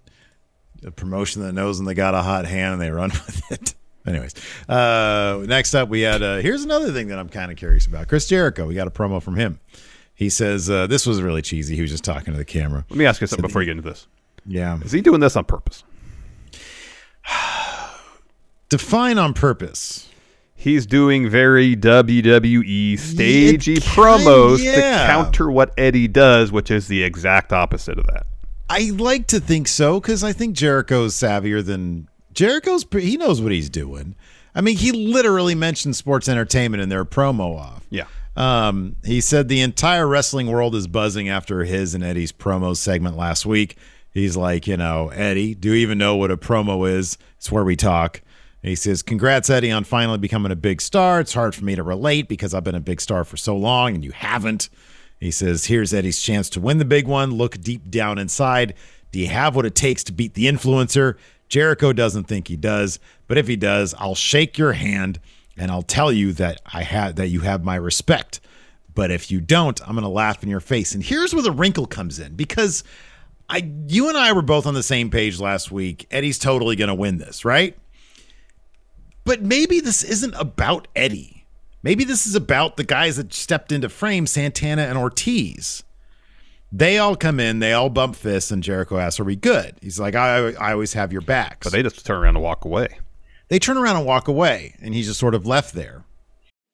a 0.85 0.91
promotion 0.91 1.43
that 1.43 1.53
knows 1.53 1.79
when 1.79 1.87
they 1.87 1.95
got 1.95 2.15
a 2.15 2.23
hot 2.23 2.45
hand 2.45 2.75
and 2.75 2.83
they 2.83 2.91
run 2.91 3.11
with 3.27 3.51
it. 3.53 3.75
Anyways, 4.07 4.35
uh, 4.69 5.43
next 5.47 5.75
up 5.75 5.89
we 5.89 6.03
had 6.03 6.23
uh, 6.23 6.37
here's 6.37 6.65
another 6.65 6.93
thing 6.93 7.09
that 7.09 7.19
I'm 7.19 7.29
kind 7.29 7.51
of 7.51 7.57
curious 7.57 7.87
about. 7.87 8.09
Chris 8.09 8.27
Jericho. 8.29 8.67
We 8.67 8.75
got 8.75 8.87
a 8.87 8.91
promo 8.91 9.23
from 9.23 9.37
him. 9.37 9.61
He 10.19 10.31
says 10.31 10.69
uh, 10.69 10.89
this 10.89 11.07
was 11.07 11.23
really 11.23 11.43
cheesy. 11.43 11.77
He 11.77 11.81
was 11.81 11.93
just 11.93 12.03
talking 12.03 12.33
to 12.35 12.37
the 12.37 12.45
camera. 12.45 12.85
Let 12.91 12.99
me 12.99 13.07
ask 13.07 13.21
you 13.21 13.29
something 13.29 13.47
before 13.47 13.63
you 13.63 13.67
get 13.67 13.77
into 13.79 13.89
this. 13.89 14.09
Yeah, 14.45 14.81
Is 14.83 14.91
he 14.91 15.01
doing 15.01 15.21
this 15.21 15.37
on 15.37 15.45
purpose? 15.45 15.85
define 18.69 19.17
on 19.17 19.33
purpose. 19.33 20.09
He's 20.57 20.87
doing 20.87 21.29
very 21.31 21.77
WWE 21.77 22.99
stagey 22.99 23.75
It 23.75 23.83
promos 23.85 24.57
kind- 24.57 24.75
to 24.75 24.81
counter 25.07 25.51
what 25.53 25.73
Eddie 25.79 26.09
does, 26.09 26.51
which 26.51 26.71
is 26.73 26.89
the 26.89 27.05
exact 27.05 27.53
opposite 27.53 27.97
of 27.97 28.07
that. 28.09 28.27
I 28.69 28.91
like 28.97 29.29
to 29.29 29.39
think 29.39 29.69
so 29.69 30.01
because 30.01 30.25
I 30.25 30.33
think 30.33 30.57
Jericho's 30.57 31.15
savvier 31.15 31.65
than 31.65 32.09
Jericho's. 32.33 32.85
He 32.91 33.17
knows 33.17 33.41
what 33.41 33.53
he's 33.53 33.71
doing. 33.71 34.17
I 34.53 34.61
mean, 34.63 34.77
he 34.77 34.91
literally 34.91 35.55
mentioned 35.55 35.95
sports 35.95 36.29
entertainment 36.29 36.83
in 36.83 36.89
their 36.89 37.05
promo 37.05 37.57
off. 37.57 37.87
Yeah. 37.89 38.07
Um, 38.39 38.95
he 39.05 39.21
said 39.21 39.49
the 39.49 39.61
entire 39.61 40.07
wrestling 40.07 40.47
world 40.47 40.77
is 40.77 40.87
buzzing 40.87 41.29
after 41.29 41.65
his 41.65 41.93
and 41.93 42.05
Eddie's 42.05 42.31
promo 42.31 42.77
segment 42.77 43.17
last 43.17 43.45
week. 43.45 43.77
He's 44.13 44.37
like, 44.37 44.69
you 44.69 44.77
know, 44.77 45.09
Eddie, 45.09 45.57
do 45.57 45.71
you 45.71 45.75
even 45.75 45.99
know 45.99 46.15
what 46.15 46.31
a 46.31 46.37
promo 46.37 46.89
is? 46.89 47.19
It's 47.37 47.51
where 47.51 47.65
we 47.65 47.75
talk. 47.75 48.23
And 48.63 48.71
he 48.71 48.77
says, 48.77 49.03
Congrats, 49.03 49.51
Eddie, 49.51 49.73
on 49.73 49.83
finally 49.83 50.19
becoming 50.19 50.53
a 50.53 50.57
big 50.57 50.81
star. 50.81 51.19
It's 51.19 51.35
hard 51.35 51.53
for 51.53 51.65
me 51.65 51.75
to 51.75 51.83
relate 51.83 52.29
because 52.29 52.55
I've 52.55 52.63
been 52.63 52.77
a 52.77 52.81
big 52.81 53.01
star 53.01 53.25
for 53.25 53.37
so 53.37 53.57
long 53.57 53.97
and 53.97 54.05
you 54.05 54.13
haven't. 54.13 54.69
He 55.19 55.33
says, 55.33 55.65
Here's 55.65 55.93
Eddie's 55.93 56.23
chance 56.23 56.49
to 56.51 56.61
win 56.61 56.79
the 56.79 56.85
big 56.85 57.09
one. 57.09 57.33
Look 57.33 57.61
deep 57.61 57.91
down 57.91 58.19
inside. 58.19 58.75
Do 59.11 59.19
you 59.19 59.27
have 59.27 59.57
what 59.57 59.67
it 59.67 59.75
takes 59.75 60.05
to 60.05 60.13
beat 60.13 60.35
the 60.35 60.47
influencer? 60.47 61.17
Jericho 61.49 61.93
doesn't 61.93 62.25
think 62.25 62.47
he 62.47 62.57
does, 62.57 63.01
but 63.27 63.37
if 63.37 63.49
he 63.49 63.57
does, 63.57 63.95
I'll 63.99 64.15
shake 64.15 64.59
your 64.59 64.75
hand 64.75 65.19
and 65.59 65.71
I'll 65.71 65.83
tell 65.83 66.13
you 66.13 66.33
that 66.35 66.61
I 66.67 66.83
had 66.83 67.17
that 67.17 67.29
you 67.29 67.41
have 67.41 67.65
my 67.65 67.75
respect. 67.75 68.41
But 68.95 69.11
if 69.11 69.31
you 69.31 69.41
don't, 69.41 69.81
I'm 69.83 69.95
going 69.95 70.03
to 70.03 70.09
laugh 70.09 70.43
in 70.43 70.49
your 70.49 70.61
face. 70.61 70.95
And 70.95 71.03
here's 71.03 71.33
where 71.33 71.43
the 71.43 71.53
wrinkle 71.53 71.87
comes 71.87 72.19
in 72.19 72.35
because 72.35 72.85
I 73.49 73.71
you 73.87 74.09
and 74.09 74.17
I 74.17 74.33
were 74.33 74.43
both 74.43 74.67
on 74.67 74.75
the 74.75 74.83
same 74.83 75.11
page 75.11 75.41
last 75.41 75.71
week. 75.71 76.07
Eddie's 76.11 76.39
totally 76.39 76.77
going 76.77 76.89
to 76.89 76.95
win 76.95 77.19
this, 77.19 77.45
right? 77.45 77.77
But 79.25 79.43
maybe 79.43 79.81
this 79.81 80.03
isn't 80.03 80.35
about 80.35 80.89
Eddie. 80.97 81.47
Maybe 81.83 82.05
this 82.05 82.27
is 82.27 82.35
about 82.35 82.77
the 82.77 82.85
guys 82.85 83.17
that 83.17 83.33
stepped 83.33 83.73
into 83.73 83.89
frame, 83.89 84.27
Santana 84.27 84.83
and 84.83 84.99
Ortiz. 84.99 85.85
They 86.71 86.99
all 86.99 87.17
come 87.17 87.41
in, 87.41 87.61
they 87.61 87.73
all 87.73 87.89
bump 87.89 88.17
fists, 88.17 88.51
and 88.51 88.63
Jericho 88.63 88.99
asks, 88.99 89.21
Are 89.21 89.25
we 89.25 89.37
good? 89.37 89.77
He's 89.81 89.99
like, 89.99 90.15
I, 90.15 90.53
I 90.53 90.73
always 90.73 90.93
have 90.95 91.13
your 91.13 91.23
backs. 91.23 91.65
But 91.65 91.73
they 91.73 91.83
just 91.83 92.05
turn 92.05 92.23
around 92.23 92.37
and 92.37 92.43
walk 92.43 92.65
away. 92.65 92.99
They 93.49 93.59
turn 93.59 93.77
around 93.77 93.97
and 93.97 94.07
walk 94.07 94.29
away, 94.29 94.75
and 94.81 94.95
he's 94.95 95.07
just 95.07 95.21
sort 95.21 95.35
of 95.35 95.47
left 95.47 95.75
there. 95.75 96.05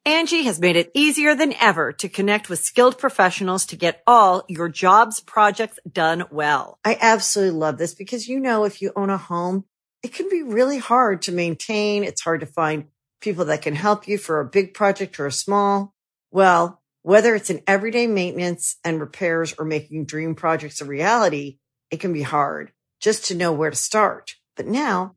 Angie 0.07 0.43
has 0.43 0.61
made 0.61 0.77
it 0.77 0.91
easier 0.93 1.35
than 1.35 1.55
ever 1.59 1.91
to 1.93 2.11
connect 2.11 2.51
with 2.51 2.59
skilled 2.59 2.99
professionals 2.99 3.65
to 3.67 3.77
get 3.77 4.03
all 4.07 4.45
your 4.49 4.69
jobs 4.69 5.19
projects 5.21 5.79
done 5.91 6.25
well. 6.31 6.79
I 6.85 6.99
absolutely 7.01 7.59
love 7.59 7.79
this 7.79 7.95
because, 7.95 8.29
you 8.29 8.39
know, 8.39 8.65
if 8.65 8.83
you 8.83 8.93
own 8.95 9.09
a 9.09 9.17
home, 9.17 9.65
it 10.03 10.13
can 10.13 10.29
be 10.29 10.43
really 10.43 10.77
hard 10.77 11.23
to 11.23 11.33
maintain. 11.33 12.05
It's 12.05 12.21
hard 12.21 12.41
to 12.41 12.47
find 12.47 12.89
people 13.23 13.47
that 13.47 13.63
can 13.63 13.75
help 13.75 14.07
you 14.07 14.19
for 14.19 14.41
a 14.41 14.45
big 14.45 14.75
project 14.75 15.19
or 15.19 15.27
a 15.27 15.33
small. 15.33 15.95
Well, 16.31 16.83
whether 17.01 17.35
it's 17.35 17.49
in 17.49 17.63
everyday 17.67 18.07
maintenance 18.07 18.77
and 18.85 19.01
repairs 19.01 19.55
or 19.59 19.65
making 19.65 20.05
dream 20.05 20.35
projects 20.35 20.83
a 20.83 20.85
reality, 20.85 21.57
it 21.91 22.01
can 22.01 22.13
be 22.13 22.21
hard 22.21 22.73
just 23.01 23.25
to 23.27 23.35
know 23.35 23.53
where 23.53 23.71
to 23.71 23.77
start. 23.77 24.35
But 24.55 24.66
now 24.66 25.16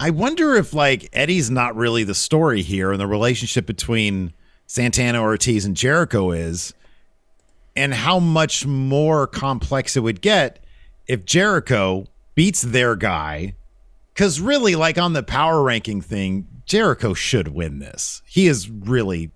I 0.00 0.10
wonder 0.10 0.54
if 0.56 0.74
like 0.74 1.08
Eddie's 1.12 1.50
not 1.50 1.76
really 1.76 2.04
the 2.04 2.14
story 2.14 2.62
here 2.62 2.90
and 2.90 3.00
the 3.00 3.06
relationship 3.06 3.66
between 3.66 4.32
Santana 4.66 5.22
Ortiz 5.22 5.64
and 5.64 5.76
Jericho 5.76 6.32
is 6.32 6.74
and 7.76 7.94
how 7.94 8.18
much 8.18 8.66
more 8.66 9.26
complex 9.26 9.96
it 9.96 10.00
would 10.00 10.20
get 10.20 10.64
if 11.06 11.24
Jericho 11.24 12.06
beats 12.34 12.62
their 12.62 12.96
guy 12.96 13.54
cuz 14.14 14.40
really 14.40 14.74
like 14.74 14.98
on 14.98 15.12
the 15.12 15.22
power 15.22 15.62
ranking 15.62 16.00
thing 16.00 16.46
Jericho 16.66 17.14
should 17.14 17.48
win 17.48 17.78
this. 17.78 18.22
He 18.26 18.48
is 18.48 18.68
really 18.68 19.30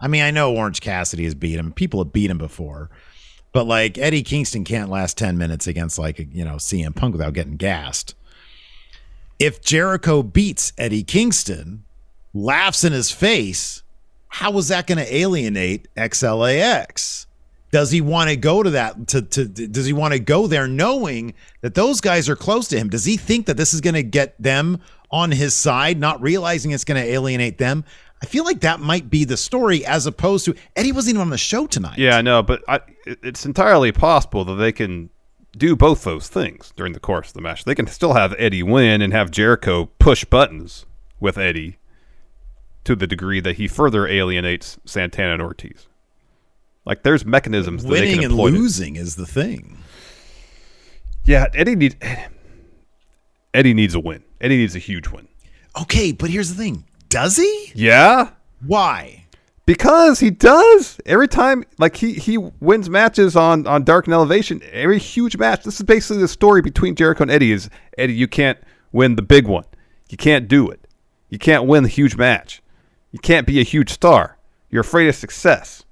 I 0.00 0.06
mean 0.06 0.22
I 0.22 0.30
know 0.30 0.54
Orange 0.54 0.80
Cassidy 0.80 1.24
has 1.24 1.34
beat 1.34 1.58
him. 1.58 1.72
People 1.72 2.04
have 2.04 2.12
beat 2.12 2.30
him 2.30 2.38
before. 2.38 2.88
But 3.50 3.66
like 3.66 3.98
Eddie 3.98 4.22
Kingston 4.22 4.62
can't 4.62 4.90
last 4.90 5.18
10 5.18 5.36
minutes 5.36 5.66
against 5.66 5.98
like 5.98 6.18
you 6.18 6.44
know 6.44 6.54
CM 6.54 6.94
Punk 6.94 7.14
without 7.14 7.32
getting 7.32 7.56
gassed 7.56 8.14
if 9.38 9.60
Jericho 9.62 10.22
beats 10.22 10.72
Eddie 10.76 11.02
Kingston, 11.04 11.84
laughs 12.34 12.84
in 12.84 12.92
his 12.92 13.10
face, 13.10 13.82
how 14.28 14.56
is 14.58 14.68
that 14.68 14.86
going 14.86 14.98
to 14.98 15.14
alienate 15.14 15.88
XLAX? 15.96 17.26
Does 17.70 17.90
he 17.90 18.00
want 18.00 18.30
to 18.30 18.36
go 18.36 18.62
to 18.62 18.70
that? 18.70 19.08
To, 19.08 19.20
to 19.20 19.44
does 19.46 19.84
he 19.84 19.92
want 19.92 20.14
to 20.14 20.18
go 20.18 20.46
there 20.46 20.66
knowing 20.66 21.34
that 21.60 21.74
those 21.74 22.00
guys 22.00 22.28
are 22.28 22.36
close 22.36 22.66
to 22.68 22.78
him? 22.78 22.88
Does 22.88 23.04
he 23.04 23.18
think 23.18 23.46
that 23.46 23.58
this 23.58 23.74
is 23.74 23.82
going 23.82 23.94
to 23.94 24.02
get 24.02 24.40
them 24.40 24.80
on 25.10 25.30
his 25.30 25.54
side, 25.54 25.98
not 25.98 26.20
realizing 26.22 26.70
it's 26.70 26.84
going 26.84 27.00
to 27.00 27.06
alienate 27.06 27.58
them? 27.58 27.84
I 28.22 28.26
feel 28.26 28.44
like 28.44 28.60
that 28.60 28.80
might 28.80 29.10
be 29.10 29.24
the 29.24 29.36
story, 29.36 29.84
as 29.84 30.06
opposed 30.06 30.46
to 30.46 30.54
Eddie 30.76 30.92
wasn't 30.92 31.14
even 31.14 31.20
on 31.20 31.30
the 31.30 31.38
show 31.38 31.66
tonight. 31.66 31.98
Yeah, 31.98 32.16
I 32.16 32.22
know, 32.22 32.42
but 32.42 32.62
I, 32.66 32.80
it's 33.04 33.44
entirely 33.44 33.92
possible 33.92 34.44
that 34.46 34.54
they 34.54 34.72
can 34.72 35.10
do 35.58 35.76
both 35.76 36.04
those 36.04 36.28
things 36.28 36.72
during 36.76 36.92
the 36.92 37.00
course 37.00 37.28
of 37.28 37.34
the 37.34 37.40
match. 37.40 37.64
They 37.64 37.74
can 37.74 37.86
still 37.86 38.14
have 38.14 38.34
Eddie 38.38 38.62
win 38.62 39.02
and 39.02 39.12
have 39.12 39.30
Jericho 39.30 39.86
push 39.98 40.24
buttons 40.24 40.86
with 41.20 41.36
Eddie 41.36 41.78
to 42.84 42.96
the 42.96 43.06
degree 43.06 43.40
that 43.40 43.56
he 43.56 43.68
further 43.68 44.06
alienates 44.06 44.78
Santana 44.84 45.34
and 45.34 45.42
Ortiz. 45.42 45.88
Like 46.84 47.02
there's 47.02 47.24
mechanisms 47.24 47.82
that 47.82 47.90
winning 47.90 48.08
they 48.08 48.22
can 48.22 48.24
and 48.24 48.34
losing 48.34 48.96
is 48.96 49.16
the 49.16 49.26
thing. 49.26 49.78
Yeah, 51.24 51.46
Eddie 51.52 51.76
needs 51.76 51.96
Eddie 53.52 53.74
needs 53.74 53.94
a 53.94 54.00
win. 54.00 54.24
Eddie 54.40 54.56
needs 54.56 54.74
a 54.74 54.78
huge 54.78 55.08
win. 55.08 55.28
Okay, 55.82 56.12
but 56.12 56.30
here's 56.30 56.48
the 56.48 56.62
thing: 56.62 56.84
does 57.10 57.36
he? 57.36 57.72
Yeah, 57.74 58.30
Why? 58.66 59.26
Because 59.68 60.18
he 60.20 60.30
does 60.30 60.98
every 61.04 61.28
time. 61.28 61.62
Like 61.76 61.96
he 61.96 62.14
he 62.14 62.38
wins 62.38 62.88
matches 62.88 63.36
on 63.36 63.66
on 63.66 63.84
Dark 63.84 64.06
and 64.06 64.14
Elevation. 64.14 64.62
Every 64.72 64.98
huge 64.98 65.36
match. 65.36 65.62
This 65.62 65.78
is 65.78 65.82
basically 65.82 66.22
the 66.22 66.28
story 66.28 66.62
between 66.62 66.94
Jericho 66.94 67.24
and 67.24 67.30
Eddie. 67.30 67.52
Is 67.52 67.68
Eddie? 67.98 68.14
You 68.14 68.28
can't 68.28 68.56
win 68.92 69.16
the 69.16 69.22
big 69.22 69.46
one. 69.46 69.64
You 70.08 70.16
can't 70.16 70.48
do 70.48 70.70
it. 70.70 70.88
You 71.28 71.38
can't 71.38 71.66
win 71.66 71.82
the 71.82 71.90
huge 71.90 72.16
match. 72.16 72.62
You 73.12 73.18
can't 73.18 73.46
be 73.46 73.60
a 73.60 73.62
huge 73.62 73.90
star. 73.90 74.38
You're 74.70 74.80
afraid 74.80 75.06
of 75.06 75.14
success. 75.14 75.84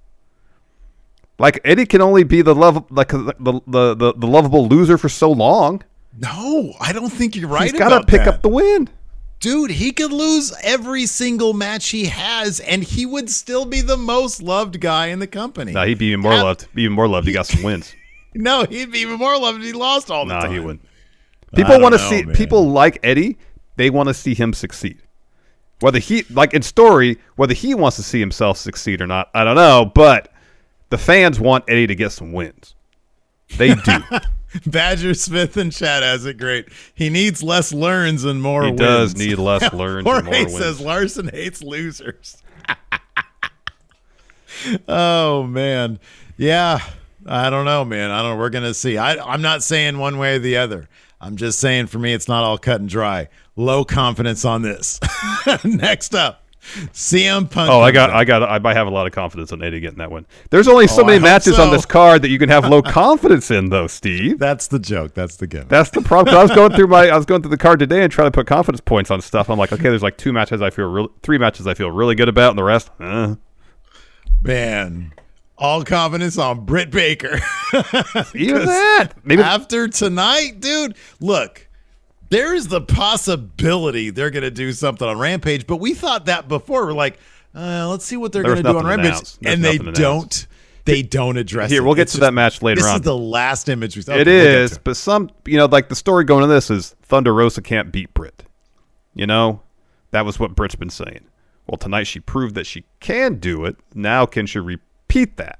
Like 1.38 1.60
Eddie 1.62 1.84
can 1.84 2.00
only 2.00 2.24
be 2.24 2.40
the 2.40 2.54
love 2.54 2.90
like 2.90 3.08
the 3.08 3.34
the 3.38 3.94
the, 3.94 4.14
the, 4.14 4.26
lovable 4.26 4.68
loser 4.68 4.96
for 4.96 5.10
so 5.10 5.30
long. 5.30 5.82
No, 6.16 6.72
I 6.80 6.94
don't 6.94 7.12
think 7.12 7.36
you're 7.36 7.46
right. 7.46 7.70
He's 7.70 7.78
got 7.78 7.90
to 7.90 8.06
pick 8.06 8.24
that. 8.24 8.28
up 8.28 8.40
the 8.40 8.48
win. 8.48 8.88
Dude, 9.38 9.70
he 9.70 9.92
could 9.92 10.12
lose 10.12 10.52
every 10.62 11.06
single 11.06 11.52
match 11.52 11.90
he 11.90 12.06
has, 12.06 12.58
and 12.60 12.82
he 12.82 13.04
would 13.04 13.28
still 13.30 13.64
be 13.66 13.80
the 13.82 13.96
most 13.96 14.42
loved 14.42 14.80
guy 14.80 15.08
in 15.08 15.18
the 15.18 15.26
company. 15.26 15.72
No, 15.72 15.84
he'd 15.84 15.98
be 15.98 16.06
even 16.06 16.20
more 16.20 16.32
Have- 16.32 16.42
loved. 16.44 16.74
Be 16.74 16.82
even 16.84 16.94
more 16.94 17.06
loved. 17.08 17.26
He 17.26 17.32
got 17.32 17.46
some 17.46 17.62
wins. 17.62 17.94
No, 18.38 18.64
he'd 18.64 18.92
be 18.92 18.98
even 18.98 19.18
more 19.18 19.38
loved 19.38 19.60
if 19.60 19.64
he 19.64 19.72
lost 19.72 20.10
all 20.10 20.26
the 20.26 20.34
Nah, 20.34 20.40
time. 20.40 20.52
he 20.52 20.60
wouldn't. 20.60 20.82
People 21.54 21.80
want 21.80 21.94
to 21.94 21.98
see 21.98 22.22
man. 22.22 22.34
people 22.34 22.68
like 22.70 22.98
Eddie. 23.02 23.38
They 23.76 23.88
want 23.88 24.08
to 24.08 24.14
see 24.14 24.34
him 24.34 24.52
succeed. 24.52 24.98
Whether 25.80 25.98
he 26.00 26.24
like 26.28 26.52
in 26.52 26.60
story, 26.60 27.18
whether 27.36 27.54
he 27.54 27.74
wants 27.74 27.96
to 27.96 28.02
see 28.02 28.20
himself 28.20 28.58
succeed 28.58 29.00
or 29.00 29.06
not, 29.06 29.30
I 29.32 29.42
don't 29.42 29.54
know. 29.54 29.90
But 29.94 30.30
the 30.90 30.98
fans 30.98 31.40
want 31.40 31.64
Eddie 31.66 31.86
to 31.86 31.94
get 31.94 32.12
some 32.12 32.32
wins. 32.34 32.74
They 33.56 33.74
do. 33.74 33.98
Badger 34.66 35.14
Smith 35.14 35.56
and 35.56 35.72
Chad 35.72 36.02
has 36.02 36.24
it 36.24 36.38
great. 36.38 36.68
He 36.94 37.10
needs 37.10 37.42
less 37.42 37.72
learns 37.72 38.24
and 38.24 38.40
more 38.40 38.62
He 38.64 38.68
wins. 38.70 38.80
does 38.80 39.16
need 39.16 39.38
less 39.38 39.72
learns 39.72 40.06
and 40.06 40.24
more 40.24 40.30
wins. 40.30 40.56
says 40.56 40.80
Larson 40.80 41.28
hates 41.28 41.62
losers. 41.62 42.42
oh 44.88 45.42
man. 45.44 45.98
Yeah. 46.36 46.78
I 47.28 47.50
don't 47.50 47.64
know, 47.64 47.84
man. 47.84 48.10
I 48.10 48.22
don't 48.22 48.32
know. 48.32 48.36
We're 48.36 48.50
gonna 48.50 48.74
see. 48.74 48.98
I 48.98 49.16
I'm 49.16 49.42
not 49.42 49.62
saying 49.62 49.98
one 49.98 50.18
way 50.18 50.36
or 50.36 50.38
the 50.38 50.56
other. 50.58 50.88
I'm 51.20 51.36
just 51.36 51.58
saying 51.58 51.86
for 51.88 51.98
me 51.98 52.12
it's 52.14 52.28
not 52.28 52.44
all 52.44 52.58
cut 52.58 52.80
and 52.80 52.88
dry. 52.88 53.28
Low 53.56 53.84
confidence 53.84 54.44
on 54.44 54.62
this. 54.62 55.00
Next 55.64 56.14
up. 56.14 56.45
CM 56.92 57.50
Punk. 57.50 57.70
oh, 57.70 57.80
I 57.80 57.90
got. 57.92 58.10
I 58.10 58.24
got, 58.24 58.42
I 58.42 58.58
might 58.58 58.76
have 58.76 58.86
a 58.86 58.90
lot 58.90 59.06
of 59.06 59.12
confidence 59.12 59.52
on 59.52 59.62
Eddie 59.62 59.80
getting 59.80 59.98
that 59.98 60.10
one. 60.10 60.26
There's 60.50 60.68
only 60.68 60.86
so 60.86 61.02
Oh, 61.02 61.04
many 61.06 61.18
matches 61.20 61.58
on 61.58 61.70
this 61.70 61.86
card 61.86 62.22
that 62.22 62.28
you 62.28 62.38
can 62.38 62.48
have 62.48 62.68
low 62.68 62.82
confidence 62.82 63.50
in, 63.50 63.68
though, 63.70 63.86
Steve. 63.86 64.38
That's 64.38 64.66
the 64.66 64.78
joke. 64.78 65.14
That's 65.14 65.36
the 65.36 65.46
gimmick. 65.46 65.68
That's 65.68 65.90
the 65.90 66.02
problem. 66.02 66.36
I 66.36 66.42
was 66.42 66.50
going 66.50 66.72
through 66.72 66.88
my, 66.88 67.08
I 67.08 67.16
was 67.16 67.26
going 67.26 67.42
through 67.42 67.50
the 67.50 67.56
card 67.56 67.78
today 67.78 68.02
and 68.02 68.10
trying 68.12 68.26
to 68.26 68.32
put 68.32 68.46
confidence 68.46 68.80
points 68.80 69.10
on 69.10 69.20
stuff. 69.20 69.48
I'm 69.48 69.58
like, 69.58 69.72
okay, 69.72 69.84
there's 69.84 70.02
like 70.02 70.16
two 70.16 70.32
matches 70.32 70.60
I 70.62 70.70
feel 70.70 70.86
real, 70.86 71.08
three 71.22 71.38
matches 71.38 71.66
I 71.66 71.74
feel 71.74 71.90
really 71.90 72.14
good 72.14 72.28
about, 72.28 72.50
and 72.50 72.58
the 72.58 72.64
rest, 72.64 72.90
uh. 73.00 73.36
Man, 74.42 75.12
all 75.58 75.82
confidence 75.84 76.38
on 76.38 76.64
Britt 76.64 76.90
Baker. 76.90 77.38
even 78.34 78.66
that. 78.66 79.08
Maybe 79.24 79.42
after 79.42 79.88
tonight, 79.88 80.60
dude, 80.60 80.96
look, 81.20 81.65
there 82.30 82.54
is 82.54 82.68
the 82.68 82.80
possibility 82.80 84.10
they're 84.10 84.30
going 84.30 84.42
to 84.42 84.50
do 84.50 84.72
something 84.72 85.06
on 85.06 85.18
Rampage, 85.18 85.66
but 85.66 85.76
we 85.76 85.94
thought 85.94 86.26
that 86.26 86.48
before. 86.48 86.86
We're 86.86 86.92
like, 86.92 87.18
uh, 87.54 87.88
let's 87.88 88.04
see 88.04 88.16
what 88.16 88.32
they're 88.32 88.42
going 88.42 88.56
to 88.56 88.62
do 88.62 88.78
on 88.78 88.86
Rampage, 88.86 89.36
and 89.44 89.64
they 89.64 89.78
don't. 89.78 90.46
They 90.84 91.02
don't 91.02 91.36
address 91.36 91.68
it. 91.68 91.74
Here, 91.74 91.82
it. 91.82 91.84
we'll 91.84 91.96
get 91.96 92.02
It's 92.02 92.12
to 92.12 92.18
just- 92.18 92.20
that 92.28 92.32
match 92.32 92.62
later 92.62 92.80
this 92.80 92.88
on. 92.88 92.96
is 92.96 93.02
the 93.02 93.16
last 93.16 93.68
image 93.68 93.96
we 93.96 94.02
saw. 94.02 94.14
It 94.14 94.28
is, 94.28 94.78
but 94.78 94.96
some, 94.96 95.30
you 95.44 95.56
know, 95.56 95.66
like 95.66 95.88
the 95.88 95.96
story 95.96 96.22
going 96.22 96.42
to 96.42 96.46
this 96.46 96.70
is 96.70 96.94
Thunder 97.02 97.34
Rosa 97.34 97.60
can't 97.60 97.90
beat 97.90 98.14
Britt. 98.14 98.44
You 99.12 99.26
know, 99.26 99.62
that 100.12 100.24
was 100.24 100.38
what 100.38 100.54
Britt's 100.54 100.76
been 100.76 100.90
saying. 100.90 101.26
Well, 101.66 101.76
tonight 101.76 102.04
she 102.04 102.20
proved 102.20 102.54
that 102.54 102.66
she 102.68 102.84
can 103.00 103.40
do 103.40 103.64
it. 103.64 103.74
Now, 103.94 104.26
can 104.26 104.46
she 104.46 104.60
repeat 104.60 105.38
that? 105.38 105.58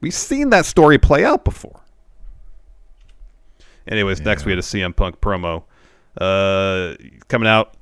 We've 0.00 0.14
seen 0.14 0.48
that 0.48 0.64
story 0.64 0.96
play 0.96 1.22
out 1.22 1.44
before. 1.44 1.82
Anyways, 3.88 4.20
next 4.20 4.44
we 4.44 4.52
had 4.52 4.58
a 4.58 4.62
CM 4.62 4.94
Punk 4.94 5.20
promo. 5.20 5.64
Uh, 6.18 6.94
coming 7.28 7.48
out, 7.48 7.76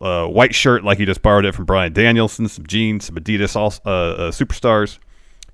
uh, 0.00 0.26
white 0.26 0.54
shirt 0.54 0.84
like 0.84 0.98
he 0.98 1.04
just 1.04 1.22
borrowed 1.22 1.44
it 1.44 1.54
from 1.54 1.66
Bryan 1.66 1.92
Danielson, 1.92 2.48
some 2.48 2.66
jeans, 2.66 3.06
some 3.06 3.16
Adidas 3.16 3.56
all, 3.56 3.74
uh, 3.84 4.12
uh, 4.12 4.30
superstars. 4.30 4.98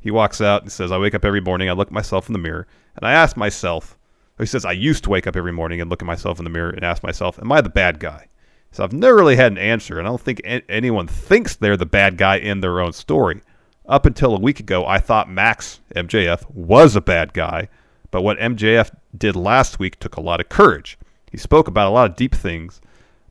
He 0.01 0.11
walks 0.11 0.41
out 0.41 0.63
and 0.63 0.71
says, 0.71 0.93
I 0.93 0.99
wake 0.99 1.15
up 1.15 1.25
every 1.25 1.41
morning, 1.41 1.69
I 1.69 1.73
look 1.73 1.89
at 1.89 1.93
myself 1.93 2.29
in 2.29 2.33
the 2.33 2.39
mirror, 2.39 2.67
and 2.95 3.05
I 3.05 3.13
ask 3.13 3.37
myself, 3.37 3.99
he 4.39 4.47
says, 4.47 4.65
I 4.65 4.73
used 4.73 5.03
to 5.05 5.11
wake 5.11 5.27
up 5.27 5.35
every 5.35 5.53
morning 5.53 5.81
and 5.81 5.91
look 5.91 6.03
at 6.03 6.07
myself 6.07 6.39
in 6.39 6.45
the 6.45 6.51
mirror 6.51 6.71
and 6.71 6.85
ask 6.85 7.03
myself, 7.03 7.39
Am 7.39 7.51
I 7.51 7.61
the 7.61 7.71
bad 7.71 7.99
guy? 7.99 8.29
So 8.71 8.85
I've 8.85 8.93
never 8.93 9.17
really 9.17 9.37
had 9.37 9.53
an 9.53 9.59
answer, 9.59 9.99
and 9.99 10.07
I 10.07 10.11
don't 10.11 10.21
think 10.21 10.43
anyone 10.69 11.07
thinks 11.07 11.57
they're 11.57 11.79
the 11.79 11.87
bad 11.87 12.19
guy 12.19 12.37
in 12.37 12.61
their 12.61 12.81
own 12.81 12.93
story. 12.93 13.41
Up 13.89 14.05
until 14.05 14.37
a 14.37 14.41
week 14.41 14.61
ago, 14.61 14.85
I 14.85 14.99
thought 14.99 15.31
Max 15.31 15.81
MJF 15.95 16.51
was 16.51 16.95
a 16.95 17.01
bad 17.01 17.33
guy, 17.33 17.69
but 18.11 18.23
what 18.23 18.39
MJF 18.39 18.91
did 19.19 19.37
last 19.37 19.79
week 19.79 19.99
took 19.99 20.17
a 20.17 20.21
lot 20.21 20.41
of 20.41 20.49
courage. 20.49 20.99
He 21.31 21.39
spoke 21.39 21.69
about 21.69 21.89
a 21.89 21.91
lot 21.91 22.11
of 22.11 22.17
deep 22.17 22.35
things, 22.35 22.81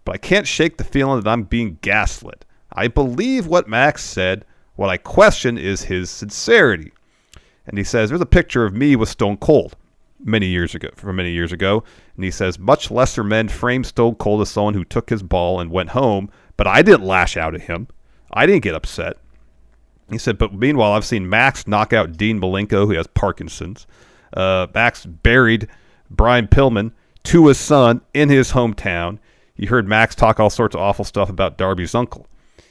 but 0.03 0.15
I 0.15 0.17
can't 0.17 0.47
shake 0.47 0.77
the 0.77 0.83
feeling 0.83 1.21
that 1.21 1.29
I'm 1.29 1.43
being 1.43 1.77
gaslit. 1.81 2.45
I 2.71 2.88
believe 2.88 3.47
what 3.47 3.69
Max 3.69 4.03
said 4.03 4.45
What 4.75 4.89
I 4.89 4.97
question 4.97 5.57
is 5.57 5.83
his 5.83 6.09
sincerity. 6.09 6.91
And 7.65 7.77
he 7.77 7.83
says, 7.83 8.09
There's 8.09 8.21
a 8.21 8.25
picture 8.25 8.65
of 8.65 8.75
me 8.75 8.95
with 8.95 9.09
Stone 9.09 9.38
Cold 9.38 9.75
many 10.23 10.47
years 10.47 10.75
ago, 10.75 10.89
from 10.95 11.15
many 11.15 11.31
years 11.31 11.51
ago. 11.51 11.83
And 12.15 12.25
he 12.25 12.31
says, 12.31 12.59
Much 12.59 12.91
lesser 12.91 13.23
men 13.23 13.47
frame 13.47 13.83
Stone 13.83 14.15
Cold 14.15 14.41
as 14.41 14.49
someone 14.49 14.73
who 14.73 14.83
took 14.83 15.09
his 15.09 15.23
ball 15.23 15.59
and 15.59 15.71
went 15.71 15.89
home, 15.89 16.29
but 16.57 16.67
I 16.67 16.81
didn't 16.81 17.05
lash 17.05 17.38
out 17.38 17.55
at 17.55 17.61
him. 17.61 17.88
I 18.31 18.45
didn't 18.45 18.63
get 18.63 18.75
upset. 18.75 19.17
He 20.09 20.17
said, 20.17 20.38
But 20.38 20.53
meanwhile, 20.53 20.91
I've 20.91 21.05
seen 21.05 21.29
Max 21.29 21.67
knock 21.67 21.93
out 21.93 22.17
Dean 22.17 22.39
Malenko, 22.39 22.86
who 22.86 22.91
has 22.91 23.07
Parkinson's. 23.07 23.88
Uh, 24.36 24.67
Max 24.73 25.05
buried 25.05 25.67
Brian 26.09 26.47
Pillman 26.47 26.91
to 27.23 27.47
his 27.47 27.57
son 27.57 28.01
in 28.13 28.29
his 28.29 28.51
hometown. 28.51 29.19
You 29.55 29.69
heard 29.69 29.88
Max 29.88 30.15
talk 30.15 30.39
all 30.39 30.49
sorts 30.49 30.75
of 30.75 30.81
awful 30.81 31.05
stuff 31.05 31.29
about 31.29 31.57
Darby's 31.57 31.95
uncle. 31.95 32.27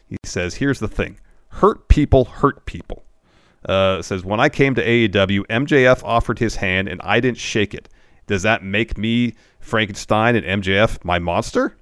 He 0.06 0.16
says, 0.24 0.54
Here's 0.54 0.80
the 0.80 0.88
thing 0.88 1.18
hurt 1.48 1.88
people 1.88 2.24
hurt 2.24 2.66
people. 2.66 3.04
Uh, 3.66 4.02
says, 4.02 4.24
When 4.24 4.40
I 4.40 4.48
came 4.48 4.74
to 4.74 4.84
AEW, 4.84 5.46
MJF 5.46 6.02
offered 6.04 6.38
his 6.38 6.56
hand 6.56 6.88
and 6.88 7.00
I 7.02 7.20
didn't 7.20 7.38
shake 7.38 7.74
it. 7.74 7.88
Does 8.26 8.42
that 8.42 8.62
make 8.62 8.96
me 8.98 9.34
Frankenstein 9.60 10.36
and 10.36 10.62
MJF 10.62 11.04
my 11.04 11.18
monster? 11.18 11.76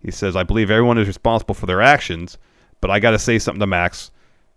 He 0.00 0.10
says, 0.10 0.36
I 0.36 0.42
believe 0.44 0.70
everyone 0.70 0.98
is 0.98 1.08
responsible 1.08 1.54
for 1.54 1.66
their 1.66 1.82
actions, 1.82 2.38
but 2.80 2.90
I 2.90 3.00
got 3.00 3.10
to 3.12 3.18
say 3.18 3.38
something 3.38 3.60
to 3.60 3.66
Max 3.66 4.10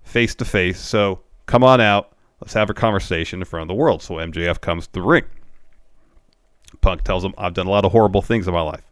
face 0.04 0.36
to 0.36 0.46
face. 0.46 0.80
So 0.80 1.22
come 1.46 1.64
on 1.64 1.82
out. 1.82 2.16
Let's 2.42 2.54
have 2.54 2.70
a 2.70 2.74
conversation 2.74 3.40
in 3.40 3.46
front 3.46 3.62
of 3.62 3.68
the 3.68 3.76
world. 3.76 4.02
So 4.02 4.16
MJF 4.16 4.60
comes 4.60 4.88
to 4.88 4.94
the 4.94 5.02
ring. 5.02 5.26
Punk 6.82 7.04
tells 7.04 7.24
him, 7.24 7.34
I've 7.38 7.54
done 7.54 7.68
a 7.68 7.70
lot 7.70 7.86
of 7.86 7.92
horrible 7.92 8.22
things 8.22 8.48
in 8.48 8.54
my 8.54 8.62
life. 8.62 8.84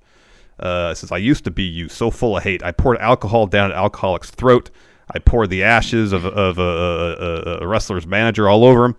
Uh, 0.59 0.93
says, 0.93 1.11
I 1.11 1.17
used 1.17 1.45
to 1.45 1.51
be 1.51 1.63
you, 1.63 1.89
so 1.89 2.11
full 2.11 2.37
of 2.37 2.43
hate. 2.43 2.61
I 2.63 2.71
poured 2.71 2.97
alcohol 2.97 3.47
down 3.47 3.71
an 3.71 3.77
alcoholic's 3.77 4.29
throat. 4.29 4.69
I 5.11 5.19
poured 5.19 5.49
the 5.49 5.63
ashes 5.63 6.11
of, 6.11 6.25
of 6.25 6.59
a, 6.59 6.61
a, 6.61 7.63
a, 7.63 7.67
wrestler's 7.67 8.05
manager 8.05 8.47
all 8.47 8.63
over 8.63 8.85
him. 8.85 8.95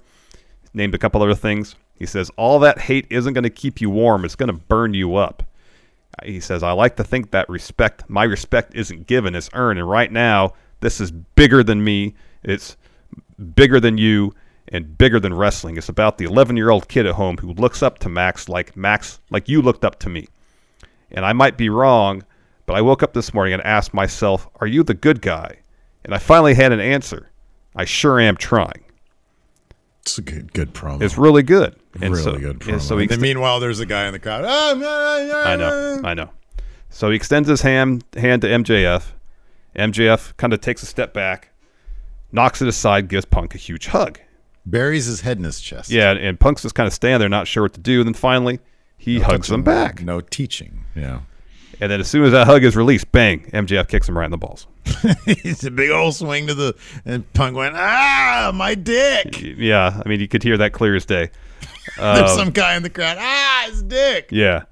Named 0.75 0.95
a 0.95 0.99
couple 0.99 1.23
other 1.23 1.35
things. 1.35 1.77
He 1.97 2.07
says, 2.07 2.31
All 2.37 2.59
that 2.61 2.81
hate 2.81 3.07
isn't 3.11 3.35
going 3.35 3.45
to 3.45 3.51
keep 3.51 3.81
you 3.81 3.91
warm. 3.91 4.25
It's 4.25 4.35
going 4.35 4.49
to 4.49 4.55
burn 4.55 4.95
you 4.95 5.17
up. 5.17 5.45
He 6.25 6.41
says, 6.41 6.63
I 6.63 6.73
like 6.73 6.97
to 6.97 7.05
think 7.05 7.31
that 7.31 7.49
respect, 7.49 8.09
my 8.09 8.25
respect 8.25 8.75
isn't 8.75 9.07
given, 9.07 9.35
it's 9.35 9.51
earned. 9.53 9.79
And 9.79 9.89
right 9.89 10.11
now, 10.11 10.55
this 10.81 11.01
is 11.01 11.11
bigger 11.13 11.63
than 11.63 11.85
me. 11.85 12.15
It's 12.43 12.77
bigger 13.55 13.81
than 13.81 13.99
you 13.99 14.35
and 14.69 14.97
bigger 14.97 15.19
than 15.21 15.35
wrestling. 15.35 15.77
It's 15.77 15.89
about 15.89 16.19
the 16.19 16.25
11 16.25 16.57
year 16.57 16.71
old 16.71 16.89
kid 16.89 17.07
at 17.07 17.15
home 17.15 17.39
who 17.39 17.53
looks 17.53 17.83
up 17.83 17.99
to 18.01 18.09
Max 18.09 18.49
like 18.49 18.77
Max, 18.77 19.21
like 19.31 19.49
you 19.49 19.63
looked 19.63 19.85
up 19.85 19.99
to 20.01 20.09
me. 20.09 20.29
And 21.11 21.25
I 21.25 21.33
might 21.33 21.57
be 21.57 21.69
wrong, 21.69 22.25
but 22.67 22.77
I 22.77 22.83
woke 22.83 23.03
up 23.03 23.15
this 23.15 23.35
morning 23.35 23.53
and 23.53 23.63
asked 23.63 23.93
myself, 23.93 24.49
Are 24.61 24.67
you 24.67 24.83
the 24.83 24.95
good 24.95 25.21
guy? 25.21 25.59
And 26.05 26.15
I 26.15 26.19
finally 26.19 26.55
had 26.55 26.73
an 26.73 26.81
answer. 26.81 27.31
I 27.75 27.85
sure 27.85 28.21
am 28.21 28.37
trying. 28.37 28.85
It's 30.03 30.19
a 30.19 30.23
good, 30.23 30.53
good 30.53 30.73
promo. 30.73 31.03
It's 31.03 31.19
really 31.19 31.43
good. 31.43 31.77
And 32.01 32.13
really 32.13 32.23
so, 32.23 32.37
good 32.39 32.61
promo. 32.61 32.81
So 32.81 32.99
and 32.99 33.21
meanwhile, 33.21 33.61
there's 33.61 33.81
a 33.81 33.87
guy 33.87 34.07
in 34.07 34.13
the 34.13 34.19
crowd. 34.19 34.45
Oh, 34.47 35.43
I 35.45 35.57
know, 35.57 36.01
I 36.05 36.15
know. 36.15 36.31
So 36.89 37.11
he 37.11 37.17
extends 37.17 37.49
his 37.49 37.63
hand 37.63 38.05
hand 38.17 38.43
to 38.43 38.49
MJF. 38.49 39.13
MJF 39.77 40.37
kind 40.37 40.53
of 40.53 40.61
takes 40.61 40.83
a 40.83 40.87
step 40.87 41.15
back, 41.15 41.50
knocks 42.33 42.63
it 42.63 42.69
aside, 42.69 43.09
gives 43.09 43.25
Punk 43.25 43.55
a 43.55 43.59
huge 43.59 43.87
hug. 43.89 44.19
Buries 44.67 45.07
his 45.07 45.23
head 45.23 45.39
in 45.39 45.45
his 45.45 45.61
chest. 45.61 45.91
Yeah, 45.91 46.13
and 46.13 46.39
Punk's 46.39 46.63
just 46.63 46.75
kind 46.75 46.87
of 46.87 46.93
standing 46.93 47.21
there, 47.21 47.29
not 47.29 47.47
sure 47.47 47.63
what 47.63 47.73
to 47.75 47.81
do. 47.81 48.01
And 48.01 48.09
then 48.09 48.15
finally, 48.15 48.61
he 48.97 49.19
no 49.19 49.25
hugs 49.25 49.51
him 49.51 49.63
back. 49.63 50.03
No 50.03 50.21
teaching. 50.21 50.85
Yeah. 50.95 51.21
And 51.81 51.91
then 51.91 52.01
as 52.01 52.09
soon 52.09 52.25
as 52.25 52.33
that 52.33 52.47
hug 52.47 52.63
is 52.63 52.77
released, 52.77 53.11
bang, 53.11 53.51
MJF 53.53 53.89
kicks 53.89 54.07
him 54.07 54.17
right 54.17 54.27
in 54.27 54.31
the 54.31 54.37
balls. 54.37 54.67
it's 55.27 55.65
a 55.65 55.71
big 55.71 55.91
old 55.91 56.15
swing 56.15 56.47
to 56.49 56.55
the 56.55 56.77
and 57.07 57.31
Punk 57.33 57.57
went, 57.57 57.75
ah, 57.75 58.53
my 58.55 58.75
dick. 58.75 59.41
Yeah, 59.41 60.03
I 60.05 60.09
mean 60.09 60.21
you 60.21 60.29
could 60.29 60.43
hear 60.43 60.59
that 60.59 60.73
clear 60.73 60.95
as 60.95 61.07
day. 61.07 61.31
There's 61.97 62.31
um, 62.33 62.37
some 62.37 62.51
guy 62.51 62.77
in 62.77 62.83
the 62.83 62.91
crowd, 62.91 63.17
ah, 63.19 63.67
his 63.71 63.83
dick. 63.83 64.29
Yeah. 64.31 64.65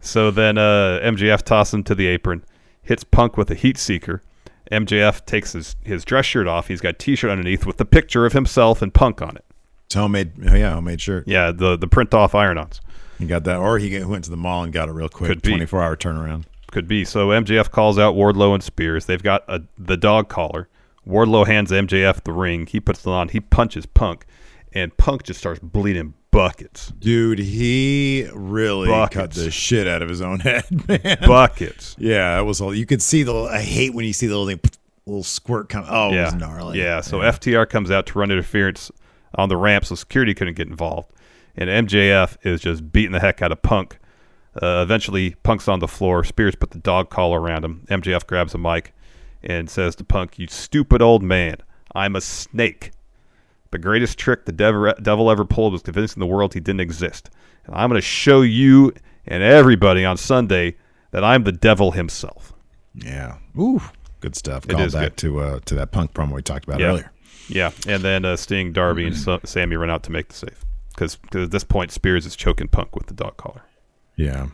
So 0.00 0.30
then 0.30 0.56
uh, 0.56 1.00
MJF 1.02 1.42
tosses 1.42 1.74
him 1.74 1.84
to 1.84 1.94
the 1.94 2.06
apron, 2.06 2.44
hits 2.82 3.04
Punk 3.04 3.36
with 3.36 3.50
a 3.50 3.54
heat 3.54 3.76
seeker. 3.76 4.22
MJF 4.70 5.24
takes 5.24 5.52
his, 5.52 5.76
his 5.82 6.04
dress 6.04 6.26
shirt 6.26 6.46
off. 6.46 6.68
He's 6.68 6.80
got 6.80 6.90
a 6.90 6.92
t-shirt 6.94 7.30
underneath 7.30 7.66
with 7.66 7.78
the 7.78 7.84
picture 7.84 8.26
of 8.26 8.32
himself 8.32 8.82
and 8.82 8.92
Punk 8.92 9.22
on 9.22 9.36
it. 9.36 9.44
It's 9.86 9.94
homemade, 9.94 10.32
yeah, 10.38 10.74
homemade 10.74 11.00
shirt. 11.00 11.26
Yeah, 11.26 11.50
the 11.50 11.76
the 11.76 11.88
print 11.88 12.12
off 12.12 12.34
iron-ons. 12.34 12.82
He 13.18 13.26
got 13.26 13.44
that, 13.44 13.56
or 13.58 13.78
he 13.78 14.04
went 14.04 14.24
to 14.24 14.30
the 14.30 14.36
mall 14.36 14.62
and 14.62 14.72
got 14.72 14.88
it 14.88 14.92
real 14.92 15.08
quick. 15.08 15.40
24 15.40 15.82
hour 15.82 15.96
turnaround. 15.96 16.44
Could 16.70 16.86
be. 16.86 17.04
So 17.06 17.28
MJF 17.28 17.70
calls 17.70 17.98
out 17.98 18.14
Wardlow 18.14 18.52
and 18.52 18.62
Spears. 18.62 19.06
They've 19.06 19.22
got 19.22 19.44
a, 19.48 19.62
the 19.78 19.96
dog 19.96 20.28
collar. 20.28 20.68
Wardlow 21.06 21.46
hands 21.46 21.70
MJF 21.70 22.22
the 22.24 22.32
ring. 22.32 22.66
He 22.66 22.80
puts 22.80 23.06
it 23.06 23.10
on. 23.10 23.30
He 23.30 23.40
punches 23.40 23.86
Punk, 23.86 24.26
and 24.74 24.94
Punk 24.98 25.22
just 25.22 25.40
starts 25.40 25.60
bleeding 25.60 26.12
buckets. 26.38 26.92
Dude, 26.98 27.38
he 27.38 28.28
really 28.32 28.88
buckets. 28.88 29.14
cut 29.14 29.30
the 29.32 29.50
shit 29.50 29.86
out 29.88 30.02
of 30.02 30.08
his 30.08 30.20
own 30.22 30.40
head, 30.40 30.64
man. 30.88 31.18
Buckets. 31.26 31.96
Yeah, 31.98 32.36
that 32.36 32.46
was 32.46 32.60
all. 32.60 32.74
You 32.74 32.86
could 32.86 33.02
see 33.02 33.22
the. 33.22 33.34
I 33.34 33.60
hate 33.60 33.94
when 33.94 34.04
you 34.04 34.12
see 34.12 34.26
the 34.26 34.36
little 34.38 34.46
thing, 34.46 34.60
little 35.06 35.22
squirt 35.22 35.68
come. 35.68 35.84
Oh, 35.88 36.12
yeah. 36.12 36.22
it 36.22 36.24
was 36.26 36.34
gnarly. 36.34 36.78
Yeah. 36.78 37.00
So 37.00 37.22
yeah. 37.22 37.32
FTR 37.32 37.68
comes 37.68 37.90
out 37.90 38.06
to 38.06 38.18
run 38.18 38.30
interference 38.30 38.90
on 39.34 39.48
the 39.48 39.56
ramp, 39.56 39.84
so 39.84 39.94
security 39.94 40.34
couldn't 40.34 40.54
get 40.54 40.68
involved 40.68 41.12
and 41.58 41.88
MJF 41.88 42.36
is 42.46 42.60
just 42.60 42.92
beating 42.92 43.12
the 43.12 43.20
heck 43.20 43.42
out 43.42 43.50
of 43.50 43.60
Punk. 43.62 43.98
Uh, 44.62 44.80
eventually, 44.82 45.34
Punk's 45.42 45.66
on 45.68 45.80
the 45.80 45.88
floor. 45.88 46.22
Spears 46.24 46.54
put 46.54 46.70
the 46.70 46.78
dog 46.78 47.10
collar 47.10 47.40
around 47.40 47.64
him. 47.64 47.84
MJF 47.90 48.26
grabs 48.26 48.54
a 48.54 48.58
mic 48.58 48.94
and 49.42 49.68
says 49.68 49.96
to 49.96 50.04
Punk, 50.04 50.38
"You 50.38 50.46
stupid 50.46 51.02
old 51.02 51.22
man, 51.22 51.56
I'm 51.94 52.14
a 52.16 52.20
snake. 52.20 52.92
The 53.70 53.78
greatest 53.78 54.18
trick 54.18 54.46
the 54.46 54.52
devil, 54.52 55.30
ever 55.30 55.44
pulled 55.44 55.72
was 55.72 55.82
convincing 55.82 56.20
the 56.20 56.26
world 56.26 56.54
he 56.54 56.60
didn't 56.60 56.80
exist. 56.80 57.30
And 57.66 57.74
I'm 57.74 57.90
going 57.90 58.00
to 58.00 58.06
show 58.06 58.40
you 58.40 58.92
and 59.26 59.42
everybody 59.42 60.04
on 60.04 60.16
Sunday 60.16 60.76
that 61.10 61.22
I'm 61.22 61.44
the 61.44 61.52
devil 61.52 61.92
himself." 61.92 62.54
Yeah. 62.94 63.38
Ooh, 63.58 63.80
good 64.20 64.34
stuff. 64.34 64.66
Call 64.66 64.78
back 64.78 64.92
good. 64.92 65.16
to 65.18 65.40
uh, 65.40 65.60
to 65.66 65.74
that 65.74 65.92
Punk 65.92 66.12
promo 66.14 66.32
we 66.32 66.42
talked 66.42 66.64
about 66.64 66.80
yeah. 66.80 66.86
earlier. 66.86 67.12
Yeah, 67.48 67.70
and 67.86 68.02
then 68.02 68.24
uh, 68.24 68.36
Sting, 68.36 68.72
Darby, 68.72 69.10
mm-hmm. 69.10 69.30
and 69.30 69.48
Sammy 69.48 69.76
run 69.76 69.90
out 69.90 70.02
to 70.04 70.12
make 70.12 70.28
the 70.28 70.34
save 70.34 70.64
because 70.90 71.18
at 71.34 71.50
this 71.50 71.64
point 71.64 71.92
Spears 71.92 72.26
is 72.26 72.36
choking 72.36 72.68
Punk 72.68 72.94
with 72.94 73.06
the 73.06 73.14
dog 73.14 73.36
collar. 73.36 73.62
Yeah, 74.16 74.48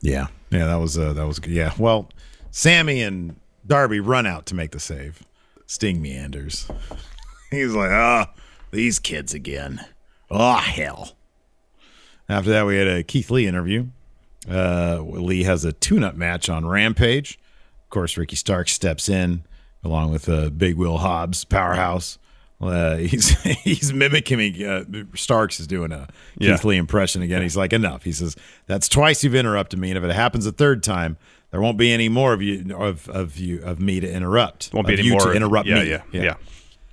yeah, 0.00 0.26
yeah. 0.50 0.66
That 0.66 0.76
was 0.76 0.98
uh, 0.98 1.12
that 1.14 1.26
was 1.26 1.38
good. 1.38 1.52
Yeah. 1.52 1.72
Well, 1.78 2.10
Sammy 2.50 3.02
and 3.02 3.36
Darby 3.66 4.00
run 4.00 4.26
out 4.26 4.46
to 4.46 4.54
make 4.54 4.72
the 4.72 4.80
save. 4.80 5.22
Sting 5.66 6.00
meanders. 6.00 6.70
He's 7.50 7.74
like, 7.74 7.90
ah, 7.90 8.30
oh, 8.30 8.40
these 8.70 8.98
kids 8.98 9.34
again. 9.34 9.84
Oh 10.30 10.56
hell. 10.56 11.16
After 12.28 12.50
that, 12.50 12.66
we 12.66 12.76
had 12.76 12.88
a 12.88 13.02
Keith 13.02 13.30
Lee 13.30 13.46
interview. 13.46 13.86
Uh, 14.50 15.00
Lee 15.00 15.44
has 15.44 15.64
a 15.64 15.72
tune-up 15.72 16.14
match 16.14 16.48
on 16.48 16.66
Rampage. 16.66 17.38
Of 17.84 17.90
course, 17.90 18.16
Ricky 18.16 18.36
Stark 18.36 18.68
steps 18.68 19.08
in 19.08 19.44
along 19.82 20.12
with 20.12 20.28
uh, 20.28 20.50
Big 20.50 20.76
Will 20.76 20.98
Hobbs, 20.98 21.44
Powerhouse. 21.44 22.18
Uh, 22.60 22.96
he's 22.96 23.30
he's 23.42 23.92
mimicking 23.92 24.64
uh, 24.64 24.84
Starks 25.14 25.60
is 25.60 25.66
doing 25.66 25.92
a 25.92 26.08
yeah. 26.38 26.52
Keith 26.52 26.64
Lee 26.64 26.76
impression 26.76 27.22
again. 27.22 27.42
He's 27.42 27.56
like, 27.56 27.72
enough. 27.72 28.02
He 28.02 28.12
says, 28.12 28.36
"That's 28.66 28.88
twice 28.88 29.22
you've 29.22 29.34
interrupted 29.34 29.78
me, 29.78 29.90
and 29.90 29.98
if 29.98 30.04
it 30.04 30.14
happens 30.14 30.44
a 30.44 30.52
third 30.52 30.82
time, 30.82 31.16
there 31.50 31.60
won't 31.60 31.78
be 31.78 31.92
any 31.92 32.08
more 32.08 32.32
of 32.32 32.42
you 32.42 32.76
of 32.76 33.08
of 33.08 33.36
you 33.38 33.62
of 33.62 33.80
me 33.80 34.00
to 34.00 34.10
interrupt. 34.10 34.70
Won't 34.72 34.86
be 34.86 34.94
any 34.94 35.02
you 35.02 35.12
more 35.12 35.20
to 35.20 35.32
interrupt 35.32 35.68
yeah, 35.68 35.82
me. 35.82 35.90
Yeah, 35.90 36.02
yeah, 36.12 36.22
yeah. 36.22 36.34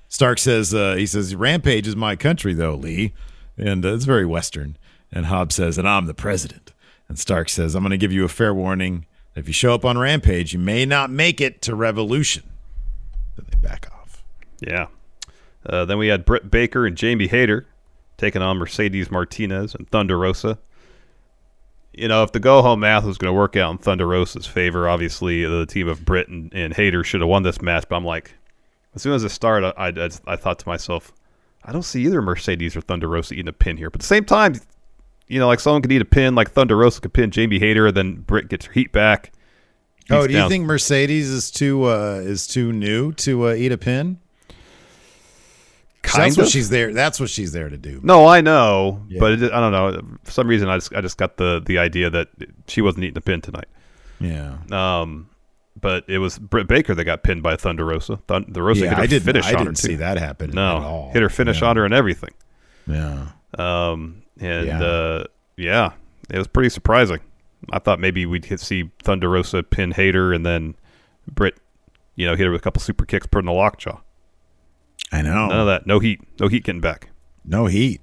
Stark 0.07 0.39
says, 0.39 0.73
uh, 0.73 0.95
he 0.95 1.05
says, 1.05 1.35
Rampage 1.35 1.87
is 1.87 1.95
my 1.95 2.15
country, 2.15 2.53
though, 2.53 2.75
Lee, 2.75 3.13
and 3.57 3.85
uh, 3.85 3.93
it's 3.93 4.05
very 4.05 4.25
Western. 4.25 4.77
And 5.11 5.27
Hobbs 5.27 5.55
says, 5.55 5.77
and 5.77 5.87
I'm 5.87 6.05
the 6.05 6.13
president. 6.13 6.73
And 7.07 7.19
Stark 7.19 7.49
says, 7.49 7.75
I'm 7.75 7.83
going 7.83 7.91
to 7.91 7.97
give 7.97 8.11
you 8.11 8.25
a 8.25 8.29
fair 8.29 8.53
warning. 8.53 9.05
If 9.35 9.47
you 9.47 9.53
show 9.53 9.73
up 9.73 9.85
on 9.85 9.97
Rampage, 9.97 10.53
you 10.53 10.59
may 10.59 10.85
not 10.85 11.09
make 11.09 11.41
it 11.41 11.61
to 11.63 11.75
Revolution. 11.75 12.43
Then 13.35 13.45
they 13.51 13.57
back 13.57 13.87
off. 13.91 14.23
Yeah. 14.59 14.87
Uh, 15.65 15.85
then 15.85 15.97
we 15.97 16.07
had 16.07 16.25
Britt 16.25 16.49
Baker 16.49 16.85
and 16.85 16.95
Jamie 16.95 17.27
Hayter 17.27 17.67
taking 18.17 18.41
on 18.41 18.57
Mercedes 18.57 19.11
Martinez 19.11 19.75
and 19.75 19.89
Thunder 19.89 20.17
Rosa. 20.17 20.57
You 21.93 22.07
know, 22.07 22.23
if 22.23 22.31
the 22.31 22.39
go 22.39 22.61
home 22.61 22.81
math 22.81 23.05
was 23.05 23.17
going 23.17 23.33
to 23.33 23.37
work 23.37 23.55
out 23.55 23.71
in 23.71 23.77
Thunder 23.77 24.07
Rosa's 24.07 24.45
favor, 24.45 24.87
obviously 24.87 25.45
the 25.45 25.65
team 25.65 25.87
of 25.87 26.05
Britt 26.05 26.27
and, 26.27 26.53
and 26.53 26.73
Hayter 26.73 27.03
should 27.03 27.21
have 27.21 27.29
won 27.29 27.43
this 27.43 27.61
match. 27.61 27.85
But 27.89 27.95
I'm 27.95 28.05
like, 28.05 28.33
as 28.95 29.01
soon 29.01 29.13
as 29.13 29.23
it 29.23 29.29
started, 29.29 29.73
I, 29.77 29.87
I, 29.87 30.09
I 30.25 30.35
thought 30.35 30.59
to 30.59 30.67
myself, 30.67 31.11
I 31.63 31.71
don't 31.71 31.83
see 31.83 32.05
either 32.05 32.21
Mercedes 32.21 32.75
or 32.75 32.81
Thunder 32.81 33.07
Rosa 33.07 33.33
eating 33.33 33.47
a 33.47 33.53
pin 33.53 33.77
here. 33.77 33.89
But 33.89 33.97
at 33.97 34.01
the 34.01 34.07
same 34.07 34.25
time, 34.25 34.55
you 35.27 35.39
know, 35.39 35.47
like 35.47 35.59
someone 35.59 35.81
could 35.81 35.91
eat 35.91 36.01
a 36.01 36.05
pin, 36.05 36.35
like 36.35 36.51
Thunder 36.51 36.77
Rosa 36.77 37.01
could 37.01 37.13
pin 37.13 37.31
Jamie 37.31 37.59
Hayter, 37.59 37.91
then 37.91 38.15
Britt 38.21 38.47
gets 38.47 38.65
her 38.65 38.73
heat 38.73 38.91
back. 38.91 39.31
Oh, 40.09 40.27
do 40.27 40.33
you 40.33 40.47
think 40.47 40.65
Mercedes 40.65 41.29
is 41.29 41.49
too 41.49 41.85
uh, 41.85 42.21
is 42.23 42.45
too 42.45 42.71
new 42.71 43.11
to 43.13 43.47
uh, 43.47 43.53
eat 43.53 43.71
a 43.71 43.77
pin? 43.77 44.19
That's 46.13 46.37
of. 46.37 46.43
what 46.43 46.51
she's 46.51 46.69
there. 46.69 46.93
That's 46.93 47.19
what 47.19 47.31
she's 47.31 47.51
there 47.51 47.69
to 47.69 47.77
do. 47.77 47.99
No, 48.03 48.27
I 48.27 48.41
know, 48.41 49.01
yeah. 49.09 49.19
but 49.19 49.31
it, 49.41 49.51
I 49.51 49.59
don't 49.59 49.71
know. 49.71 50.17
For 50.23 50.31
some 50.31 50.47
reason, 50.47 50.69
I 50.69 50.77
just 50.77 50.93
I 50.93 51.01
just 51.01 51.17
got 51.17 51.37
the 51.37 51.59
the 51.65 51.79
idea 51.79 52.11
that 52.11 52.27
she 52.67 52.81
wasn't 52.81 53.05
eating 53.05 53.17
a 53.17 53.21
pin 53.21 53.41
tonight. 53.41 53.67
Yeah. 54.19 54.57
Um, 54.71 55.27
but 55.79 56.03
it 56.07 56.19
was 56.19 56.37
Britt 56.39 56.67
Baker 56.67 56.95
that 56.95 57.03
got 57.03 57.23
pinned 57.23 57.43
by 57.43 57.55
Thunder 57.55 57.85
Rosa. 57.85 58.17
Thunder 58.27 58.63
Rosa 58.63 58.81
Yeah, 58.81 58.89
hit 58.89 58.97
her 58.97 59.03
I 59.03 59.07
didn't- 59.07 59.25
finish 59.25 59.45
I 59.45 59.53
on 59.53 59.65
didn't 59.65 59.79
her 59.79 59.87
see 59.87 59.95
that 59.95 60.17
happen 60.17 60.51
No, 60.51 60.77
at 60.77 60.83
all. 60.83 61.11
hit 61.13 61.21
her 61.21 61.29
finish 61.29 61.61
Yeah. 61.61 61.67
on 61.69 61.77
her 61.77 61.85
and 61.85 61.93
everything. 61.93 62.31
Yeah. 62.87 63.27
Um, 63.57 64.23
and 64.39 64.67
Yeah. 64.67 64.81
uh, 64.81 65.23
yeah, 65.57 65.91
it 66.29 66.37
was 66.37 66.47
pretty 66.47 66.69
surprising. 66.69 67.19
I 67.71 67.79
thought 67.79 67.99
maybe 67.99 68.25
we'd 68.25 68.45
hit, 68.45 68.59
see 68.59 68.91
Thunder 69.01 69.29
Rosa 69.29 69.63
pin 69.63 69.91
Hayter 69.91 70.33
and 70.33 70.45
then 70.45 70.75
Britt, 71.31 71.57
you 72.15 72.25
know, 72.27 72.35
hit 72.35 72.45
her 72.45 72.51
with 72.51 72.61
a 72.61 72.63
couple 72.63 72.81
super 72.81 73.05
kicks, 73.05 73.25
put 73.25 73.39
in 73.39 73.45
the 73.45 73.51
lockjaw. 73.51 73.99
I 75.11 75.21
know. 75.21 75.47
None 75.47 75.59
of 75.59 75.65
that. 75.67 75.87
No 75.87 75.99
heat. 75.99 76.21
No 76.39 76.47
heat 76.47 76.63
getting 76.63 76.81
back. 76.81 77.09
No 77.43 77.65
heat. 77.65 78.01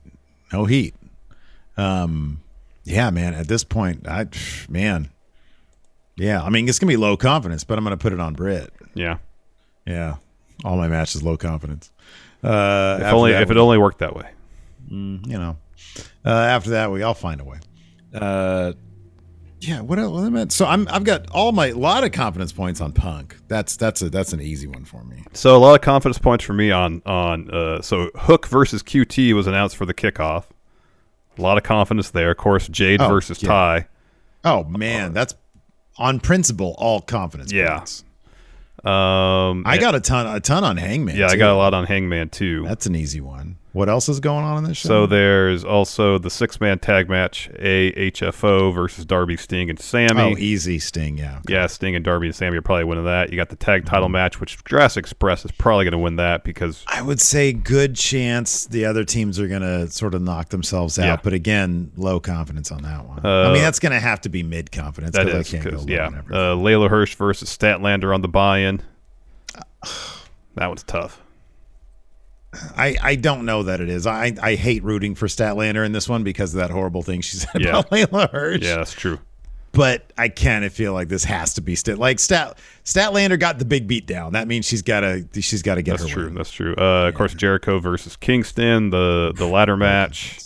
No 0.53 0.65
heat. 0.65 0.95
Um, 1.77 2.41
yeah, 2.85 3.11
man. 3.11 3.35
At 3.35 3.49
this 3.49 3.65
point, 3.65 4.07
I 4.09 4.27
man, 4.69 5.11
yeah. 6.17 6.43
I 6.43 6.51
mean, 6.51 6.69
it's 6.69 6.79
gonna 6.79 6.89
be 6.91 6.97
low 6.97 7.17
confidence, 7.17 7.65
but 7.65 7.79
I'm 7.79 7.85
gonna 7.85 7.97
put 7.97 8.13
it 8.13 8.21
on 8.21 8.35
Britt. 8.35 8.73
Yeah. 8.95 9.19
Yeah, 9.87 10.17
all 10.65 10.77
my 10.77 10.87
matches 10.89 11.23
low 11.23 11.37
confidence. 11.37 11.91
Uh, 12.43 12.99
If 13.01 13.13
only 13.13 13.33
if 13.33 13.51
it 13.51 13.57
only 13.57 13.79
worked 13.79 13.99
that 13.99 14.15
way. 14.15 14.31
Mm, 14.91 15.27
you 15.27 15.39
know, 15.39 15.57
uh, 16.25 16.29
after 16.31 16.71
that 16.71 16.91
we 16.93 17.03
I'll 17.03 17.15
find 17.15 17.41
a 17.41 17.45
way. 17.45 17.59
Uh, 18.15 18.73
yeah. 19.61 19.81
What 19.81 19.99
else? 19.99 20.55
So 20.55 20.67
I'm 20.67 20.87
I've 20.89 21.05
got 21.05 21.31
all 21.31 21.53
my 21.53 21.71
lot 21.71 22.05
of 22.05 22.13
confidence 22.13 22.53
points 22.53 22.81
on 22.81 22.93
Punk. 22.93 23.37
That's 23.49 23.77
that's 23.77 24.03
a 24.03 24.11
that's 24.11 24.33
an 24.33 24.41
easy 24.41 24.67
one 24.69 24.85
for 24.85 25.03
me. 25.05 25.25
So 25.33 25.57
a 25.57 25.59
lot 25.59 25.75
of 25.75 25.81
confidence 25.81 26.19
points 26.19 26.45
for 26.45 26.53
me 26.53 26.71
on 26.71 27.03
on 27.07 27.51
uh, 27.51 27.81
so 27.83 28.11
Hook 28.17 28.47
versus 28.47 28.83
QT 28.83 29.33
was 29.35 29.47
announced 29.47 29.77
for 29.77 29.87
the 29.87 29.95
kickoff. 29.95 30.45
A 31.39 31.43
lot 31.43 31.57
of 31.57 31.65
confidence 31.65 32.11
there. 32.11 32.31
Of 32.33 32.37
course, 32.37 32.69
Jade 32.69 33.01
Oh, 33.01 33.09
versus 33.09 33.43
yeah. 33.43 33.49
Ty. 33.49 33.89
Oh 34.45 34.65
man, 34.65 35.13
that's 35.13 35.35
on 35.99 36.21
principle 36.21 36.75
all 36.79 37.01
confidence. 37.01 37.53
Yeah. 37.53 37.79
points. 37.79 38.05
Um, 38.85 39.63
I 39.65 39.79
got 39.79 39.95
a 39.95 40.01
ton 40.01 40.27
a 40.27 40.41
ton 40.41 40.65
on 40.65 40.77
Hangman. 40.77 41.17
yeah, 41.17 41.29
I 41.29 41.37
got 41.37 41.51
a 41.51 41.55
lot 41.57 41.73
on 41.73 41.85
Hangman 41.87 42.31
too. 42.31 42.65
That's 42.67 42.87
an 42.87 42.97
easy 42.97 43.21
one. 43.21 43.57
What 43.73 43.89
else 43.89 44.09
is 44.11 44.21
going 44.21 44.45
on 44.45 44.59
in 44.59 44.65
this 44.65 44.77
show? 44.77 44.89
So 44.89 45.07
there's 45.07 45.65
also 45.65 46.19
the 46.19 46.29
six 46.29 46.61
man 46.61 46.79
tag 46.79 47.09
match 47.09 47.49
AFO 47.59 48.73
versus 48.75 49.07
Darby, 49.07 49.37
Sting, 49.39 49.71
and 49.71 49.81
Sammy. 49.81 50.21
oh, 50.21 50.37
easy 50.37 50.79
Sting. 50.79 51.17
Yeah. 51.17 51.41
Yeah, 51.49 51.67
Sting 51.69 51.97
and 51.97 52.05
Darby 52.05 52.27
and 52.27 52.37
Sammy 52.37 52.59
are 52.59 52.63
probably 52.63 52.85
winning 52.85 53.07
that. 53.07 53.31
You 53.31 53.37
got 53.37 53.49
the 53.49 53.57
tag 53.57 53.87
title 53.87 54.09
Mm-hmm. 54.09 54.13
match, 54.13 54.41
which 54.41 54.63
Jurassic 54.65 55.05
Express 55.05 55.45
is 55.47 55.53
probably 55.53 55.85
going 55.87 55.93
to 55.93 55.99
win 55.99 56.17
that 56.17 56.45
because 56.45 56.85
I 56.87 57.01
would 57.01 57.21
say 57.21 57.53
good 57.55 57.97
chance 57.97 58.67
the 58.67 58.85
other 58.85 59.05
teams 59.05 59.41
are 59.41 59.49
going 59.49 59.63
to 59.63 59.91
sort 59.91 60.15
of 60.15 60.21
knock 60.23 60.51
themselves 60.51 60.99
out, 60.99 61.05
Yeah. 61.07 61.17
but 61.23 61.33
again, 61.33 61.93
low 61.97 62.21
confidence 62.21 62.71
on 62.71 62.83
that 62.83 63.07
one. 63.07 63.25
Uh, 63.25 63.49
I 63.49 63.53
mean, 63.55 63.63
that's 63.63 63.79
going 63.79 63.93
to 63.93 64.01
have 64.01 64.21
to 64.23 64.29
be 64.29 64.43
mid 64.43 64.71
confidence 64.71 65.17
that 65.17 65.25
because 65.27 65.49
I 65.55 65.59
can't 65.59 65.71
go 65.71 65.79
low 65.79 65.85
yeah. 65.89 66.07
on 66.09 66.15
everything. 66.19 66.37
Uh, 66.37 66.55
Leyla 66.57 66.91
Hirsch 66.91 67.15
versus 67.15 67.49
Statlander 67.57 68.15
on 68.15 68.21
the 68.21 68.29
buy-in. 68.29 68.83
That 70.57 70.67
one's 70.67 70.83
tough. 70.83 71.19
I, 72.77 72.97
I 73.03 73.15
don't 73.17 73.45
know 73.47 73.63
that 73.63 73.81
it 73.81 73.89
is. 73.89 74.07
I 74.07 74.35
I 74.43 74.55
hate 74.57 74.85
rooting 74.85 75.15
for 75.15 75.27
Statlander 75.27 75.85
in 75.87 75.93
this 75.93 76.09
one 76.09 76.23
because 76.23 76.55
of 76.55 76.59
that 76.61 76.71
horrible 76.71 77.03
thing 77.03 77.21
she 77.23 77.37
said 77.39 77.61
Yeah. 77.63 77.71
about 77.79 77.91
Leyla 77.91 78.31
Hirsch. 78.31 78.63
Yeah, 78.63 78.77
that's 78.77 78.93
true. 78.93 79.19
But 79.73 80.13
I 80.19 80.29
kind 80.29 80.67
of 80.67 80.73
feel 80.75 80.93
like 80.93 81.09
this 81.09 81.25
has 81.25 81.55
to 81.55 81.63
be 81.63 81.75
Stat. 81.77 81.97
Like 81.97 82.19
Stat 82.19 82.59
Statlander 82.85 83.41
got 83.41 83.59
the 83.59 83.65
big 83.65 83.89
beat 83.89 84.07
down. 84.07 84.35
That 84.35 84.49
means 84.49 84.67
she's 84.67 84.83
got 84.83 85.01
to 85.01 85.27
she's 85.41 85.63
got 85.63 85.77
to 85.77 85.83
get 85.83 85.99
That's 85.99 86.11
true. 86.11 86.25
win. 86.27 86.35
That's 86.35 86.51
true. 86.51 86.75
Uh, 86.77 87.09
Of 87.09 87.15
course, 87.15 87.33
Jericho 87.33 87.79
versus 87.79 88.17
Kingston, 88.17 88.91
the 88.91 89.33
the 89.35 89.47
ladder 89.47 89.77
match. 89.79 90.39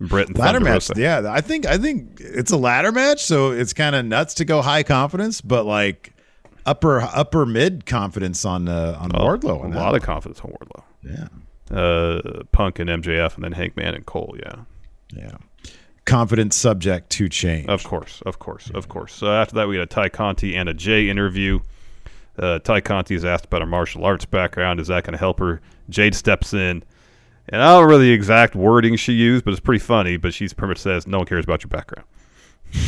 Britt 0.00 0.28
and 0.28 0.38
ladder 0.38 0.58
match. 0.60 0.88
Rosa. 0.90 0.94
Yeah, 0.96 1.30
I 1.30 1.42
think 1.42 1.64
I 1.66 1.76
think 1.78 2.18
it's 2.18 2.50
a 2.50 2.56
ladder 2.56 2.90
match, 2.90 3.22
so 3.22 3.50
it's 3.52 3.72
kind 3.74 3.94
of 3.94 4.04
nuts 4.04 4.34
to 4.34 4.44
go 4.44 4.62
high 4.62 4.82
confidence, 4.82 5.40
but 5.42 5.64
like 5.66 6.12
upper 6.66 7.02
upper 7.02 7.46
mid 7.46 7.86
confidence 7.86 8.44
on 8.44 8.66
uh, 8.66 8.96
on 8.98 9.12
Oh, 9.14 9.26
Wardlow. 9.26 9.62
A 9.64 9.68
lot 9.68 9.92
that 9.92 9.98
of 9.98 10.02
confidence 10.02 10.40
on 10.40 10.50
Wardlow. 10.52 10.82
Yeah. 11.02 11.28
Uh, 11.70 12.42
Punk 12.52 12.78
and 12.78 12.90
MJF, 12.90 13.34
and 13.36 13.44
then 13.44 13.52
Hangman 13.52 13.94
and 13.94 14.04
Cole. 14.06 14.36
Yeah. 14.38 14.56
Yeah. 15.14 15.36
Confidence 16.04 16.56
subject 16.56 17.10
to 17.10 17.28
change. 17.28 17.68
Of 17.68 17.84
course, 17.84 18.22
of 18.26 18.38
course, 18.38 18.70
of 18.74 18.88
course. 18.88 19.12
So 19.14 19.28
after 19.30 19.54
that, 19.56 19.68
we 19.68 19.76
had 19.76 19.84
a 19.84 19.86
Ty 19.86 20.08
Conti 20.08 20.56
and 20.56 20.68
a 20.68 20.74
Jay 20.74 21.08
interview. 21.08 21.60
Uh, 22.38 22.58
Ty 22.58 22.80
Conti 22.80 23.14
is 23.14 23.24
asked 23.24 23.44
about 23.44 23.60
her 23.60 23.66
martial 23.66 24.04
arts 24.04 24.24
background. 24.24 24.80
Is 24.80 24.88
that 24.88 25.04
going 25.04 25.12
to 25.12 25.18
help 25.18 25.38
her? 25.40 25.60
Jade 25.90 26.14
steps 26.14 26.52
in, 26.54 26.82
and 27.48 27.62
I 27.62 27.72
don't 27.74 27.84
remember 27.84 28.02
the 28.02 28.12
exact 28.12 28.54
wording 28.54 28.96
she 28.96 29.12
used, 29.12 29.44
but 29.44 29.50
it's 29.52 29.60
pretty 29.60 29.78
funny. 29.80 30.16
But 30.16 30.32
she's 30.34 30.52
pretty 30.52 30.70
much 30.70 30.78
says, 30.78 31.06
"No 31.06 31.18
one 31.18 31.26
cares 31.26 31.44
about 31.44 31.62
your 31.62 31.68
background. 31.68 32.06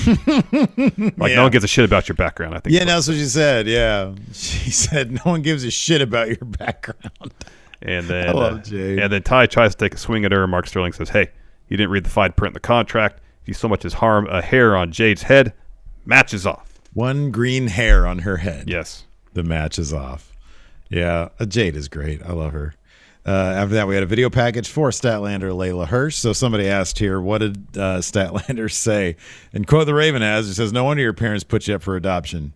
like 0.06 1.30
Yeah. 1.30 1.36
no 1.36 1.42
one 1.42 1.50
gives 1.52 1.64
a 1.64 1.68
shit 1.68 1.84
about 1.84 2.08
your 2.08 2.16
background." 2.16 2.54
I 2.54 2.60
think. 2.60 2.74
Yeah, 2.74 2.84
that's 2.84 3.06
what 3.08 3.16
she 3.16 3.24
said. 3.26 3.66
Yeah, 3.66 4.14
she 4.32 4.70
said 4.72 5.12
no 5.12 5.20
one 5.24 5.42
gives 5.42 5.64
a 5.64 5.70
shit 5.70 6.00
about 6.00 6.28
your 6.28 6.36
background. 6.46 7.34
And 7.82 8.06
then, 8.08 8.36
uh, 8.36 8.62
and 8.72 9.12
then 9.12 9.22
Ty 9.22 9.46
tries 9.46 9.74
to 9.74 9.78
take 9.78 9.94
a 9.94 9.98
swing 9.98 10.24
at 10.24 10.32
her. 10.32 10.46
Mark 10.46 10.66
Sterling 10.66 10.92
says, 10.92 11.10
"Hey, 11.10 11.30
you 11.68 11.76
didn't 11.76 11.90
read 11.90 12.04
the 12.04 12.10
fine 12.10 12.32
print 12.32 12.52
in 12.52 12.54
the 12.54 12.60
contract. 12.60 13.20
If 13.42 13.48
you 13.48 13.54
so 13.54 13.68
much 13.68 13.84
as 13.84 13.94
harm 13.94 14.26
a 14.28 14.40
hair 14.40 14.76
on 14.76 14.92
Jade's 14.92 15.22
head, 15.22 15.52
match 16.06 16.32
is 16.32 16.46
off." 16.46 16.80
One 16.94 17.30
green 17.30 17.68
hair 17.68 18.06
on 18.06 18.20
her 18.20 18.38
head. 18.38 18.68
Yes. 18.68 19.04
The 19.32 19.42
match 19.42 19.78
is 19.78 19.92
off. 19.92 20.32
Yeah, 20.90 21.30
uh, 21.40 21.46
Jade 21.46 21.74
is 21.74 21.88
great. 21.88 22.22
I 22.22 22.32
love 22.32 22.52
her. 22.52 22.74
Uh, 23.24 23.30
after 23.30 23.74
that, 23.76 23.86
we 23.86 23.94
had 23.94 24.02
a 24.02 24.06
video 24.06 24.28
package 24.28 24.68
for 24.68 24.90
Statlander 24.90 25.52
Leyla 25.52 25.86
Hirsch. 25.86 26.16
So 26.16 26.32
somebody 26.32 26.68
asked 26.68 26.98
here, 26.98 27.20
what 27.20 27.38
did 27.38 27.56
uh, 27.74 27.98
Statlander 28.00 28.70
say? 28.70 29.16
And 29.52 29.66
quote 29.66 29.86
the 29.86 29.94
Raven 29.94 30.22
as 30.22 30.48
it 30.48 30.54
says, 30.54 30.72
"No 30.72 30.84
wonder 30.84 31.02
your 31.02 31.12
parents 31.12 31.44
put 31.44 31.66
you 31.66 31.76
up 31.76 31.82
for 31.82 31.96
adoption. 31.96 32.52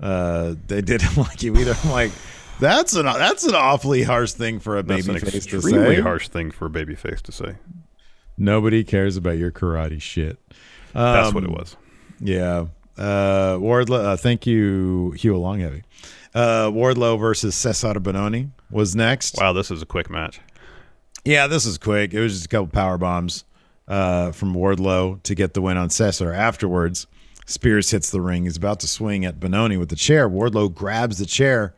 Uh, 0.00 0.54
they 0.68 0.82
didn't 0.82 1.16
like 1.16 1.42
you 1.42 1.56
either." 1.56 1.74
I'm 1.82 1.90
like, 1.90 2.12
that's 2.60 2.94
an 2.94 3.04
that's 3.06 3.44
an 3.44 3.54
awfully 3.54 4.02
harsh 4.02 4.32
thing 4.32 4.60
for 4.60 4.78
a 4.78 4.82
That's 4.82 5.06
baby 5.06 5.18
face 5.20 5.46
to 5.46 5.60
say. 5.60 5.68
extremely 5.68 6.00
harsh 6.00 6.28
thing 6.28 6.50
for 6.50 6.66
a 6.66 6.70
baby 6.70 6.94
face 6.94 7.20
to 7.22 7.32
say. 7.32 7.56
Nobody 8.36 8.84
cares 8.84 9.16
about 9.16 9.38
your 9.38 9.52
karate 9.52 10.00
shit. 10.02 10.38
That's 10.92 11.32
what 11.34 11.44
it 11.44 11.48
Um, 11.50 11.54
was. 11.54 11.76
Yeah. 12.20 12.66
Uh, 12.96 13.56
Wardlow. 13.58 14.04
Uh, 14.04 14.16
thank 14.16 14.46
you, 14.46 15.12
Hugh 15.12 15.34
Longheavy. 15.34 15.82
Uh, 16.34 16.68
Wardlow 16.70 17.18
versus 17.18 17.54
Cezar 17.54 17.94
Bononi 17.96 18.50
was 18.70 18.94
next. 18.96 19.36
Wow, 19.38 19.52
this 19.52 19.70
is 19.70 19.82
a 19.82 19.86
quick 19.86 20.10
match. 20.10 20.40
Yeah, 21.24 21.46
this 21.46 21.64
is 21.66 21.78
quick. 21.78 22.12
It 22.12 22.20
was 22.20 22.32
just 22.34 22.46
a 22.46 22.48
couple 22.48 22.66
power 22.68 22.98
bombs 22.98 23.44
uh, 23.88 24.32
from 24.32 24.54
Wardlow 24.54 25.22
to 25.24 25.34
get 25.34 25.54
the 25.54 25.62
win 25.62 25.76
on 25.76 25.88
Cezar. 25.88 26.34
Afterwards, 26.34 27.06
Spears 27.46 27.90
hits 27.90 28.10
the 28.10 28.20
ring. 28.20 28.44
He's 28.44 28.56
about 28.56 28.80
to 28.80 28.88
swing 28.88 29.24
at 29.24 29.38
Bononi 29.40 29.78
with 29.78 29.88
the 29.90 29.96
chair. 29.96 30.28
Wardlow 30.28 30.72
grabs 30.74 31.18
the 31.18 31.26
chair, 31.26 31.74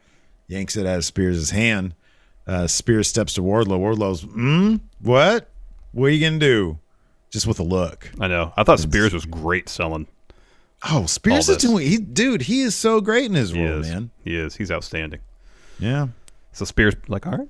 yanks 0.48 0.76
it 0.76 0.86
out 0.86 0.98
of 0.98 1.04
Spears' 1.04 1.50
hand. 1.50 1.94
Uh, 2.46 2.66
Spears 2.66 3.08
steps 3.08 3.32
to 3.34 3.42
Wardlow. 3.42 3.78
Wardlow's, 3.78 4.22
hmm, 4.22 4.76
what? 5.00 5.50
What 5.92 6.06
are 6.06 6.10
you 6.10 6.24
gonna 6.26 6.38
do? 6.38 6.78
Just 7.30 7.46
with 7.46 7.58
a 7.58 7.64
look. 7.64 8.10
I 8.20 8.28
know. 8.28 8.52
I 8.56 8.62
thought 8.62 8.78
Spears 8.80 9.12
was 9.12 9.24
great 9.26 9.68
selling. 9.68 10.06
Oh, 10.88 11.06
Spears 11.06 11.48
is 11.48 11.56
doing. 11.56 11.86
He, 11.86 11.96
dude, 11.98 12.42
he 12.42 12.60
is 12.60 12.74
so 12.74 13.00
great 13.00 13.24
in 13.24 13.34
his 13.34 13.52
role, 13.52 13.80
man. 13.80 14.10
He 14.24 14.36
is. 14.36 14.54
He's 14.56 14.70
outstanding. 14.70 15.20
Yeah. 15.78 16.08
So 16.52 16.64
Spears, 16.64 16.94
like, 17.08 17.26
all 17.26 17.32
right. 17.32 17.48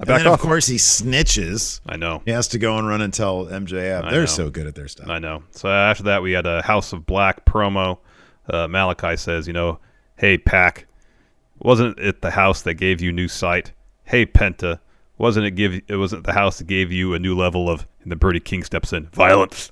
I 0.00 0.02
And 0.02 0.06
back 0.08 0.18
then, 0.18 0.26
off. 0.28 0.34
of 0.34 0.40
course, 0.40 0.66
he 0.66 0.76
snitches. 0.76 1.80
I 1.86 1.96
know. 1.96 2.22
He 2.24 2.30
has 2.32 2.48
to 2.48 2.58
go 2.58 2.76
and 2.78 2.88
run 2.88 3.00
and 3.00 3.12
tell 3.14 3.46
MJF. 3.46 4.04
I 4.04 4.10
They're 4.10 4.20
know. 4.20 4.26
so 4.26 4.50
good 4.50 4.66
at 4.66 4.74
their 4.74 4.88
stuff. 4.88 5.08
I 5.08 5.18
know. 5.18 5.42
So 5.52 5.68
after 5.68 6.04
that, 6.04 6.22
we 6.22 6.32
had 6.32 6.46
a 6.46 6.62
House 6.62 6.92
of 6.92 7.06
Black 7.06 7.44
promo. 7.44 7.98
Uh, 8.48 8.66
Malakai 8.66 9.18
says, 9.18 9.46
you 9.46 9.52
know, 9.52 9.78
hey, 10.16 10.38
PAC, 10.38 10.86
wasn't 11.60 11.98
it 11.98 12.20
the 12.22 12.30
house 12.32 12.62
that 12.62 12.74
gave 12.74 13.00
you 13.00 13.12
new 13.12 13.28
sight? 13.28 13.72
Hey, 14.04 14.24
Penta, 14.26 14.80
wasn't 15.18 15.46
it 15.46 15.52
give? 15.52 15.80
It 15.88 15.96
wasn't 15.96 16.24
the 16.24 16.32
house 16.32 16.58
that 16.58 16.66
gave 16.66 16.92
you 16.92 17.14
a 17.14 17.18
new 17.18 17.36
level 17.36 17.68
of. 17.68 17.86
And 18.02 18.12
then 18.12 18.18
Brody 18.18 18.40
King 18.40 18.64
steps 18.64 18.92
in, 18.92 19.06
violence. 19.08 19.70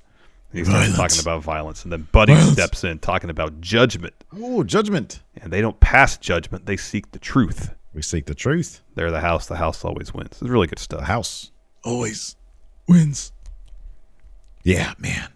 And 0.51 0.59
he 0.59 0.65
starts 0.65 0.87
Violence. 0.89 1.15
talking 1.15 1.21
about 1.23 1.43
violence, 1.43 1.83
and 1.83 1.91
then 1.91 2.07
Buddy 2.11 2.33
Violence. 2.33 2.53
steps 2.53 2.83
in, 2.83 2.99
talking 2.99 3.29
about 3.29 3.59
judgment. 3.59 4.13
Oh, 4.33 4.63
judgment. 4.63 5.21
And 5.41 5.51
they 5.51 5.59
don't 5.61 5.79
pass 5.79 6.17
judgment; 6.17 6.65
they 6.65 6.77
seek 6.77 7.11
the 7.11 7.19
truth. 7.19 7.73
We 7.93 8.01
seek 8.01 8.25
the 8.27 8.35
truth. 8.35 8.81
They're 8.95 9.11
the 9.11 9.19
house. 9.21 9.47
The 9.47 9.55
house 9.57 9.83
always 9.83 10.13
wins. 10.13 10.33
It's 10.33 10.41
really 10.43 10.67
good 10.67 10.79
stuff. 10.79 10.99
The 10.99 11.05
house 11.05 11.51
always 11.83 12.35
wins. 12.87 13.31
Yeah, 14.63 14.93
man. 14.99 15.29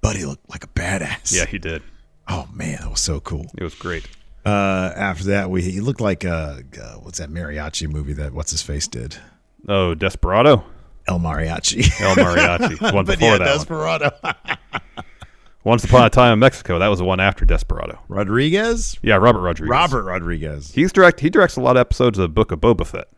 Buddy 0.00 0.24
looked 0.24 0.48
like 0.50 0.64
a 0.64 0.68
badass. 0.68 1.34
Yeah, 1.34 1.46
he 1.46 1.58
did. 1.58 1.82
Oh 2.28 2.48
man, 2.52 2.78
that 2.80 2.90
was 2.90 3.00
so 3.00 3.20
cool. 3.20 3.46
It 3.56 3.62
was 3.64 3.74
great. 3.74 4.06
Uh, 4.44 4.92
after 4.94 5.24
that, 5.24 5.50
we 5.50 5.62
he 5.62 5.80
looked 5.80 6.00
like 6.00 6.24
uh, 6.24 6.60
uh, 6.80 6.94
what's 6.96 7.18
that 7.18 7.30
mariachi 7.30 7.88
movie 7.88 8.12
that 8.12 8.32
what's 8.32 8.50
his 8.50 8.62
face 8.62 8.86
did? 8.86 9.16
Oh, 9.68 9.94
Desperado. 9.94 10.64
El 11.06 11.18
Mariachi. 11.18 12.00
El 12.00 12.14
Mariachi. 12.16 12.80
One 12.94 13.04
but 13.04 13.18
before 13.18 13.36
yeah, 13.36 13.58
that 13.58 14.14
one. 14.22 14.54
Once 15.64 15.82
upon 15.84 16.04
a 16.04 16.10
time 16.10 16.34
in 16.34 16.38
Mexico. 16.38 16.78
That 16.78 16.88
was 16.88 16.98
the 16.98 17.06
one 17.06 17.20
after 17.20 17.46
Desperado. 17.46 17.98
Rodriguez. 18.08 18.98
Yeah, 19.02 19.16
Robert 19.16 19.40
Rodriguez. 19.40 19.70
Robert 19.70 20.02
Rodriguez. 20.02 20.70
He's 20.72 20.92
direct. 20.92 21.20
He 21.20 21.30
directs 21.30 21.56
a 21.56 21.62
lot 21.62 21.76
of 21.76 21.80
episodes 21.80 22.18
of 22.18 22.22
the 22.22 22.28
Book 22.28 22.52
of 22.52 22.60
Boba 22.60 22.86
Fett. 22.86 23.08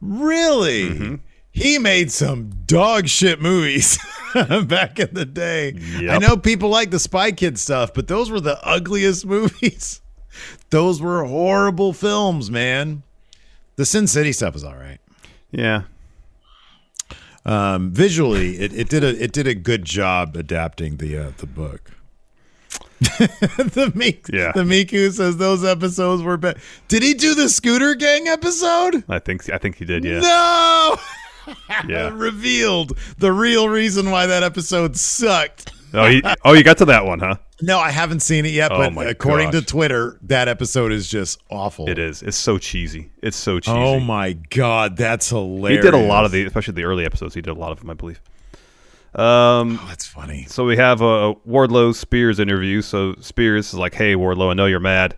Really? 0.00 0.90
Mm-hmm. 0.90 1.14
He 1.58 1.78
made 1.78 2.10
some 2.12 2.50
dog 2.66 3.08
shit 3.08 3.40
movies 3.40 3.98
back 4.64 4.98
in 4.98 5.12
the 5.14 5.24
day. 5.26 5.72
Yep. 5.72 6.10
I 6.10 6.18
know 6.18 6.36
people 6.36 6.68
like 6.68 6.90
the 6.90 6.98
Spy 6.98 7.32
Kid 7.32 7.58
stuff, 7.58 7.92
but 7.94 8.08
those 8.08 8.30
were 8.30 8.40
the 8.40 8.58
ugliest 8.66 9.26
movies. 9.34 10.00
Those 10.70 11.00
were 11.00 11.24
horrible 11.24 11.92
films, 11.92 12.50
man. 12.50 13.02
The 13.76 13.84
Sin 13.86 14.06
City 14.06 14.32
stuff 14.32 14.54
was 14.54 14.64
all 14.64 14.76
right. 14.76 14.98
Yeah. 15.50 15.82
Um, 17.46 17.90
visually, 17.92 18.56
it, 18.58 18.72
it 18.74 18.88
did 18.88 19.02
a 19.02 19.22
it 19.22 19.32
did 19.32 19.46
a 19.46 19.54
good 19.54 19.84
job 19.84 20.36
adapting 20.36 20.96
the 20.98 21.16
uh, 21.16 21.30
the 21.38 21.46
book. 21.46 21.92
the 23.00 23.92
Meek, 23.94 24.26
Yeah. 24.28 24.50
the 24.52 24.64
Miku 24.64 25.10
says 25.12 25.36
those 25.36 25.64
episodes 25.64 26.20
were 26.20 26.36
bad. 26.36 26.58
Did 26.88 27.02
he 27.04 27.14
do 27.14 27.34
the 27.34 27.48
Scooter 27.48 27.94
Gang 27.94 28.26
episode? 28.28 29.04
I 29.08 29.18
think 29.20 29.48
I 29.50 29.56
think 29.58 29.76
he 29.76 29.84
did. 29.84 30.04
Yeah. 30.04 30.18
No. 30.20 30.96
Yeah. 31.88 32.10
Revealed 32.12 32.96
the 33.18 33.32
real 33.32 33.68
reason 33.68 34.10
why 34.10 34.26
that 34.26 34.42
episode 34.42 34.96
sucked. 34.96 35.72
Oh, 35.94 36.06
he, 36.06 36.22
oh, 36.44 36.52
you 36.52 36.62
got 36.64 36.78
to 36.78 36.84
that 36.86 37.04
one, 37.06 37.18
huh? 37.20 37.36
No, 37.62 37.78
I 37.78 37.90
haven't 37.90 38.20
seen 38.20 38.44
it 38.46 38.52
yet, 38.52 38.70
Oh 38.70 38.90
but 38.90 39.06
according 39.08 39.52
to. 39.52 39.62
Twitter, 39.62 40.18
that 40.22 40.46
episode 40.48 40.92
is 40.92 41.08
just 41.08 41.40
awful. 41.50 41.88
It 41.88 41.98
is. 41.98 42.22
It's 42.22 42.36
so 42.36 42.58
cheesy. 42.58 43.10
It's 43.22 43.36
so 43.36 43.58
cheesy. 43.58 43.76
Oh 43.76 43.98
my 43.98 44.34
god, 44.34 44.96
that's 44.96 45.30
hilarious. 45.30 45.82
He 45.84 45.90
did 45.90 45.94
a 45.98 46.06
lot 46.06 46.24
of 46.24 46.30
the, 46.32 46.44
especially 46.44 46.74
the 46.74 46.84
early 46.84 47.04
episodes. 47.04 47.34
He 47.34 47.40
did 47.40 47.50
a 47.50 47.58
lot 47.58 47.72
of 47.72 47.80
them, 47.80 47.90
I 47.90 47.94
believe. 47.94 48.20
Um, 49.14 49.78
Oh, 49.82 49.86
that's 49.88 50.06
funny. 50.06 50.44
so 50.48 50.64
we 50.64 50.76
have 50.76 51.00
a 51.00 51.34
Wardlow 51.48 51.94
Spears 51.94 52.38
interview. 52.38 52.82
So 52.82 53.14
Spears 53.20 53.68
is 53.68 53.74
like, 53.74 53.94
"Hey 53.94 54.14
Wardlow, 54.14 54.50
I 54.50 54.54
know 54.54 54.66
you're 54.66 54.80
mad. 54.80 55.16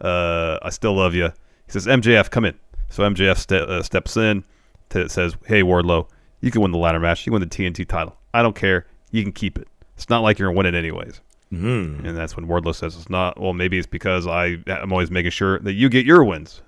Uh, 0.00 0.58
I 0.62 0.70
still 0.70 0.94
love 0.94 1.14
you." 1.14 1.26
He 1.66 1.72
says, 1.72 1.86
"MJF, 1.86 2.30
come 2.30 2.44
in." 2.44 2.58
So 2.90 3.04
MJF 3.04 3.38
ste- 3.38 3.52
uh, 3.52 3.82
steps 3.82 4.16
in. 4.16 4.44
To, 4.90 5.08
says, 5.08 5.36
"Hey 5.46 5.62
Wardlow, 5.62 6.08
you 6.40 6.50
can 6.50 6.60
win 6.60 6.72
the 6.72 6.78
ladder 6.78 7.00
match. 7.00 7.26
You 7.26 7.32
win 7.32 7.40
the 7.40 7.46
TNT 7.46 7.86
title. 7.86 8.16
I 8.34 8.42
don't 8.42 8.56
care. 8.56 8.86
You 9.10 9.22
can 9.22 9.32
keep 9.32 9.58
it. 9.58 9.68
It's 9.96 10.08
not 10.08 10.20
like 10.20 10.38
you're 10.38 10.48
gonna 10.48 10.58
win 10.58 10.66
it 10.66 10.74
anyways." 10.74 11.20
Mm. 11.52 12.04
And 12.04 12.16
that's 12.16 12.36
when 12.36 12.46
Wardlow 12.46 12.74
says, 12.74 12.96
"It's 12.96 13.10
not. 13.10 13.40
Well, 13.40 13.52
maybe 13.52 13.78
it's 13.78 13.86
because 13.86 14.26
I 14.26 14.58
I'm 14.66 14.92
always 14.92 15.10
making 15.10 15.32
sure 15.32 15.58
that 15.60 15.72
you 15.72 15.88
get 15.88 16.06
your 16.06 16.24
wins." 16.24 16.62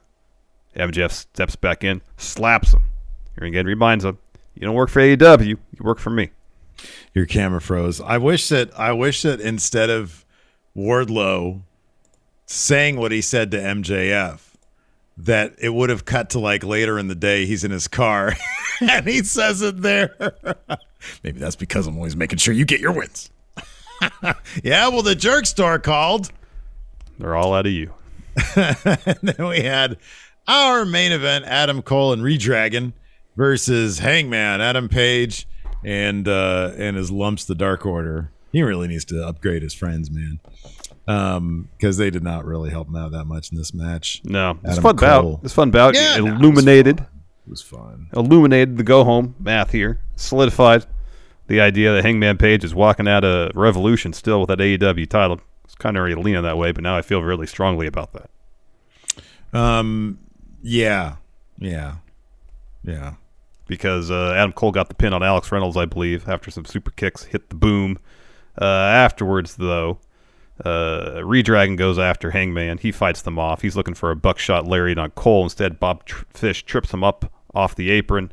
MJF 0.75 1.13
steps 1.13 1.55
back 1.55 1.85
in, 1.85 2.01
slaps 2.17 2.73
him. 2.73 2.85
Here 3.39 3.47
again 3.47 3.67
reminds 3.67 4.05
him, 4.05 4.19
"You 4.55 4.63
don't 4.63 4.75
work 4.75 4.89
for 4.89 5.01
AEW. 5.01 5.49
You 5.49 5.59
work 5.81 5.99
for 5.99 6.11
me." 6.11 6.31
Your 7.15 7.27
camera 7.27 7.61
froze. 7.61 8.01
I 8.01 8.19
wish 8.19 8.49
that 8.49 8.71
I 8.79 8.93
wish 8.93 9.23
that 9.23 9.41
instead 9.41 9.91
of 9.91 10.25
Wardlow 10.77 11.63
saying 12.47 12.97
what 12.97 13.13
he 13.13 13.21
said 13.21 13.51
to 13.51 13.59
MJF, 13.59 14.52
that 15.19 15.55
it 15.59 15.71
would 15.71 15.91
have 15.91 16.05
cut 16.05 16.31
to 16.31 16.39
like 16.39 16.65
later 16.65 16.99
in 16.99 17.09
the 17.09 17.15
day 17.15 17.45
he's 17.47 17.65
in 17.65 17.71
his 17.71 17.89
car 17.89 18.35
and 18.81 19.07
he 19.07 19.23
says 19.23 19.63
it 19.63 19.83
there. 19.83 20.15
Maybe 21.23 21.39
that's 21.39 21.57
because 21.57 21.87
I'm 21.87 21.97
always 21.97 22.17
making 22.17 22.39
sure 22.39 22.55
you 22.55 22.65
get 22.65 22.81
your 22.81 22.93
wins. 22.93 23.31
yeah, 24.63 24.89
well 24.89 25.03
the 25.03 25.15
jerk 25.15 25.47
store 25.47 25.79
called. 25.79 26.33
They're 27.19 27.37
all 27.37 27.55
out 27.55 27.67
of 27.67 27.73
you. 27.73 27.93
and 28.57 29.19
then 29.23 29.47
we 29.47 29.61
had 29.61 29.99
our 30.49 30.85
main 30.85 31.13
event 31.13 31.45
Adam 31.45 31.83
Cole 31.83 32.13
and 32.13 32.23
Redragon 32.23 32.93
versus 33.37 33.99
Hangman 33.99 34.61
Adam 34.61 34.89
Page 34.89 35.47
and 35.85 36.27
uh 36.27 36.73
and 36.77 36.97
his 36.97 37.11
lumps 37.11 37.45
the 37.45 37.55
Dark 37.55 37.85
Order. 37.85 38.31
He 38.51 38.63
really 38.63 38.89
needs 38.89 39.05
to 39.07 39.27
upgrade 39.27 39.63
his 39.63 39.75
friends, 39.75 40.11
man. 40.11 40.41
Um, 41.09 41.69
because 41.77 41.97
they 41.97 42.11
did 42.11 42.23
not 42.23 42.45
really 42.45 42.71
help 42.71 42.87
him 42.89 42.95
out 42.97 43.11
that 43.13 43.25
much 43.25 43.51
in 43.51 43.59
this 43.59 43.75
match. 43.75 44.21
No, 44.25 44.53
it's 44.63 44.73
Adam 44.79 44.83
fun 44.83 44.97
Cole. 44.97 45.33
bout. 45.35 45.41
It's 45.45 45.53
fun 45.55 45.71
bout. 45.73 45.95
Yeah, 45.95 46.17
no, 46.17 46.27
it 46.27 46.31
was 46.31 46.33
illuminated, 46.41 47.01
It 47.01 47.51
was 47.51 47.61
fun. 47.63 48.09
illuminated 48.15 48.77
the 48.77 48.85
go 48.85 49.03
home 49.03 49.35
math 49.41 49.73
here. 49.73 50.01
Solidified 50.15 50.87
the 51.49 51.61
idea 51.61 51.93
that 51.95 52.05
Hangman 52.05 52.39
Page 52.39 52.63
is 52.63 52.73
walking 52.75 53.09
out 53.09 53.25
of 53.25 53.51
Revolution 53.57 54.13
still 54.13 54.41
with 54.41 54.49
that 54.49 54.59
AEW 54.61 55.09
title. 55.11 55.41
It's 55.65 55.75
kind 55.75 55.97
of 55.97 56.01
already 56.01 56.15
leaning 56.15 56.43
that 56.45 56.57
way, 56.57 56.71
but 56.71 56.85
now 56.85 56.97
I 56.97 57.03
feel 57.03 57.21
really 57.23 57.47
strongly 57.49 57.87
about 57.89 58.13
that. 58.13 58.31
Um, 59.53 60.19
yeah, 60.63 61.17
yeah, 61.59 61.97
yeah. 62.85 63.15
because 63.67 64.11
uh, 64.11 64.33
Adam 64.37 64.53
Cole 64.53 64.71
got 64.73 64.89
the 64.89 64.95
pin 64.95 65.13
on 65.13 65.23
Alex 65.23 65.51
Reynolds, 65.53 65.77
I 65.77 65.85
believe, 65.85 66.29
after 66.29 66.51
some 66.51 66.65
super 66.65 66.91
kicks 66.93 67.25
hit 67.25 67.49
the 67.51 67.57
boom. 67.57 67.99
Uh, 68.61 68.65
afterwards, 68.65 69.57
though, 69.57 69.99
uh, 70.65 71.21
Redragon 71.23 71.77
goes 71.77 71.99
after 71.99 72.31
Hangman. 72.31 72.79
He 72.79 72.93
fights 72.93 73.23
them 73.23 73.39
off. 73.39 73.63
He's 73.63 73.77
looking 73.77 73.95
for 73.95 74.11
a 74.11 74.17
buckshot 74.17 74.67
lariat 74.67 74.99
on 74.99 75.11
Cole. 75.11 75.45
Instead, 75.45 75.81
Bob 75.81 76.05
Tr- 76.05 76.25
Fish 76.31 76.65
trips 76.65 76.93
him 76.93 77.03
up 77.03 77.33
off 77.55 77.75
the 77.75 77.91
apron. 77.91 78.33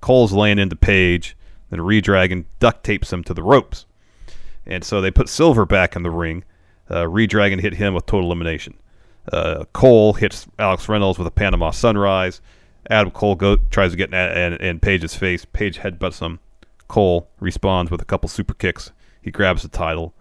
Cole's 0.00 0.32
laying 0.32 0.58
into 0.58 0.76
Page. 0.76 1.36
Then 1.70 1.80
Redragon 1.80 2.44
duct 2.60 2.84
tapes 2.84 3.12
him 3.12 3.24
to 3.24 3.34
the 3.34 3.42
ropes. 3.42 3.86
And 4.64 4.84
so 4.84 5.00
they 5.00 5.10
put 5.10 5.28
Silver 5.28 5.66
back 5.66 5.96
in 5.96 6.02
the 6.02 6.10
ring. 6.10 6.44
Uh, 6.88 7.02
Redragon 7.02 7.60
hit 7.60 7.74
him 7.74 7.94
with 7.94 8.06
total 8.06 8.26
elimination. 8.26 8.74
Uh, 9.32 9.64
Cole 9.72 10.12
hits 10.12 10.46
Alex 10.58 10.88
Reynolds 10.88 11.18
with 11.18 11.26
a 11.26 11.32
Panama 11.32 11.70
Sunrise. 11.72 12.40
Adam 12.88 13.10
Cole 13.10 13.34
go, 13.34 13.56
tries 13.56 13.90
to 13.90 13.96
get 13.96 14.14
in, 14.14 14.38
in, 14.38 14.52
in 14.60 14.80
Page's 14.80 15.16
face. 15.16 15.44
Page 15.44 15.80
headbutts 15.80 16.20
him. 16.20 16.38
Cole 16.86 17.28
responds 17.40 17.90
with 17.90 18.00
a 18.00 18.04
couple 18.04 18.28
super 18.28 18.54
kicks. 18.54 18.92
He 19.20 19.32
grabs 19.32 19.62
the 19.62 19.68
title. 19.68 20.14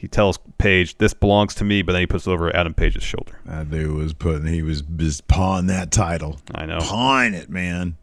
He 0.00 0.08
tells 0.08 0.38
Page, 0.56 0.96
"This 0.96 1.12
belongs 1.12 1.54
to 1.56 1.64
me," 1.64 1.82
but 1.82 1.92
then 1.92 2.00
he 2.00 2.06
puts 2.06 2.26
it 2.26 2.30
over 2.30 2.54
Adam 2.56 2.72
Page's 2.72 3.02
shoulder. 3.02 3.38
That 3.44 3.70
dude 3.70 3.94
was 3.94 4.14
putting 4.14 4.46
he 4.46 4.62
was 4.62 4.80
just 4.80 5.28
pawing 5.28 5.66
that 5.66 5.90
title. 5.90 6.40
I 6.54 6.64
know. 6.64 6.78
Pawing 6.80 7.34
it, 7.34 7.50
man. 7.50 7.96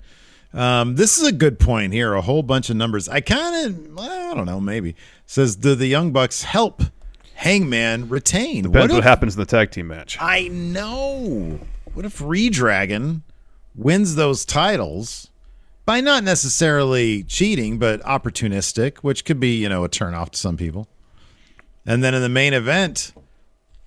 Um, 0.54 0.96
this 0.96 1.18
is 1.18 1.28
a 1.28 1.32
good 1.32 1.60
point 1.60 1.94
here. 1.94 2.14
A 2.14 2.22
whole 2.22 2.44
bunch 2.44 2.70
of 2.70 2.76
numbers. 2.76 3.10
I 3.10 3.22
kind 3.22 3.66
of, 3.66 4.00
I 4.00 4.34
don't 4.36 4.46
know, 4.46 4.60
maybe 4.60 4.96
says 5.26 5.56
do 5.56 5.74
the 5.74 5.88
Young 5.88 6.12
Bucks 6.12 6.44
help 6.44 6.84
Hangman 7.34 8.10
retain? 8.10 8.64
Depends 8.64 8.94
what, 8.94 9.00
if- 9.00 9.04
happens 9.04 9.36
in 9.36 9.40
the 9.40 9.46
tag 9.48 9.72
team 9.72 9.88
match. 9.88 10.18
I 10.22 10.50
know. 10.50 11.60
What 11.96 12.06
if 12.06 12.20
Redragon 12.20 13.22
wins 13.76 14.14
those 14.14 14.46
titles 14.46 15.32
by 15.86 16.00
not 16.02 16.24
necessarily 16.24 17.24
cheating, 17.24 17.80
but 17.80 18.02
opportunistic, 18.04 18.98
which 18.98 19.26
could 19.26 19.40
be, 19.40 19.56
you 19.56 19.70
know, 19.70 19.84
a 19.84 19.90
turnoff 19.90 20.30
to 20.32 20.38
some 20.38 20.58
people. 20.58 20.88
And 21.88 22.04
then 22.04 22.14
in 22.14 22.22
the 22.22 22.30
main 22.30 22.54
event, 22.54 23.14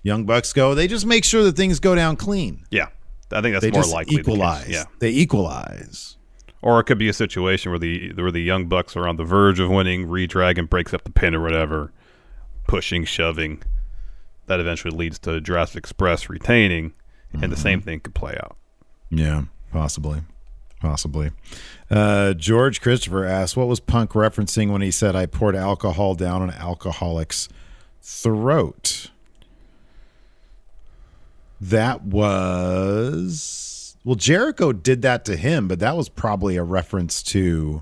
Young 0.03 0.25
Bucks 0.25 0.51
go, 0.51 0.73
they 0.75 0.87
just 0.87 1.05
make 1.05 1.23
sure 1.23 1.43
that 1.43 1.55
things 1.55 1.79
go 1.79 1.93
down 1.95 2.15
clean. 2.17 2.65
Yeah, 2.71 2.87
I 3.31 3.41
think 3.41 3.53
that's 3.53 3.61
they 3.63 3.71
more 3.71 3.83
likely. 3.85 4.15
the 4.15 4.21
equalize. 4.21 4.67
Yeah, 4.67 4.83
They 4.99 5.11
equalize. 5.11 6.17
or 6.63 6.79
it 6.79 6.85
could 6.85 6.97
be 6.97 7.07
a 7.09 7.13
situation 7.13 7.71
where 7.71 7.79
the 7.79 8.11
where 8.13 8.31
the 8.31 8.41
Young 8.41 8.65
Bucks 8.67 8.95
are 8.97 9.07
on 9.07 9.15
the 9.17 9.23
verge 9.23 9.59
of 9.59 9.69
winning. 9.69 10.07
Redragon 10.07 10.69
breaks 10.69 10.93
up 10.93 11.03
the 11.03 11.11
pin 11.11 11.35
or 11.35 11.41
whatever, 11.41 11.93
pushing, 12.67 13.05
shoving. 13.05 13.61
That 14.47 14.59
eventually 14.59 14.97
leads 14.97 15.19
to 15.19 15.39
Jurassic 15.39 15.77
Express 15.77 16.27
retaining, 16.29 16.93
and 17.31 17.51
the 17.51 17.57
same 17.57 17.79
thing 17.81 17.99
could 18.01 18.15
play 18.15 18.33
out. 18.43 18.57
Yeah, 19.09 19.43
possibly. 19.71 20.23
Possibly. 20.81 21.29
Uh, 21.91 22.33
George 22.33 22.81
Christopher 22.81 23.23
asked, 23.23 23.55
What 23.55 23.67
was 23.67 23.79
Punk 23.79 24.11
referencing 24.11 24.71
when 24.71 24.81
he 24.81 24.89
said, 24.89 25.15
I 25.15 25.27
poured 25.27 25.55
alcohol 25.55 26.15
down 26.15 26.41
on 26.41 26.49
alcoholic's 26.49 27.47
throat? 28.01 29.07
That 31.59 32.03
was. 32.03 33.95
Well, 34.03 34.15
Jericho 34.15 34.71
did 34.73 35.03
that 35.03 35.25
to 35.25 35.35
him, 35.35 35.67
but 35.67 35.79
that 35.79 35.95
was 35.95 36.09
probably 36.09 36.55
a 36.57 36.63
reference 36.63 37.21
to 37.23 37.81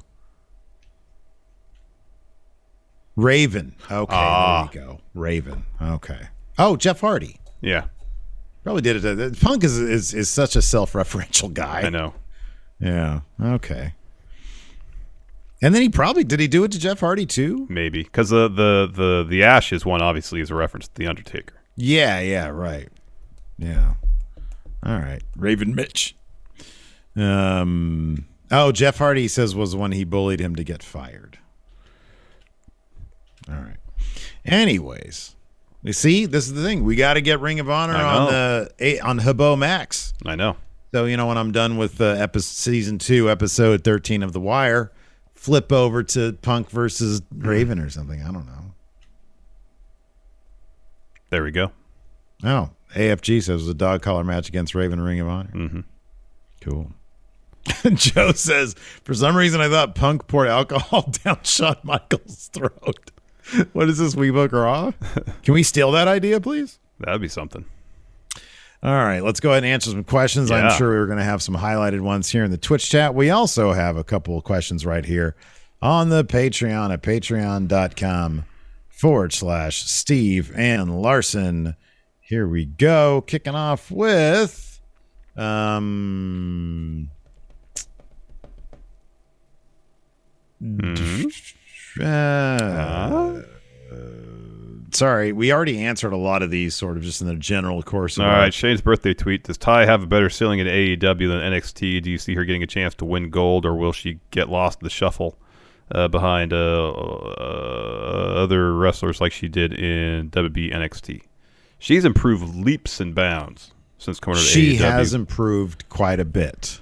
Raven. 3.16 3.76
Okay, 3.90 4.14
Ah. 4.16 4.70
there 4.74 4.82
we 4.84 4.88
go. 4.88 5.00
Raven. 5.14 5.66
Okay. 5.82 6.28
Oh, 6.58 6.76
Jeff 6.76 7.00
Hardy. 7.02 7.40
Yeah, 7.62 7.86
Probably 8.64 8.82
did 8.82 9.04
it. 9.04 9.16
To, 9.36 9.38
Punk 9.46 9.64
is, 9.64 9.78
is 9.78 10.14
is 10.14 10.30
such 10.30 10.56
a 10.56 10.62
self-referential 10.62 11.54
guy. 11.54 11.82
I 11.82 11.90
know. 11.90 12.14
Yeah. 12.80 13.22
Okay. 13.42 13.94
And 15.62 15.76
then 15.76 15.82
he 15.82 15.90
probably 15.90 16.24
did 16.24 16.40
he 16.40 16.48
do 16.48 16.64
it 16.64 16.72
to 16.72 16.80
Jeff 16.80 17.02
Hardy 17.02 17.26
too? 17.26 17.66
Maybe 17.70 18.04
because 18.04 18.30
the, 18.30 18.48
the 18.48 18.90
the 18.94 19.26
the 19.28 19.44
Ashes 19.44 19.86
one 19.86 20.02
obviously 20.02 20.40
is 20.40 20.50
a 20.50 20.56
reference 20.56 20.88
to 20.88 20.96
the 20.96 21.08
Undertaker. 21.08 21.56
Yeah, 21.76 22.20
yeah, 22.20 22.48
right. 22.48 22.90
Yeah. 23.58 23.96
All 24.86 24.98
right. 25.00 25.22
Raven 25.36 25.76
Mitch. 25.76 26.16
Um 27.16 28.26
oh, 28.52 28.72
Jeff 28.72 28.98
Hardy 28.98 29.28
says 29.28 29.54
was 29.54 29.76
when 29.76 29.92
he 29.92 30.04
bullied 30.06 30.40
him 30.40 30.56
to 30.56 30.64
get 30.64 30.82
fired. 30.82 31.40
All 33.50 33.56
right. 33.56 33.78
Anyways, 34.46 35.36
you 35.84 35.94
see, 35.94 36.26
this 36.26 36.48
is 36.48 36.54
the 36.54 36.64
thing. 36.64 36.84
We 36.84 36.96
got 36.96 37.16
to 37.16 37.22
get 37.22 37.40
Ring 37.40 37.60
of 37.60 37.70
Honor 37.70 37.96
on 37.96 38.28
the 38.32 38.72
eight 38.80 39.02
on 39.02 39.20
HBO 39.20 39.58
Max. 39.58 40.14
I 40.26 40.36
know. 40.36 40.58
So 40.94 41.06
you 41.06 41.18
know 41.18 41.28
when 41.28 41.38
I'm 41.38 41.52
done 41.52 41.78
with 41.78 42.02
uh, 42.02 42.06
episode 42.06 42.54
season 42.54 42.98
two, 42.98 43.30
episode 43.30 43.84
thirteen 43.84 44.24
of 44.24 44.34
The 44.34 44.40
Wire, 44.40 44.92
flip 45.40 45.72
over 45.72 46.04
to 46.04 46.34
Punk 46.42 46.70
versus 46.70 47.22
Raven 47.34 47.80
or 47.80 47.90
something. 47.90 48.22
I 48.22 48.26
don't 48.26 48.46
know. 48.46 48.74
There 51.30 51.44
we 51.44 51.52
go. 51.52 51.72
Oh, 52.44 52.72
AFG 52.96 53.38
says 53.44 53.50
it 53.50 53.54
was 53.54 53.68
a 53.70 53.74
dog 53.74 54.02
collar 54.02 54.24
match 54.26 54.50
against 54.50 54.76
Raven 54.76 55.00
Ring 55.00 55.20
of 55.22 55.28
Honor. 55.30 55.52
Mhm. 55.54 55.84
Cool. 56.62 56.92
Joe 57.94 58.32
says 58.34 58.74
for 59.04 59.14
some 59.14 59.36
reason 59.38 59.62
I 59.62 59.70
thought 59.70 59.96
Punk 59.96 60.28
poured 60.28 60.50
alcohol 60.50 61.10
down 61.24 61.40
Shawn 61.44 61.78
Michaels' 61.84 62.50
throat. 62.54 63.12
What 63.74 63.90
is 63.90 63.98
this? 63.98 64.16
We 64.16 64.30
book 64.30 64.52
Raw? 64.52 64.92
Can 65.42 65.56
we 65.56 65.64
steal 65.64 65.92
that 65.94 66.08
idea, 66.08 66.40
please? 66.40 66.78
That'd 67.00 67.20
be 67.22 67.28
something. 67.28 67.66
All 68.82 68.94
right, 68.94 69.22
let's 69.22 69.42
go 69.42 69.52
ahead 69.52 69.64
and 69.64 69.74
answer 69.74 69.92
some 69.92 70.06
questions. 70.06 70.52
I'm 70.52 70.72
sure 70.78 70.90
we're 70.90 71.06
going 71.06 71.18
to 71.18 71.24
have 71.24 71.42
some 71.42 71.56
highlighted 71.56 72.00
ones 72.00 72.30
here 72.30 72.46
in 72.46 72.52
the 72.52 72.58
Twitch 72.58 72.90
chat. 72.90 73.14
We 73.14 73.30
also 73.30 73.74
have 73.74 73.98
a 73.98 74.06
couple 74.06 74.38
of 74.38 74.46
questions 74.46 74.86
right 74.86 75.04
here 75.04 75.36
on 75.82 76.08
the 76.10 76.24
Patreon 76.24 76.94
at 76.94 77.02
patreon.com 77.04 78.46
forward 78.88 79.34
slash 79.34 79.84
Steve 79.84 80.54
and 80.56 81.02
Larson. 81.02 81.76
Here 82.22 82.48
we 82.48 82.66
go. 82.66 83.22
Kicking 83.22 83.56
off 83.56 83.92
with 83.92 84.80
um 85.36 87.10
uh, 92.02 93.42
sorry, 94.92 95.32
we 95.32 95.52
already 95.52 95.80
answered 95.80 96.14
a 96.14 96.18
lot 96.18 96.42
of 96.42 96.52
these 96.52 96.76
sort 96.76 96.98
of 96.98 97.04
just 97.04 97.22
in 97.22 97.28
the 97.28 97.36
general 97.36 97.82
course 97.84 98.18
of 98.18 98.26
All 98.26 98.32
Shane's 98.54 98.82
birthday 98.82 99.14
tweet. 99.14 99.44
Does 99.44 99.58
Ty 99.58 99.86
have 99.86 100.04
a 100.04 100.08
better 100.08 100.30
ceiling 100.30 100.60
in 100.60 100.68
AEW 100.68 101.00
than 101.00 101.54
NXT? 101.54 102.02
Do 102.04 102.12
you 102.12 102.18
see 102.18 102.36
her 102.36 102.46
getting 102.46 102.64
a 102.64 102.68
chance 102.68 102.94
to 102.96 103.06
win 103.06 103.30
gold, 103.30 103.66
or 103.66 103.76
will 103.76 103.92
she 103.92 104.20
get 104.32 104.50
lost 104.50 104.82
in 104.82 104.86
the 104.86 104.90
shuffle 104.90 105.38
uh, 105.92 106.08
behind 106.08 106.54
uh, 106.54 106.92
uh, 106.92 108.34
other 108.38 108.74
wrestlers 108.74 109.20
like 109.22 109.32
she 109.32 109.48
did 109.48 109.74
in 109.74 110.30
WB 110.32 110.74
NXT? 110.74 111.24
She's 111.80 112.06
improved 112.06 112.56
leaps 112.56 113.00
and 113.00 113.16
bounds 113.16 113.72
since 113.98 114.20
coming 114.20 114.40
to 114.40 114.44
she 114.44 114.74
AEW. 114.74 114.78
She 114.78 114.84
has 114.84 115.14
improved 115.14 115.88
quite 115.90 116.20
a 116.20 116.26
bit. 116.26 116.82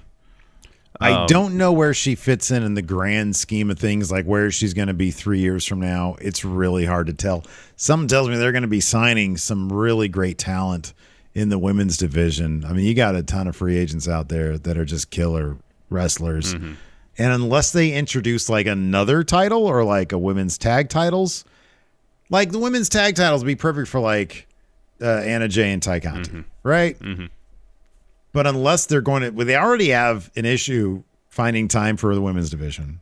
I 1.00 1.12
Um, 1.12 1.26
don't 1.28 1.56
know 1.56 1.72
where 1.72 1.94
she 1.94 2.14
fits 2.16 2.50
in 2.50 2.62
in 2.64 2.74
the 2.74 2.82
grand 2.82 3.36
scheme 3.36 3.70
of 3.70 3.78
things, 3.78 4.10
like 4.10 4.24
where 4.26 4.50
she's 4.50 4.74
going 4.74 4.88
to 4.88 4.94
be 4.94 5.10
three 5.12 5.38
years 5.38 5.64
from 5.64 5.80
now. 5.80 6.16
It's 6.20 6.44
really 6.44 6.84
hard 6.86 7.06
to 7.06 7.12
tell. 7.12 7.44
Something 7.76 8.08
tells 8.08 8.28
me 8.28 8.36
they're 8.36 8.50
going 8.52 8.62
to 8.62 8.68
be 8.68 8.80
signing 8.80 9.36
some 9.36 9.72
really 9.72 10.08
great 10.08 10.38
talent 10.38 10.92
in 11.34 11.50
the 11.50 11.58
women's 11.58 11.96
division. 11.96 12.64
I 12.64 12.72
mean, 12.72 12.84
you 12.84 12.94
got 12.94 13.14
a 13.14 13.22
ton 13.22 13.46
of 13.46 13.54
free 13.54 13.76
agents 13.78 14.08
out 14.08 14.28
there 14.28 14.58
that 14.58 14.76
are 14.76 14.84
just 14.84 15.10
killer 15.10 15.56
wrestlers. 15.88 16.54
Mm-hmm. 16.54 16.72
And 17.16 17.32
unless 17.32 17.70
they 17.72 17.92
introduce 17.92 18.48
like 18.48 18.66
another 18.66 19.22
title 19.22 19.66
or 19.66 19.84
like 19.84 20.10
a 20.12 20.18
women's 20.18 20.58
tag 20.58 20.88
titles, 20.88 21.44
like 22.30 22.50
the 22.50 22.58
women's 22.58 22.88
tag 22.88 23.14
titles 23.14 23.42
would 23.42 23.48
be 23.48 23.54
perfect 23.56 23.88
for 23.88 24.00
like 24.00 24.46
uh, 25.00 25.06
Anna 25.06 25.46
Jay 25.48 25.72
and 25.72 25.80
Ty 25.82 26.00
Conti, 26.00 26.30
Mm-hmm. 26.30 26.40
right? 26.64 26.96
But 28.32 28.46
unless 28.46 28.86
they're 28.86 29.00
going 29.00 29.22
to, 29.22 29.30
well, 29.30 29.46
they 29.46 29.56
already 29.56 29.88
have 29.88 30.30
an 30.36 30.44
issue 30.44 31.02
finding 31.28 31.68
time 31.68 31.96
for 31.96 32.14
the 32.14 32.20
women's 32.20 32.50
division. 32.50 33.00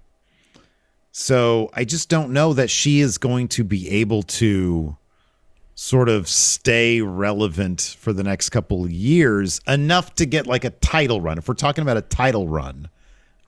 So 1.12 1.70
I 1.72 1.84
just 1.84 2.08
don't 2.08 2.32
know 2.32 2.52
that 2.52 2.68
she 2.68 3.00
is 3.00 3.16
going 3.18 3.48
to 3.48 3.64
be 3.64 3.88
able 3.88 4.22
to 4.22 4.96
sort 5.74 6.08
of 6.08 6.28
stay 6.28 7.00
relevant 7.00 7.96
for 7.98 8.12
the 8.12 8.22
next 8.22 8.50
couple 8.50 8.88
years 8.90 9.60
enough 9.66 10.14
to 10.16 10.26
get 10.26 10.46
like 10.46 10.64
a 10.64 10.70
title 10.70 11.20
run. 11.20 11.38
If 11.38 11.48
we're 11.48 11.54
talking 11.54 11.82
about 11.82 11.96
a 11.96 12.02
title 12.02 12.48
run, 12.48 12.88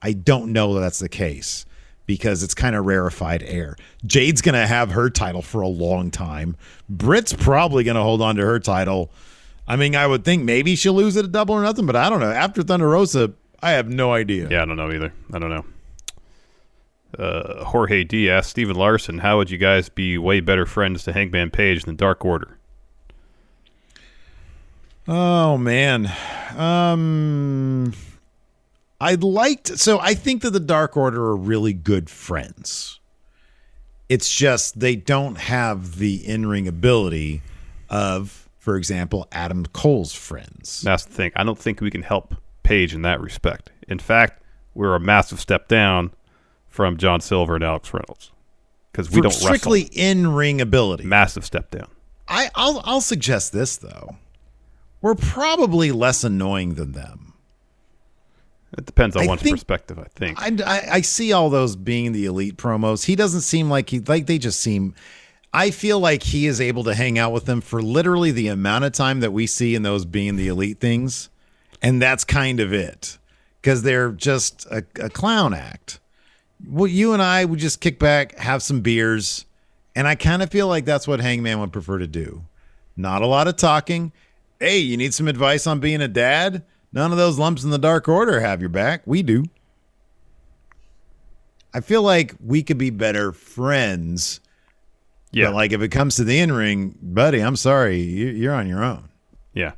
I 0.03 0.13
don't 0.13 0.53
know 0.53 0.75
that 0.75 0.81
that's 0.81 0.99
the 0.99 1.09
case 1.09 1.65
because 2.07 2.43
it's 2.43 2.55
kind 2.55 2.75
of 2.75 2.87
rarefied 2.87 3.43
air. 3.43 3.77
Jade's 4.07 4.41
going 4.41 4.55
to 4.55 4.67
have 4.67 4.93
her 4.93 5.11
title 5.11 5.43
for 5.43 5.61
a 5.61 5.69
long 5.69 6.11
time. 6.11 6.57
Britt's 6.89 7.35
probably 7.35 7.85
going 7.85 7.97
to 7.97 8.03
hold 8.03 8.23
on 8.23 8.37
to 8.37 8.43
her 8.43 8.59
title. 8.59 9.11
I 9.69 9.77
mean, 9.77 9.95
I 9.95 10.07
would 10.07 10.25
think 10.25 10.45
maybe 10.45 10.75
she'll 10.75 10.95
lose 10.95 11.15
it 11.17 11.27
at 11.27 11.33
double 11.33 11.55
or 11.55 11.63
nothing, 11.63 11.87
but 11.87 11.95
I 11.95 12.09
don't 12.09 12.21
know. 12.21 12.31
After 12.31 12.63
Thunder 12.63 12.89
Rosa, 12.89 13.33
I 13.63 13.73
have 13.73 13.89
no 13.89 14.13
idea. 14.13 14.49
Yeah, 14.51 14.63
I 14.63 14.65
don't 14.65 14.77
know 14.77 14.91
either. 14.91 15.13
I 15.33 15.39
don't 15.39 15.51
know. 15.51 15.65
Uh, 17.19 17.65
Jorge 17.65 18.05
D 18.05 18.29
asked 18.31 18.51
Steven 18.51 18.77
Larson, 18.77 19.19
"How 19.19 19.37
would 19.39 19.51
you 19.51 19.59
guys 19.59 19.89
be 19.89 20.19
way 20.19 20.41
better 20.41 20.67
friends 20.67 21.05
to 21.05 21.13
Hangman 21.13 21.51
Page 21.51 21.85
than 21.85 21.97
Dark 21.97 22.25
Order?" 22.25 22.59
Oh 25.07 25.57
man. 25.57 26.13
Um 26.57 27.95
I 29.01 29.15
liked 29.15 29.79
so 29.79 29.99
I 30.01 30.15
think 30.15 30.43
that 30.43 30.51
the 30.51 30.61
Dark 30.61 30.97
Order 30.97 31.23
are 31.27 31.37
really 31.37 31.73
good 31.73 32.11
friends. 32.11 33.01
It's 34.09 34.35
just 34.35 34.81
they 34.81 34.97
don't 34.97 35.37
have 35.39 35.97
the 35.99 36.27
in-ring 36.27 36.67
ability 36.67 37.43
of, 37.91 38.48
for 38.69 38.77
example, 38.77 39.27
Adam 39.33 39.65
Cole's 39.73 40.13
friends. 40.13 40.83
That's 40.83 41.07
the 41.07 41.13
thing. 41.15 41.33
I 41.35 41.43
don't 41.43 41.59
think 41.59 41.81
we 41.81 41.91
can 41.91 42.03
help 42.03 42.35
Page 42.65 42.95
in 42.95 43.01
that 43.01 43.19
respect. 43.23 43.71
In 43.89 43.99
fact, 43.99 44.43
we're 44.75 44.95
a 44.95 45.01
massive 45.01 45.41
step 45.41 45.69
down 45.69 46.11
from 46.67 46.99
John 46.99 47.23
Silver 47.23 47.55
and 47.55 47.65
Alex 47.65 47.95
Reynolds 47.95 48.31
because 48.93 49.09
we 49.11 49.17
For 49.17 49.23
don't 49.23 49.33
strictly 49.33 49.85
wrestle. 49.85 50.01
in-ring 50.03 50.61
ability. 50.61 51.05
Massive 51.05 51.47
step 51.47 51.71
down. 51.71 51.89
I, 52.29 52.51
I'll 52.55 52.83
I'll 52.85 53.01
suggest 53.01 53.55
this 53.55 53.79
though. 53.79 54.17
We're 55.01 55.15
probably 55.15 55.93
less 55.93 56.25
annoying 56.25 56.75
than 56.75 56.93
them. 56.93 57.33
It 58.77 58.85
depends 58.85 59.17
on 59.17 59.23
I 59.23 59.27
one's 59.29 59.41
think- 59.41 59.57
perspective. 59.57 59.99
I 59.99 60.09
think. 60.15 60.39
I, 60.39 60.53
I, 60.67 60.95
I 60.97 61.01
see 61.01 61.33
all 61.33 61.49
those 61.49 61.75
being 61.75 62.13
the 62.13 62.27
elite 62.27 62.59
promos. 62.59 63.07
He 63.07 63.17
doesn't 63.17 63.41
seem 63.41 63.71
like 63.71 63.89
he 63.89 64.01
like 64.01 64.27
they 64.27 64.37
just 64.37 64.61
seem. 64.61 64.95
I 65.53 65.71
feel 65.71 65.99
like 65.99 66.23
he 66.23 66.47
is 66.47 66.61
able 66.61 66.85
to 66.85 66.95
hang 66.95 67.19
out 67.19 67.33
with 67.33 67.47
them 67.47 67.61
for 67.61 67.81
literally 67.83 68.31
the 68.31 68.49
amount 68.49 68.85
of 68.85 68.93
time 68.93 69.21
that 69.21 69.33
we 69.33 69.47
see 69.47 69.75
in 69.75 69.83
those 69.83 70.05
being 70.05 70.37
the 70.37 70.49
elite 70.49 70.79
things, 70.79 71.31
and 71.81 72.03
that's 72.03 72.25
kind 72.25 72.61
of 72.61 72.73
it 72.73 73.19
because 73.61 73.83
they're 73.83 74.13
just 74.13 74.67
a, 74.67 74.85
a 75.01 75.09
clown 75.09 75.55
act. 75.55 76.01
Well, 76.67 76.87
you 76.87 77.13
and 77.13 77.23
I 77.23 77.45
would 77.45 77.59
just 77.59 77.81
kick 77.81 77.99
back, 77.99 78.37
have 78.39 78.63
some 78.63 78.81
beers, 78.81 79.47
and 79.95 80.07
I 80.07 80.15
kind 80.15 80.43
of 80.43 80.51
feel 80.51 80.67
like 80.67 80.85
that's 80.85 81.09
what 81.09 81.21
Hangman 81.21 81.61
would 81.61 81.73
prefer 81.73 81.99
to 81.99 82.07
do. 82.07 82.45
Not 82.97 83.23
a 83.23 83.27
lot 83.27 83.49
of 83.49 83.57
talking. 83.57 84.13
Hey, 84.61 84.79
you 84.79 84.97
need 84.97 85.15
some 85.15 85.29
advice 85.29 85.67
on 85.67 85.81
being 85.81 86.01
a 86.01 86.09
dad? 86.09 86.65
None 86.93 87.13
of 87.13 87.19
those 87.19 87.39
lumps 87.39 87.65
in 87.65 87.71
the 87.71 87.79
dark 87.79 88.09
order 88.09 88.41
have 88.41 88.61
your 88.61 88.71
back. 88.71 89.03
We 89.07 89.23
do. 89.23 89.45
I 91.73 91.81
feel 91.81 92.03
like 92.03 92.35
we 92.45 92.63
could 92.63 92.79
be 92.79 92.91
better 92.91 93.33
friends. 93.33 94.41
Yeah. 95.39 95.47
But 95.47 95.55
like 95.55 95.73
if 95.73 95.81
it 95.83 95.89
comes 95.89 96.17
to 96.17 96.25
the 96.25 96.39
in 96.41 96.53
ring, 96.53 96.97
buddy, 97.01 97.41
I'm 97.41 97.57
sorry, 97.57 97.99
you, 98.01 98.27
you're 98.29 98.55
on 98.55 98.69
your 98.69 98.83
own. 98.85 99.09
yeah. 99.55 99.73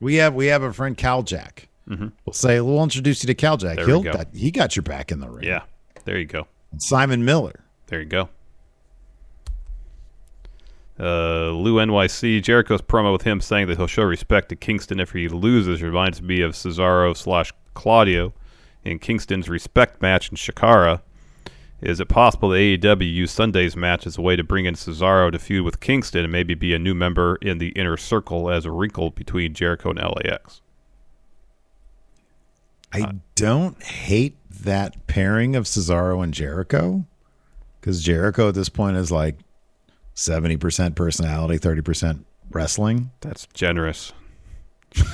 We 0.00 0.16
have 0.16 0.34
we 0.34 0.46
have 0.46 0.62
a 0.62 0.72
friend 0.72 0.96
Cal 0.96 1.22
Jack. 1.22 1.68
We'll 1.88 2.10
say 2.32 2.60
we'll 2.60 2.82
introduce 2.82 3.22
you 3.22 3.28
to 3.28 3.34
Cal 3.34 3.56
Jack. 3.56 3.78
Mm-hmm. 3.78 3.86
There 3.86 3.86
He'll 3.86 4.02
go. 4.02 4.12
got, 4.12 4.26
he 4.34 4.50
got 4.50 4.76
your 4.76 4.82
back 4.82 5.10
in 5.12 5.20
the 5.20 5.28
ring. 5.30 5.46
Yeah. 5.46 5.62
There 6.04 6.18
you 6.18 6.26
go. 6.26 6.46
And 6.72 6.82
Simon 6.82 7.24
Miller. 7.24 7.60
There 7.86 8.00
you 8.00 8.06
go. 8.06 8.28
Uh, 10.98 11.50
Lou 11.50 11.74
NYC 11.76 12.42
Jericho's 12.42 12.80
promo 12.82 13.12
with 13.12 13.22
him 13.22 13.40
saying 13.40 13.66
that 13.68 13.76
he'll 13.76 13.86
show 13.86 14.02
respect 14.02 14.48
to 14.48 14.56
Kingston 14.56 14.98
if 14.98 15.12
he 15.12 15.28
loses 15.28 15.82
reminds 15.82 16.22
me 16.22 16.40
of 16.40 16.52
Cesaro 16.52 17.14
slash 17.16 17.52
Claudio 17.74 18.32
in 18.84 18.98
Kingston's 18.98 19.48
respect 19.48 20.00
match 20.00 20.30
in 20.30 20.36
Chikara. 20.36 21.02
Is 21.82 22.00
it 22.00 22.08
possible 22.08 22.48
that 22.50 22.56
AEW 22.56 23.12
used 23.12 23.34
Sunday's 23.34 23.76
match 23.76 24.06
as 24.06 24.16
a 24.16 24.22
way 24.22 24.34
to 24.34 24.42
bring 24.42 24.64
in 24.64 24.74
Cesaro 24.74 25.30
to 25.30 25.38
feud 25.38 25.64
with 25.64 25.80
Kingston 25.80 26.24
and 26.24 26.32
maybe 26.32 26.54
be 26.54 26.72
a 26.74 26.78
new 26.78 26.94
member 26.94 27.36
in 27.42 27.58
the 27.58 27.68
inner 27.70 27.96
circle 27.98 28.50
as 28.50 28.64
a 28.64 28.70
wrinkle 28.70 29.10
between 29.10 29.52
Jericho 29.52 29.90
and 29.90 29.98
LAX? 29.98 30.62
I 32.92 33.00
Uh, 33.02 33.12
don't 33.34 33.82
hate 33.82 34.36
that 34.62 35.06
pairing 35.06 35.54
of 35.54 35.64
Cesaro 35.64 36.24
and 36.24 36.32
Jericho 36.32 37.04
because 37.80 38.02
Jericho 38.02 38.48
at 38.48 38.54
this 38.54 38.70
point 38.70 38.96
is 38.96 39.12
like 39.12 39.38
70% 40.14 40.94
personality, 40.94 41.58
30% 41.58 42.24
wrestling. 42.50 43.10
That's 43.20 43.46
generous. 43.52 44.12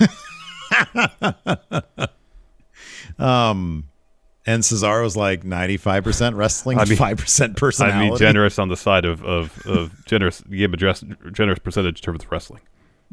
Um, 3.19 3.89
and 4.47 4.63
Cesaro's 4.63 5.17
like 5.17 5.45
95% 5.45 6.35
wrestling, 6.37 6.79
I 6.79 6.85
mean- 6.85 6.99
5% 6.99 7.57
personality. 7.57 7.99
I 7.99 8.11
mean, 8.11 8.19
generous 8.19 8.59
on 8.59 8.69
the 8.69 8.77
side 8.77 9.05
of, 9.05 9.25
of, 9.25 9.65
of 9.67 10.05
generous. 10.07 10.41
Gave 10.43 10.73
a 10.75 10.77
generous 10.77 11.59
percentage 11.61 12.01
in 12.01 12.03
terms 12.03 12.25
of 12.25 12.33
wrestling. 12.33 12.63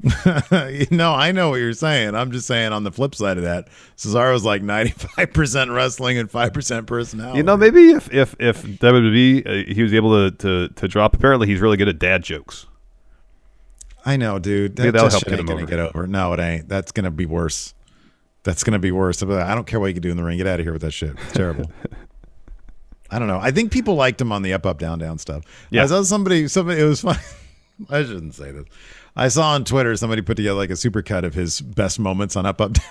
no, 0.92 1.14
I 1.14 1.34
know 1.34 1.50
what 1.50 1.58
you're 1.58 1.74
saying. 1.74 2.16
I'm 2.16 2.32
just 2.32 2.48
saying 2.48 2.72
on 2.72 2.84
the 2.84 2.92
flip 2.92 3.14
side 3.14 3.38
of 3.38 3.44
that, 3.44 3.68
Cesaro's 3.98 4.46
like 4.46 4.62
95% 4.62 5.76
wrestling 5.76 6.18
and 6.18 6.32
5% 6.32 6.86
personality. 6.86 7.38
You 7.38 7.44
know, 7.44 7.58
maybe 7.58 7.92
if 7.92 8.12
if 8.14 8.34
if 8.40 8.64
WWE 8.64 9.46
uh, 9.46 9.74
he 9.74 9.84
was 9.84 9.94
able 9.94 10.32
to, 10.32 10.38
to 10.38 10.74
to 10.74 10.88
drop. 10.88 11.16
Apparently, 11.16 11.48
he's 11.48 11.60
really 11.60 11.76
good 11.76 11.90
at 11.90 12.00
dad 12.00 12.24
jokes. 12.24 12.66
I 14.06 14.16
know, 14.16 14.40
dude. 14.40 14.78
That 14.78 14.94
that'll 14.94 15.10
just 15.10 15.26
help 15.26 15.26
get 15.26 15.40
him 15.40 15.50
over. 15.50 15.66
get 15.66 15.80
over. 15.80 16.08
No, 16.08 16.32
it 16.32 16.40
ain't. 16.40 16.70
That's 16.70 16.94
gonna 16.94 17.12
be 17.12 17.26
worse. 17.26 17.74
That's 18.44 18.64
gonna 18.64 18.80
be 18.80 18.92
worse. 18.92 19.22
I 19.22 19.54
don't 19.54 19.68
care 19.68 19.80
what 19.80 19.88
you 19.88 19.94
can 19.94 20.02
do 20.02 20.12
in 20.12 20.18
the 20.18 20.24
ring. 20.24 20.38
Get 20.38 20.48
out 20.48 20.60
of 20.60 20.66
here 20.66 20.74
with 20.74 20.82
that 20.82 20.92
shit. 20.92 21.12
It's 21.12 21.34
terrible. 21.34 21.72
I 23.12 23.18
don't 23.20 23.28
know. 23.28 23.40
I 23.40 23.52
think 23.52 23.72
people 23.72 23.96
liked 23.96 24.22
him 24.22 24.32
on 24.32 24.44
the 24.44 24.54
up, 24.54 24.66
up, 24.66 24.78
down, 24.78 25.00
down 25.00 25.18
stuff. 25.18 25.44
Yeah. 25.72 25.84
I 25.84 25.86
saw 25.88 26.04
somebody. 26.04 26.48
Somebody. 26.48 26.82
It 26.82 26.86
was 26.86 27.02
fun. 27.02 27.18
I 27.90 28.04
shouldn't 28.04 28.36
say 28.36 28.52
this. 28.52 28.66
I 29.16 29.30
saw 29.30 29.54
on 29.54 29.66
Twitter 29.66 29.96
somebody 29.96 30.22
put 30.22 30.38
together 30.38 30.58
like 30.58 30.70
a 30.70 30.74
supercut 30.74 31.24
of 31.24 31.34
his 31.34 31.60
best 31.60 32.00
moments 32.00 32.36
on 32.36 32.46
up, 32.46 32.62
up, 32.62 32.74
down, 32.74 32.86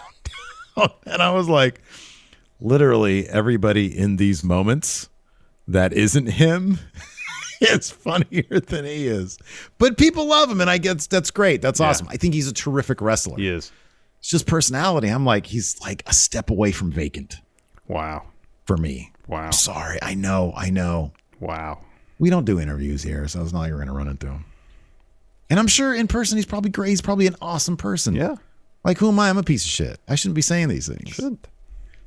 down, 0.76 0.90
and 1.06 1.22
I 1.22 1.30
was 1.30 1.48
like, 1.48 1.80
literally 2.60 3.28
everybody 3.28 3.96
in 3.96 4.16
these 4.16 4.42
moments 4.42 5.08
that 5.68 5.92
isn't 5.92 6.26
him 6.26 6.78
is 7.60 7.90
funnier 7.90 8.60
than 8.60 8.84
he 8.84 9.06
is. 9.06 9.38
But 9.78 9.98
people 9.98 10.26
love 10.26 10.50
him, 10.50 10.60
and 10.60 10.70
I 10.70 10.78
guess 10.78 11.06
that's 11.06 11.30
great. 11.30 11.62
That's 11.62 11.80
awesome. 11.80 12.08
I 12.10 12.16
think 12.16 12.34
he's 12.34 12.48
a 12.48 12.52
terrific 12.52 13.00
wrestler. 13.00 13.36
He 13.36 13.48
is. 13.48 13.70
It's 14.20 14.28
just 14.30 14.46
personality. 14.46 15.08
I'm 15.08 15.24
like, 15.24 15.46
he's 15.46 15.80
like 15.80 16.02
a 16.06 16.12
step 16.12 16.50
away 16.50 16.72
from 16.72 16.90
vacant 16.90 17.36
Wow. 17.86 18.26
for 18.66 18.76
me. 18.76 19.12
Wow. 19.26 19.44
I'm 19.46 19.52
sorry. 19.52 19.98
I 20.02 20.14
know. 20.14 20.52
I 20.56 20.70
know. 20.70 21.12
Wow. 21.40 21.80
We 22.18 22.30
don't 22.30 22.44
do 22.44 22.58
interviews 22.60 23.02
here, 23.02 23.28
so 23.28 23.40
it's 23.42 23.52
not 23.52 23.60
like 23.60 23.70
we're 23.70 23.76
going 23.76 23.88
to 23.88 23.94
run 23.94 24.08
into 24.08 24.26
him. 24.26 24.44
And 25.50 25.58
I'm 25.60 25.68
sure 25.68 25.94
in 25.94 26.08
person 26.08 26.36
he's 26.36 26.46
probably 26.46 26.70
great. 26.70 26.90
He's 26.90 27.00
probably 27.00 27.26
an 27.26 27.36
awesome 27.40 27.76
person. 27.76 28.14
Yeah. 28.14 28.34
Like, 28.84 28.98
who 28.98 29.08
am 29.08 29.18
I? 29.18 29.30
I'm 29.30 29.38
a 29.38 29.42
piece 29.42 29.64
of 29.64 29.70
shit. 29.70 30.00
I 30.08 30.14
shouldn't 30.14 30.34
be 30.34 30.42
saying 30.42 30.68
these 30.68 30.88
things. 30.88 31.10
Shouldn't. 31.10 31.46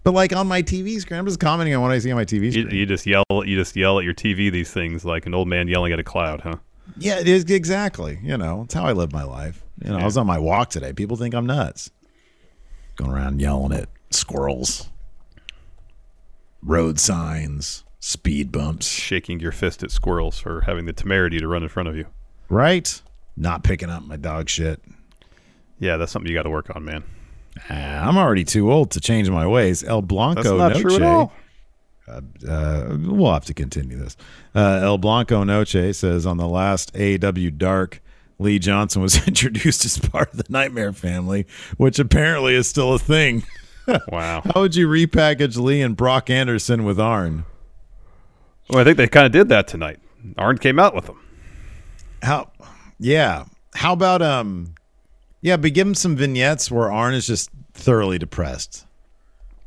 But 0.03 0.13
like 0.13 0.33
on 0.35 0.47
my 0.47 0.63
TV 0.63 0.99
screen, 0.99 1.19
I'm 1.19 1.25
just 1.27 1.39
commenting 1.39 1.75
on 1.75 1.81
what 1.81 1.91
I 1.91 1.99
see 1.99 2.11
on 2.11 2.17
my 2.17 2.25
TV 2.25 2.51
screen. 2.51 2.69
you 2.71 2.85
just 2.85 3.05
yell. 3.05 3.23
You 3.31 3.55
just 3.55 3.75
yell 3.75 3.99
at 3.99 4.05
your 4.05 4.13
TV 4.15 4.51
these 4.51 4.71
things 4.71 5.05
like 5.05 5.25
an 5.27 5.33
old 5.33 5.47
man 5.47 5.67
yelling 5.67 5.93
at 5.93 5.99
a 5.99 6.03
cloud, 6.03 6.41
huh? 6.41 6.55
Yeah, 6.97 7.19
it 7.19 7.27
is 7.27 7.43
exactly. 7.45 8.19
You 8.23 8.35
know, 8.37 8.63
it's 8.63 8.73
how 8.73 8.83
I 8.85 8.93
live 8.93 9.13
my 9.13 9.23
life. 9.23 9.63
You 9.83 9.91
know, 9.91 9.97
I 9.99 10.05
was 10.05 10.17
on 10.17 10.25
my 10.27 10.39
walk 10.39 10.71
today. 10.71 10.91
People 10.91 11.17
think 11.17 11.33
I'm 11.35 11.45
nuts. 11.45 11.91
Going 12.95 13.11
around 13.11 13.41
yelling 13.41 13.73
at 13.73 13.89
squirrels, 14.09 14.89
road 16.61 16.99
signs, 16.99 17.83
speed 17.99 18.51
bumps. 18.51 18.87
Shaking 18.87 19.39
your 19.39 19.51
fist 19.51 19.81
at 19.83 19.91
squirrels 19.91 20.39
for 20.39 20.61
having 20.61 20.85
the 20.85 20.93
temerity 20.93 21.39
to 21.39 21.47
run 21.47 21.63
in 21.63 21.69
front 21.69 21.89
of 21.89 21.95
you. 21.95 22.05
Right? 22.49 23.01
Not 23.37 23.63
picking 23.63 23.89
up 23.89 24.03
my 24.03 24.17
dog 24.17 24.49
shit. 24.49 24.81
Yeah, 25.79 25.97
that's 25.97 26.11
something 26.11 26.29
you 26.29 26.37
got 26.37 26.43
to 26.43 26.49
work 26.49 26.75
on, 26.75 26.85
man. 26.85 27.03
Ah, 27.69 28.07
I'm 28.07 28.17
already 28.17 28.43
too 28.43 28.71
old 28.71 28.91
to 28.91 29.01
change 29.01 29.29
my 29.29 29.47
ways. 29.47 29.83
El 29.83 30.01
Blanco 30.01 30.43
That's 30.43 30.57
not 30.57 30.73
Noche. 30.73 30.81
true 30.81 30.95
at 30.95 31.01
all. 31.01 31.33
Uh, 32.07 32.97
we'll 32.99 33.31
have 33.33 33.45
to 33.45 33.53
continue 33.53 33.97
this. 33.97 34.17
Uh, 34.53 34.79
El 34.83 34.97
Blanco 34.97 35.43
Noche 35.43 35.95
says 35.95 36.25
on 36.25 36.37
the 36.37 36.47
last 36.47 36.93
AEW 36.93 37.57
Dark, 37.57 38.01
Lee 38.41 38.59
Johnson 38.59 39.01
was 39.01 39.27
introduced 39.27 39.85
as 39.85 39.97
part 39.99 40.31
of 40.31 40.37
the 40.37 40.45
Nightmare 40.49 40.93
family, 40.93 41.45
which 41.77 41.99
apparently 41.99 42.55
is 42.55 42.67
still 42.67 42.93
a 42.93 42.99
thing. 42.99 43.43
Wow. 44.07 44.41
How 44.45 44.61
would 44.61 44.75
you 44.75 44.87
repackage 44.87 45.57
Lee 45.57 45.81
and 45.81 45.97
Brock 45.97 46.29
Anderson 46.29 46.85
with 46.85 46.99
Arn? 46.99 47.45
Well, 48.69 48.79
I 48.79 48.83
think 48.83 48.95
they 48.95 49.07
kind 49.07 49.25
of 49.25 49.31
did 49.33 49.49
that 49.49 49.67
tonight. 49.67 49.99
Arn 50.37 50.59
came 50.59 50.79
out 50.79 50.93
with 50.95 51.07
them. 51.07 51.19
How? 52.21 52.51
Yeah. 52.99 53.45
How 53.73 53.91
about 53.93 54.21
um? 54.21 54.75
Yeah, 55.41 55.57
but 55.57 55.73
give 55.73 55.87
him 55.87 55.95
some 55.95 56.15
vignettes 56.15 56.71
where 56.71 56.91
Arn 56.91 57.15
is 57.15 57.25
just 57.25 57.49
thoroughly 57.73 58.19
depressed. 58.19 58.85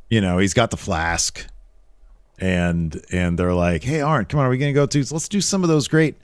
You 0.09 0.21
know, 0.21 0.39
he's 0.39 0.55
got 0.55 0.71
the 0.71 0.77
flask, 0.79 1.47
and 2.39 3.05
and 3.11 3.37
they're 3.37 3.53
like, 3.53 3.83
"Hey, 3.83 4.01
Arn, 4.01 4.27
come 4.27 4.39
on, 4.41 4.47
are 4.47 4.51
we 4.51 4.59
gonna 4.59 4.73
go 4.73 4.87
to? 4.87 4.99
Let's 4.99 5.29
do 5.29 5.41
some 5.41 5.63
of 5.65 5.69
those 5.69 5.89
great, 5.89 6.15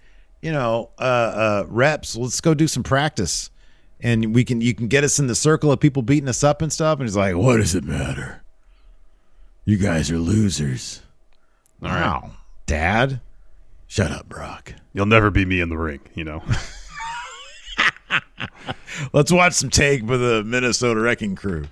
you 0.43 0.53
know, 0.53 0.91
uh, 0.99 1.03
uh, 1.03 1.65
reps. 1.69 2.17
Let's 2.17 2.41
go 2.41 2.55
do 2.55 2.69
some 2.69 2.83
practice, 2.83 3.51
and 4.01 4.35
we 4.35 4.45
can 4.45 4.61
you 4.61 4.75
can 4.75 4.89
get 4.89 5.05
us 5.05 5.19
in 5.19 5.27
the 5.27 5.35
circle 5.35 5.73
of 5.73 5.81
people 5.81 6.03
beating 6.03 6.29
us 6.29 6.45
up 6.45 6.63
and 6.63 6.73
stuff." 6.73 6.99
And 6.99 7.09
he's 7.09 7.17
like, 7.17 7.37
"What 7.37 7.59
does 7.59 7.75
it 7.75 7.85
matter? 7.85 8.43
You 9.65 9.77
guys 9.77 10.11
are 10.11 10.19
losers." 10.19 11.03
wow, 11.81 12.33
Dad, 12.67 13.21
shut 13.87 14.11
up, 14.11 14.29
Brock. 14.29 14.75
You'll 14.93 15.07
never 15.07 15.31
be 15.31 15.45
me 15.45 15.61
in 15.61 15.69
the 15.69 15.79
ring, 15.79 16.01
you 16.15 16.25
know. 16.25 16.43
let's 19.13 19.33
watch 19.33 19.55
some 19.55 19.71
tape 19.71 20.05
with 20.05 20.21
the 20.21 20.43
Minnesota 20.45 21.01
Wrecking 21.01 21.37
Crew. 21.37 21.65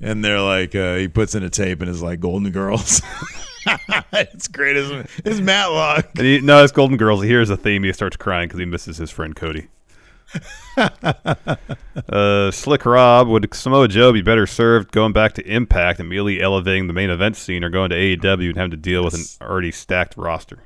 And 0.00 0.24
they're 0.24 0.40
like, 0.40 0.74
uh, 0.74 0.96
he 0.96 1.08
puts 1.08 1.34
in 1.34 1.42
a 1.42 1.50
tape 1.50 1.80
and 1.80 1.90
is 1.90 2.02
like, 2.02 2.20
Golden 2.20 2.50
Girls. 2.50 3.00
it's 4.12 4.48
great 4.48 4.76
as 4.76 5.08
his 5.24 5.40
Matlock. 5.40 6.10
And 6.16 6.26
he, 6.26 6.40
no, 6.40 6.62
it's 6.62 6.72
Golden 6.72 6.96
Girls. 6.96 7.22
He 7.22 7.28
hears 7.28 7.50
a 7.50 7.56
theme. 7.56 7.84
He 7.84 7.92
starts 7.92 8.16
crying 8.16 8.48
because 8.48 8.60
he 8.60 8.66
misses 8.66 8.96
his 8.96 9.10
friend 9.10 9.34
Cody. 9.34 9.68
uh, 12.08 12.50
Slick 12.50 12.84
Rob, 12.84 13.28
would 13.28 13.52
Samoa 13.54 13.88
Joe 13.88 14.12
be 14.12 14.22
better 14.22 14.46
served 14.46 14.92
going 14.92 15.12
back 15.12 15.34
to 15.34 15.46
Impact, 15.46 16.00
immediately 16.00 16.40
elevating 16.40 16.86
the 16.86 16.92
main 16.92 17.10
event 17.10 17.36
scene, 17.36 17.62
or 17.62 17.70
going 17.70 17.90
to 17.90 17.96
AEW 17.96 18.48
and 18.48 18.56
having 18.56 18.70
to 18.72 18.76
deal 18.76 19.04
with 19.04 19.14
an 19.14 19.24
already 19.40 19.70
stacked 19.70 20.16
roster? 20.16 20.60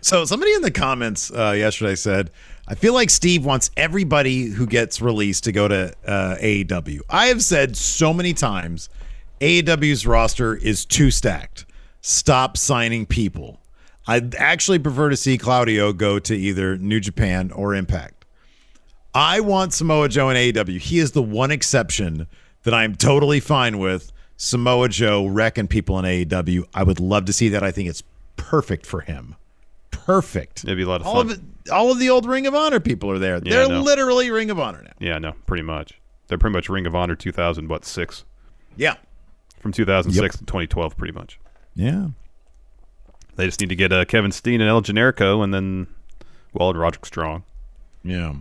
So 0.00 0.24
somebody 0.24 0.54
in 0.54 0.62
the 0.62 0.70
comments 0.70 1.30
uh, 1.30 1.54
yesterday 1.56 1.94
said, 1.94 2.30
I 2.66 2.74
feel 2.74 2.92
like 2.92 3.10
Steve 3.10 3.44
wants 3.44 3.70
everybody 3.76 4.46
who 4.46 4.66
gets 4.66 5.00
released 5.00 5.44
to 5.44 5.52
go 5.52 5.68
to 5.68 5.92
uh, 6.06 6.36
AEW. 6.36 7.00
I 7.08 7.26
have 7.26 7.42
said 7.42 7.76
so 7.76 8.12
many 8.12 8.34
times, 8.34 8.88
AEW's 9.40 10.06
roster 10.06 10.54
is 10.54 10.84
too 10.84 11.10
stacked. 11.10 11.64
Stop 12.00 12.56
signing 12.56 13.06
people. 13.06 13.60
I'd 14.06 14.34
actually 14.36 14.78
prefer 14.78 15.10
to 15.10 15.16
see 15.16 15.36
Claudio 15.36 15.92
go 15.92 16.18
to 16.18 16.34
either 16.34 16.78
New 16.78 17.00
Japan 17.00 17.50
or 17.50 17.74
Impact. 17.74 18.24
I 19.14 19.40
want 19.40 19.72
Samoa 19.74 20.08
Joe 20.08 20.30
in 20.30 20.36
AEW. 20.36 20.78
He 20.78 20.98
is 20.98 21.12
the 21.12 21.22
one 21.22 21.50
exception 21.50 22.26
that 22.62 22.72
I'm 22.74 22.94
totally 22.94 23.40
fine 23.40 23.78
with. 23.78 24.12
Samoa 24.36 24.88
Joe 24.88 25.26
wrecking 25.26 25.66
people 25.66 25.98
in 25.98 26.04
AEW. 26.04 26.64
I 26.72 26.84
would 26.84 27.00
love 27.00 27.24
to 27.26 27.32
see 27.32 27.48
that. 27.50 27.62
I 27.64 27.70
think 27.72 27.88
it's 27.88 28.02
perfect 28.36 28.86
for 28.86 29.00
him. 29.00 29.34
Perfect. 29.90 30.64
It'd 30.64 30.76
be 30.76 30.84
a 30.84 30.88
lot 30.88 31.00
of 31.00 31.06
all 31.06 31.16
fun. 31.16 31.26
of 31.26 31.32
it, 31.32 31.70
all 31.70 31.90
of 31.90 31.98
the 31.98 32.08
old 32.08 32.24
Ring 32.24 32.46
of 32.46 32.54
Honor 32.54 32.80
people 32.80 33.10
are 33.10 33.18
there. 33.18 33.40
Yeah, 33.44 33.66
They're 33.66 33.78
literally 33.78 34.30
Ring 34.30 34.50
of 34.50 34.58
Honor 34.60 34.82
now. 34.84 34.92
Yeah, 35.00 35.18
no, 35.18 35.32
pretty 35.46 35.64
much. 35.64 36.00
They're 36.28 36.38
pretty 36.38 36.54
much 36.54 36.68
Ring 36.68 36.86
of 36.86 36.94
Honor 36.94 37.16
2000, 37.16 37.68
what, 37.68 37.84
six? 37.84 38.24
Yeah. 38.76 38.94
From 39.60 39.72
2006 39.72 40.22
Yep. 40.22 40.30
to 40.32 40.38
2012, 40.46 40.96
pretty 40.96 41.12
much. 41.12 41.40
Yeah. 41.78 42.08
They 43.36 43.46
just 43.46 43.60
need 43.60 43.68
to 43.68 43.76
get 43.76 43.92
uh, 43.92 44.04
Kevin 44.04 44.32
Steen 44.32 44.60
and 44.60 44.68
El 44.68 44.82
Generico, 44.82 45.44
and 45.44 45.54
then, 45.54 45.86
well, 46.52 46.72
Roderick 46.74 47.06
Strong. 47.06 47.44
Yeah. 48.02 48.34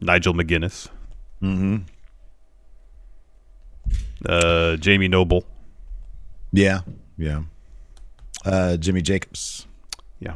Nigel 0.00 0.34
McGuinness. 0.34 0.88
Mm-hmm. 1.40 1.76
Uh, 4.26 4.76
Jamie 4.76 5.06
Noble. 5.08 5.44
Yeah. 6.52 6.80
Yeah. 7.16 7.42
Uh, 8.44 8.76
Jimmy 8.76 9.00
Jacobs. 9.02 9.66
Yeah. 10.18 10.34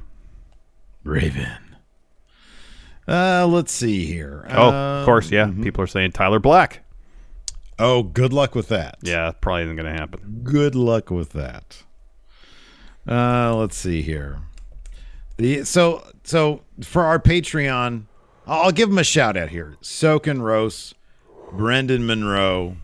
Raven. 1.03 1.49
Uh, 3.09 3.47
let's 3.49 3.73
see 3.73 4.07
here. 4.07 4.47
Oh, 4.51 4.69
Uh, 4.69 5.01
of 5.01 5.05
course, 5.07 5.31
yeah. 5.33 5.51
People 5.63 5.83
are 5.83 5.87
saying 5.89 6.13
Tyler 6.13 6.39
Black. 6.41 6.85
Oh, 7.79 8.03
good 8.05 8.33
luck 8.33 8.55
with 8.55 8.69
that. 8.69 8.99
Yeah, 9.03 9.33
probably 9.41 9.65
isn't 9.65 9.77
going 9.77 9.93
to 9.93 10.01
happen. 10.01 10.41
Good 10.45 10.75
luck 10.75 11.11
with 11.11 11.31
that. 11.31 11.83
Uh, 13.09 13.55
let's 13.57 13.77
see 13.77 14.03
here. 14.03 14.39
The 15.37 15.65
so 15.65 16.05
so 16.25 16.63
for 16.83 17.05
our 17.05 17.19
Patreon, 17.19 18.05
I'll 18.47 18.73
give 18.73 18.89
them 18.89 18.99
a 18.99 19.05
shout 19.05 19.37
out 19.37 19.51
here. 19.51 19.77
Soken 19.83 20.41
Rose, 20.41 20.95
Brendan 21.53 22.07
Monroe, 22.07 22.77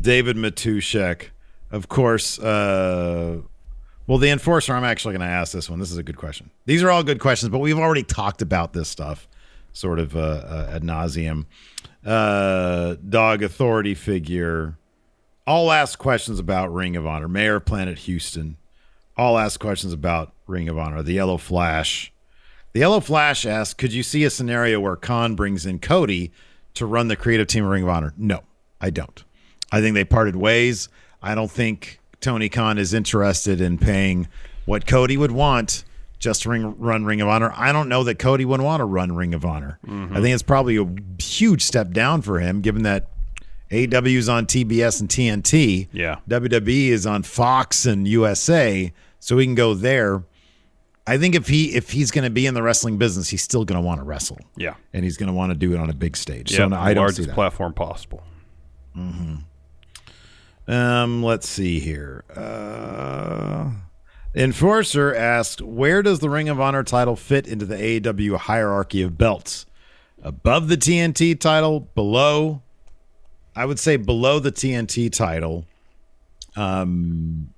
David 0.00 0.36
Matushek, 0.36 1.28
of 1.70 1.88
course. 1.88 2.38
Uh, 2.38 3.40
well, 4.06 4.18
the 4.18 4.28
enforcer. 4.28 4.74
I'm 4.74 4.84
actually 4.84 5.12
going 5.12 5.26
to 5.26 5.32
ask 5.34 5.52
this 5.52 5.70
one. 5.70 5.78
This 5.78 5.90
is 5.90 5.96
a 5.96 6.02
good 6.02 6.18
question. 6.18 6.50
These 6.66 6.82
are 6.82 6.90
all 6.90 7.02
good 7.02 7.20
questions, 7.20 7.48
but 7.50 7.58
we've 7.58 7.78
already 7.78 8.02
talked 8.02 8.42
about 8.42 8.74
this 8.74 8.88
stuff, 8.88 9.26
sort 9.72 9.98
of 9.98 10.14
uh, 10.14 10.20
uh, 10.20 10.70
ad 10.74 10.82
nauseum. 10.82 11.46
Uh, 12.04 12.96
dog 13.08 13.42
authority 13.42 13.94
figure. 13.94 14.76
I'll 15.46 15.72
ask 15.72 15.98
questions 15.98 16.38
about 16.38 16.72
Ring 16.72 16.96
of 16.96 17.06
Honor. 17.06 17.28
Mayor 17.28 17.56
of 17.56 17.64
Planet 17.64 17.98
Houston. 18.00 18.58
I'll 19.16 19.38
ask 19.38 19.60
questions 19.60 19.92
about 19.92 20.32
Ring 20.46 20.68
of 20.68 20.78
Honor. 20.78 21.02
The 21.02 21.12
Yellow 21.12 21.36
Flash. 21.36 22.12
The 22.72 22.80
Yellow 22.80 23.00
Flash 23.00 23.46
asks, 23.46 23.74
could 23.74 23.92
you 23.92 24.02
see 24.02 24.24
a 24.24 24.30
scenario 24.30 24.80
where 24.80 24.96
Khan 24.96 25.36
brings 25.36 25.64
in 25.64 25.78
Cody 25.78 26.32
to 26.74 26.86
run 26.86 27.08
the 27.08 27.16
creative 27.16 27.46
team 27.46 27.64
of 27.64 27.70
Ring 27.70 27.84
of 27.84 27.88
Honor? 27.88 28.12
No, 28.16 28.42
I 28.80 28.90
don't. 28.90 29.22
I 29.70 29.80
think 29.80 29.94
they 29.94 30.04
parted 30.04 30.34
ways. 30.36 30.88
I 31.22 31.34
don't 31.34 31.50
think 31.50 32.00
Tony 32.20 32.48
Khan 32.48 32.78
is 32.78 32.92
interested 32.92 33.60
in 33.60 33.78
paying 33.78 34.28
what 34.64 34.86
Cody 34.86 35.16
would 35.16 35.32
want 35.32 35.84
just 36.18 36.42
to 36.42 36.48
ring, 36.48 36.78
run 36.78 37.04
Ring 37.04 37.20
of 37.20 37.28
Honor. 37.28 37.52
I 37.54 37.70
don't 37.70 37.88
know 37.88 38.02
that 38.04 38.18
Cody 38.18 38.44
wouldn't 38.44 38.64
want 38.64 38.80
to 38.80 38.84
run 38.84 39.14
Ring 39.14 39.34
of 39.34 39.44
Honor. 39.44 39.78
Mm-hmm. 39.86 40.16
I 40.16 40.20
think 40.20 40.34
it's 40.34 40.42
probably 40.42 40.76
a 40.78 40.86
huge 41.22 41.62
step 41.62 41.92
down 41.92 42.22
for 42.22 42.40
him, 42.40 42.60
given 42.60 42.82
that 42.84 43.08
AEW 43.74 44.16
is 44.16 44.28
on 44.28 44.46
TBS 44.46 45.00
and 45.00 45.08
TNT. 45.08 45.88
Yeah. 45.92 46.18
WWE 46.28 46.88
is 46.88 47.06
on 47.06 47.22
Fox 47.22 47.86
and 47.86 48.06
USA, 48.06 48.92
so 49.20 49.38
he 49.38 49.46
can 49.46 49.54
go 49.54 49.74
there. 49.74 50.22
I 51.06 51.18
think 51.18 51.34
if 51.34 51.48
he 51.48 51.74
if 51.74 51.90
he's 51.90 52.10
going 52.10 52.24
to 52.24 52.30
be 52.30 52.46
in 52.46 52.54
the 52.54 52.62
wrestling 52.62 52.96
business, 52.98 53.28
he's 53.28 53.42
still 53.42 53.64
going 53.64 53.80
to 53.80 53.86
want 53.86 54.00
to 54.00 54.04
wrestle. 54.04 54.38
Yeah. 54.56 54.74
and 54.92 55.04
he's 55.04 55.16
going 55.16 55.26
to 55.26 55.32
want 55.34 55.50
to 55.50 55.54
do 55.58 55.72
it 55.74 55.78
on 55.78 55.90
a 55.90 55.94
big 55.94 56.16
stage. 56.16 56.50
Yeah, 56.52 56.58
so 56.58 56.68
no, 56.68 56.76
the 56.76 56.82
I 56.82 56.94
don't 56.94 57.02
largest 57.02 57.18
see 57.20 57.26
that. 57.26 57.34
platform 57.34 57.74
possible. 57.74 58.22
Mm-hmm. 58.96 59.34
Um, 60.72 61.22
let's 61.22 61.48
see 61.48 61.78
here. 61.78 62.24
Uh, 62.34 63.70
Enforcer 64.34 65.14
asked, 65.14 65.60
"Where 65.60 66.02
does 66.02 66.20
the 66.20 66.30
Ring 66.30 66.48
of 66.48 66.58
Honor 66.60 66.82
title 66.82 67.16
fit 67.16 67.46
into 67.46 67.66
the 67.66 67.76
AEW 67.76 68.36
hierarchy 68.36 69.02
of 69.02 69.18
belts? 69.18 69.66
Above 70.22 70.68
the 70.68 70.76
TNT 70.76 71.38
title, 71.38 71.80
below? 71.80 72.62
I 73.56 73.64
would 73.64 73.78
say 73.78 73.96
below 73.96 74.38
the 74.38 74.52
TNT 74.52 75.12
title, 75.12 75.64
um, 76.56 77.52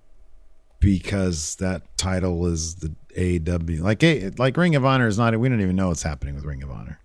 because 0.80 1.56
that 1.56 1.82
title 1.96 2.46
is 2.46 2.76
the 2.76 2.94
AEW. 3.16 3.80
Like 3.80 4.38
like 4.38 4.56
Ring 4.56 4.74
of 4.74 4.84
Honor 4.84 5.06
is 5.06 5.18
not. 5.18 5.38
We 5.38 5.48
don't 5.48 5.60
even 5.60 5.76
know 5.76 5.88
what's 5.88 6.02
happening 6.02 6.34
with 6.34 6.44
Ring 6.44 6.62
of 6.62 6.70
Honor. 6.70 7.00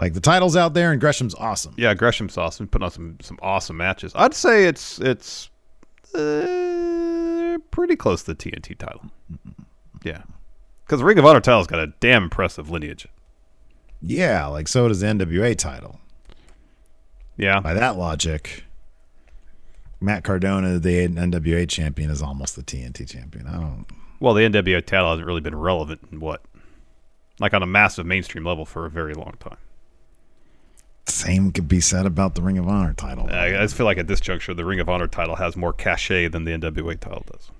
Like 0.00 0.14
the 0.14 0.20
title's 0.20 0.56
out 0.56 0.74
there, 0.74 0.90
and 0.90 1.00
Gresham's 1.00 1.34
awesome. 1.34 1.74
Yeah, 1.76 1.94
Gresham's 1.94 2.36
awesome. 2.36 2.66
Putting 2.66 2.84
on 2.84 2.90
some 2.90 3.16
some 3.20 3.38
awesome 3.42 3.76
matches. 3.76 4.12
I'd 4.14 4.34
say 4.34 4.64
it's 4.64 4.98
it's 5.00 5.50
uh, 6.14 7.58
pretty 7.70 7.96
close 7.96 8.22
to 8.24 8.34
the 8.34 8.50
TNT 8.50 8.76
title. 8.76 9.02
Yeah, 10.02 10.22
because 10.84 11.02
Ring 11.02 11.18
of 11.18 11.24
Honor 11.24 11.40
title's 11.40 11.66
got 11.68 11.78
a 11.78 11.88
damn 12.00 12.24
impressive 12.24 12.70
lineage. 12.70 13.06
Yeah, 14.00 14.46
like 14.46 14.66
so 14.66 14.88
does 14.88 15.00
the 15.00 15.06
NWA 15.06 15.56
title. 15.56 16.00
Yeah. 17.36 17.60
By 17.60 17.74
that 17.74 17.96
logic, 17.96 18.64
Matt 20.00 20.24
Cardona, 20.24 20.78
the 20.78 21.08
NWA 21.08 21.68
champion, 21.68 22.10
is 22.10 22.22
almost 22.22 22.56
the 22.56 22.62
TNT 22.62 23.08
champion. 23.08 23.46
I 23.46 23.52
don't. 23.52 23.86
Well, 24.20 24.34
the 24.34 24.42
NWA 24.42 24.84
title 24.84 25.10
hasn't 25.10 25.26
really 25.26 25.40
been 25.40 25.54
relevant 25.54 26.00
in 26.12 26.20
what, 26.20 26.42
like 27.40 27.54
on 27.54 27.62
a 27.62 27.66
massive 27.66 28.06
mainstream 28.06 28.44
level 28.44 28.64
for 28.64 28.86
a 28.86 28.90
very 28.90 29.14
long 29.14 29.34
time. 29.40 29.56
Same 31.06 31.50
could 31.50 31.66
be 31.66 31.80
said 31.80 32.06
about 32.06 32.36
the 32.36 32.42
Ring 32.42 32.58
of 32.58 32.68
Honor 32.68 32.94
title. 32.94 33.28
I, 33.28 33.46
I 33.46 33.62
just 33.62 33.74
feel 33.74 33.86
like 33.86 33.98
at 33.98 34.06
this 34.06 34.20
juncture, 34.20 34.54
the 34.54 34.64
Ring 34.64 34.78
of 34.78 34.88
Honor 34.88 35.08
title 35.08 35.36
has 35.36 35.56
more 35.56 35.72
cachet 35.72 36.28
than 36.28 36.44
the 36.44 36.52
NWA 36.52 36.98
title 36.98 37.24
does. 37.30 37.50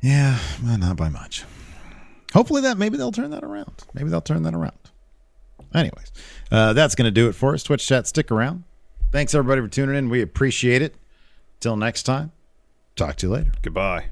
Yeah, 0.00 0.38
not 0.62 0.96
by 0.96 1.10
much. 1.10 1.44
Hopefully, 2.32 2.62
that 2.62 2.78
maybe 2.78 2.96
they'll 2.96 3.12
turn 3.12 3.30
that 3.30 3.44
around. 3.44 3.84
Maybe 3.92 4.08
they'll 4.08 4.20
turn 4.22 4.42
that 4.44 4.54
around. 4.54 4.76
Anyways, 5.74 6.12
uh, 6.50 6.72
that's 6.72 6.94
going 6.94 7.06
to 7.06 7.10
do 7.10 7.28
it 7.28 7.34
for 7.34 7.54
us. 7.54 7.62
Twitch 7.62 7.86
chat, 7.86 8.06
stick 8.06 8.30
around. 8.30 8.64
Thanks 9.12 9.34
everybody 9.34 9.60
for 9.60 9.68
tuning 9.68 9.96
in. 9.96 10.08
We 10.08 10.22
appreciate 10.22 10.82
it. 10.82 10.94
Till 11.60 11.76
next 11.76 12.04
time, 12.04 12.32
talk 12.96 13.16
to 13.16 13.26
you 13.26 13.32
later. 13.32 13.52
Goodbye. 13.62 14.06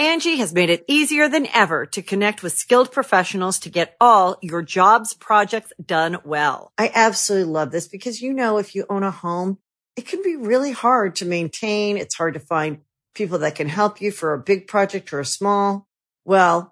Angi 0.00 0.36
has 0.38 0.52
made 0.52 0.68
it 0.68 0.84
easier 0.88 1.28
than 1.28 1.46
ever 1.54 1.86
to 1.86 2.02
connect 2.02 2.42
with 2.42 2.54
skilled 2.54 2.90
professionals 2.90 3.60
to 3.60 3.70
get 3.70 3.94
all 4.00 4.36
your 4.42 4.60
jobs 4.62 5.14
projects 5.14 5.72
done 5.84 6.18
well. 6.24 6.72
I 6.76 6.90
absolutely 6.92 7.52
love 7.52 7.70
this 7.70 7.86
because, 7.86 8.20
you 8.20 8.32
know, 8.32 8.58
if 8.58 8.74
you 8.74 8.84
own 8.90 9.04
a 9.04 9.12
home, 9.12 9.58
it 9.94 10.06
can 10.06 10.22
be 10.22 10.34
really 10.34 10.72
hard 10.72 11.14
to 11.16 11.24
maintain. 11.24 11.98
It's 11.98 12.16
hard 12.16 12.34
to 12.34 12.40
find 12.40 12.80
people 13.14 13.38
that 13.38 13.54
can 13.54 13.68
help 13.68 14.00
you 14.00 14.10
for 14.10 14.32
a 14.32 14.42
big 14.42 14.66
project 14.66 15.12
or 15.12 15.20
a 15.20 15.24
small. 15.24 15.86
Well, 16.24 16.71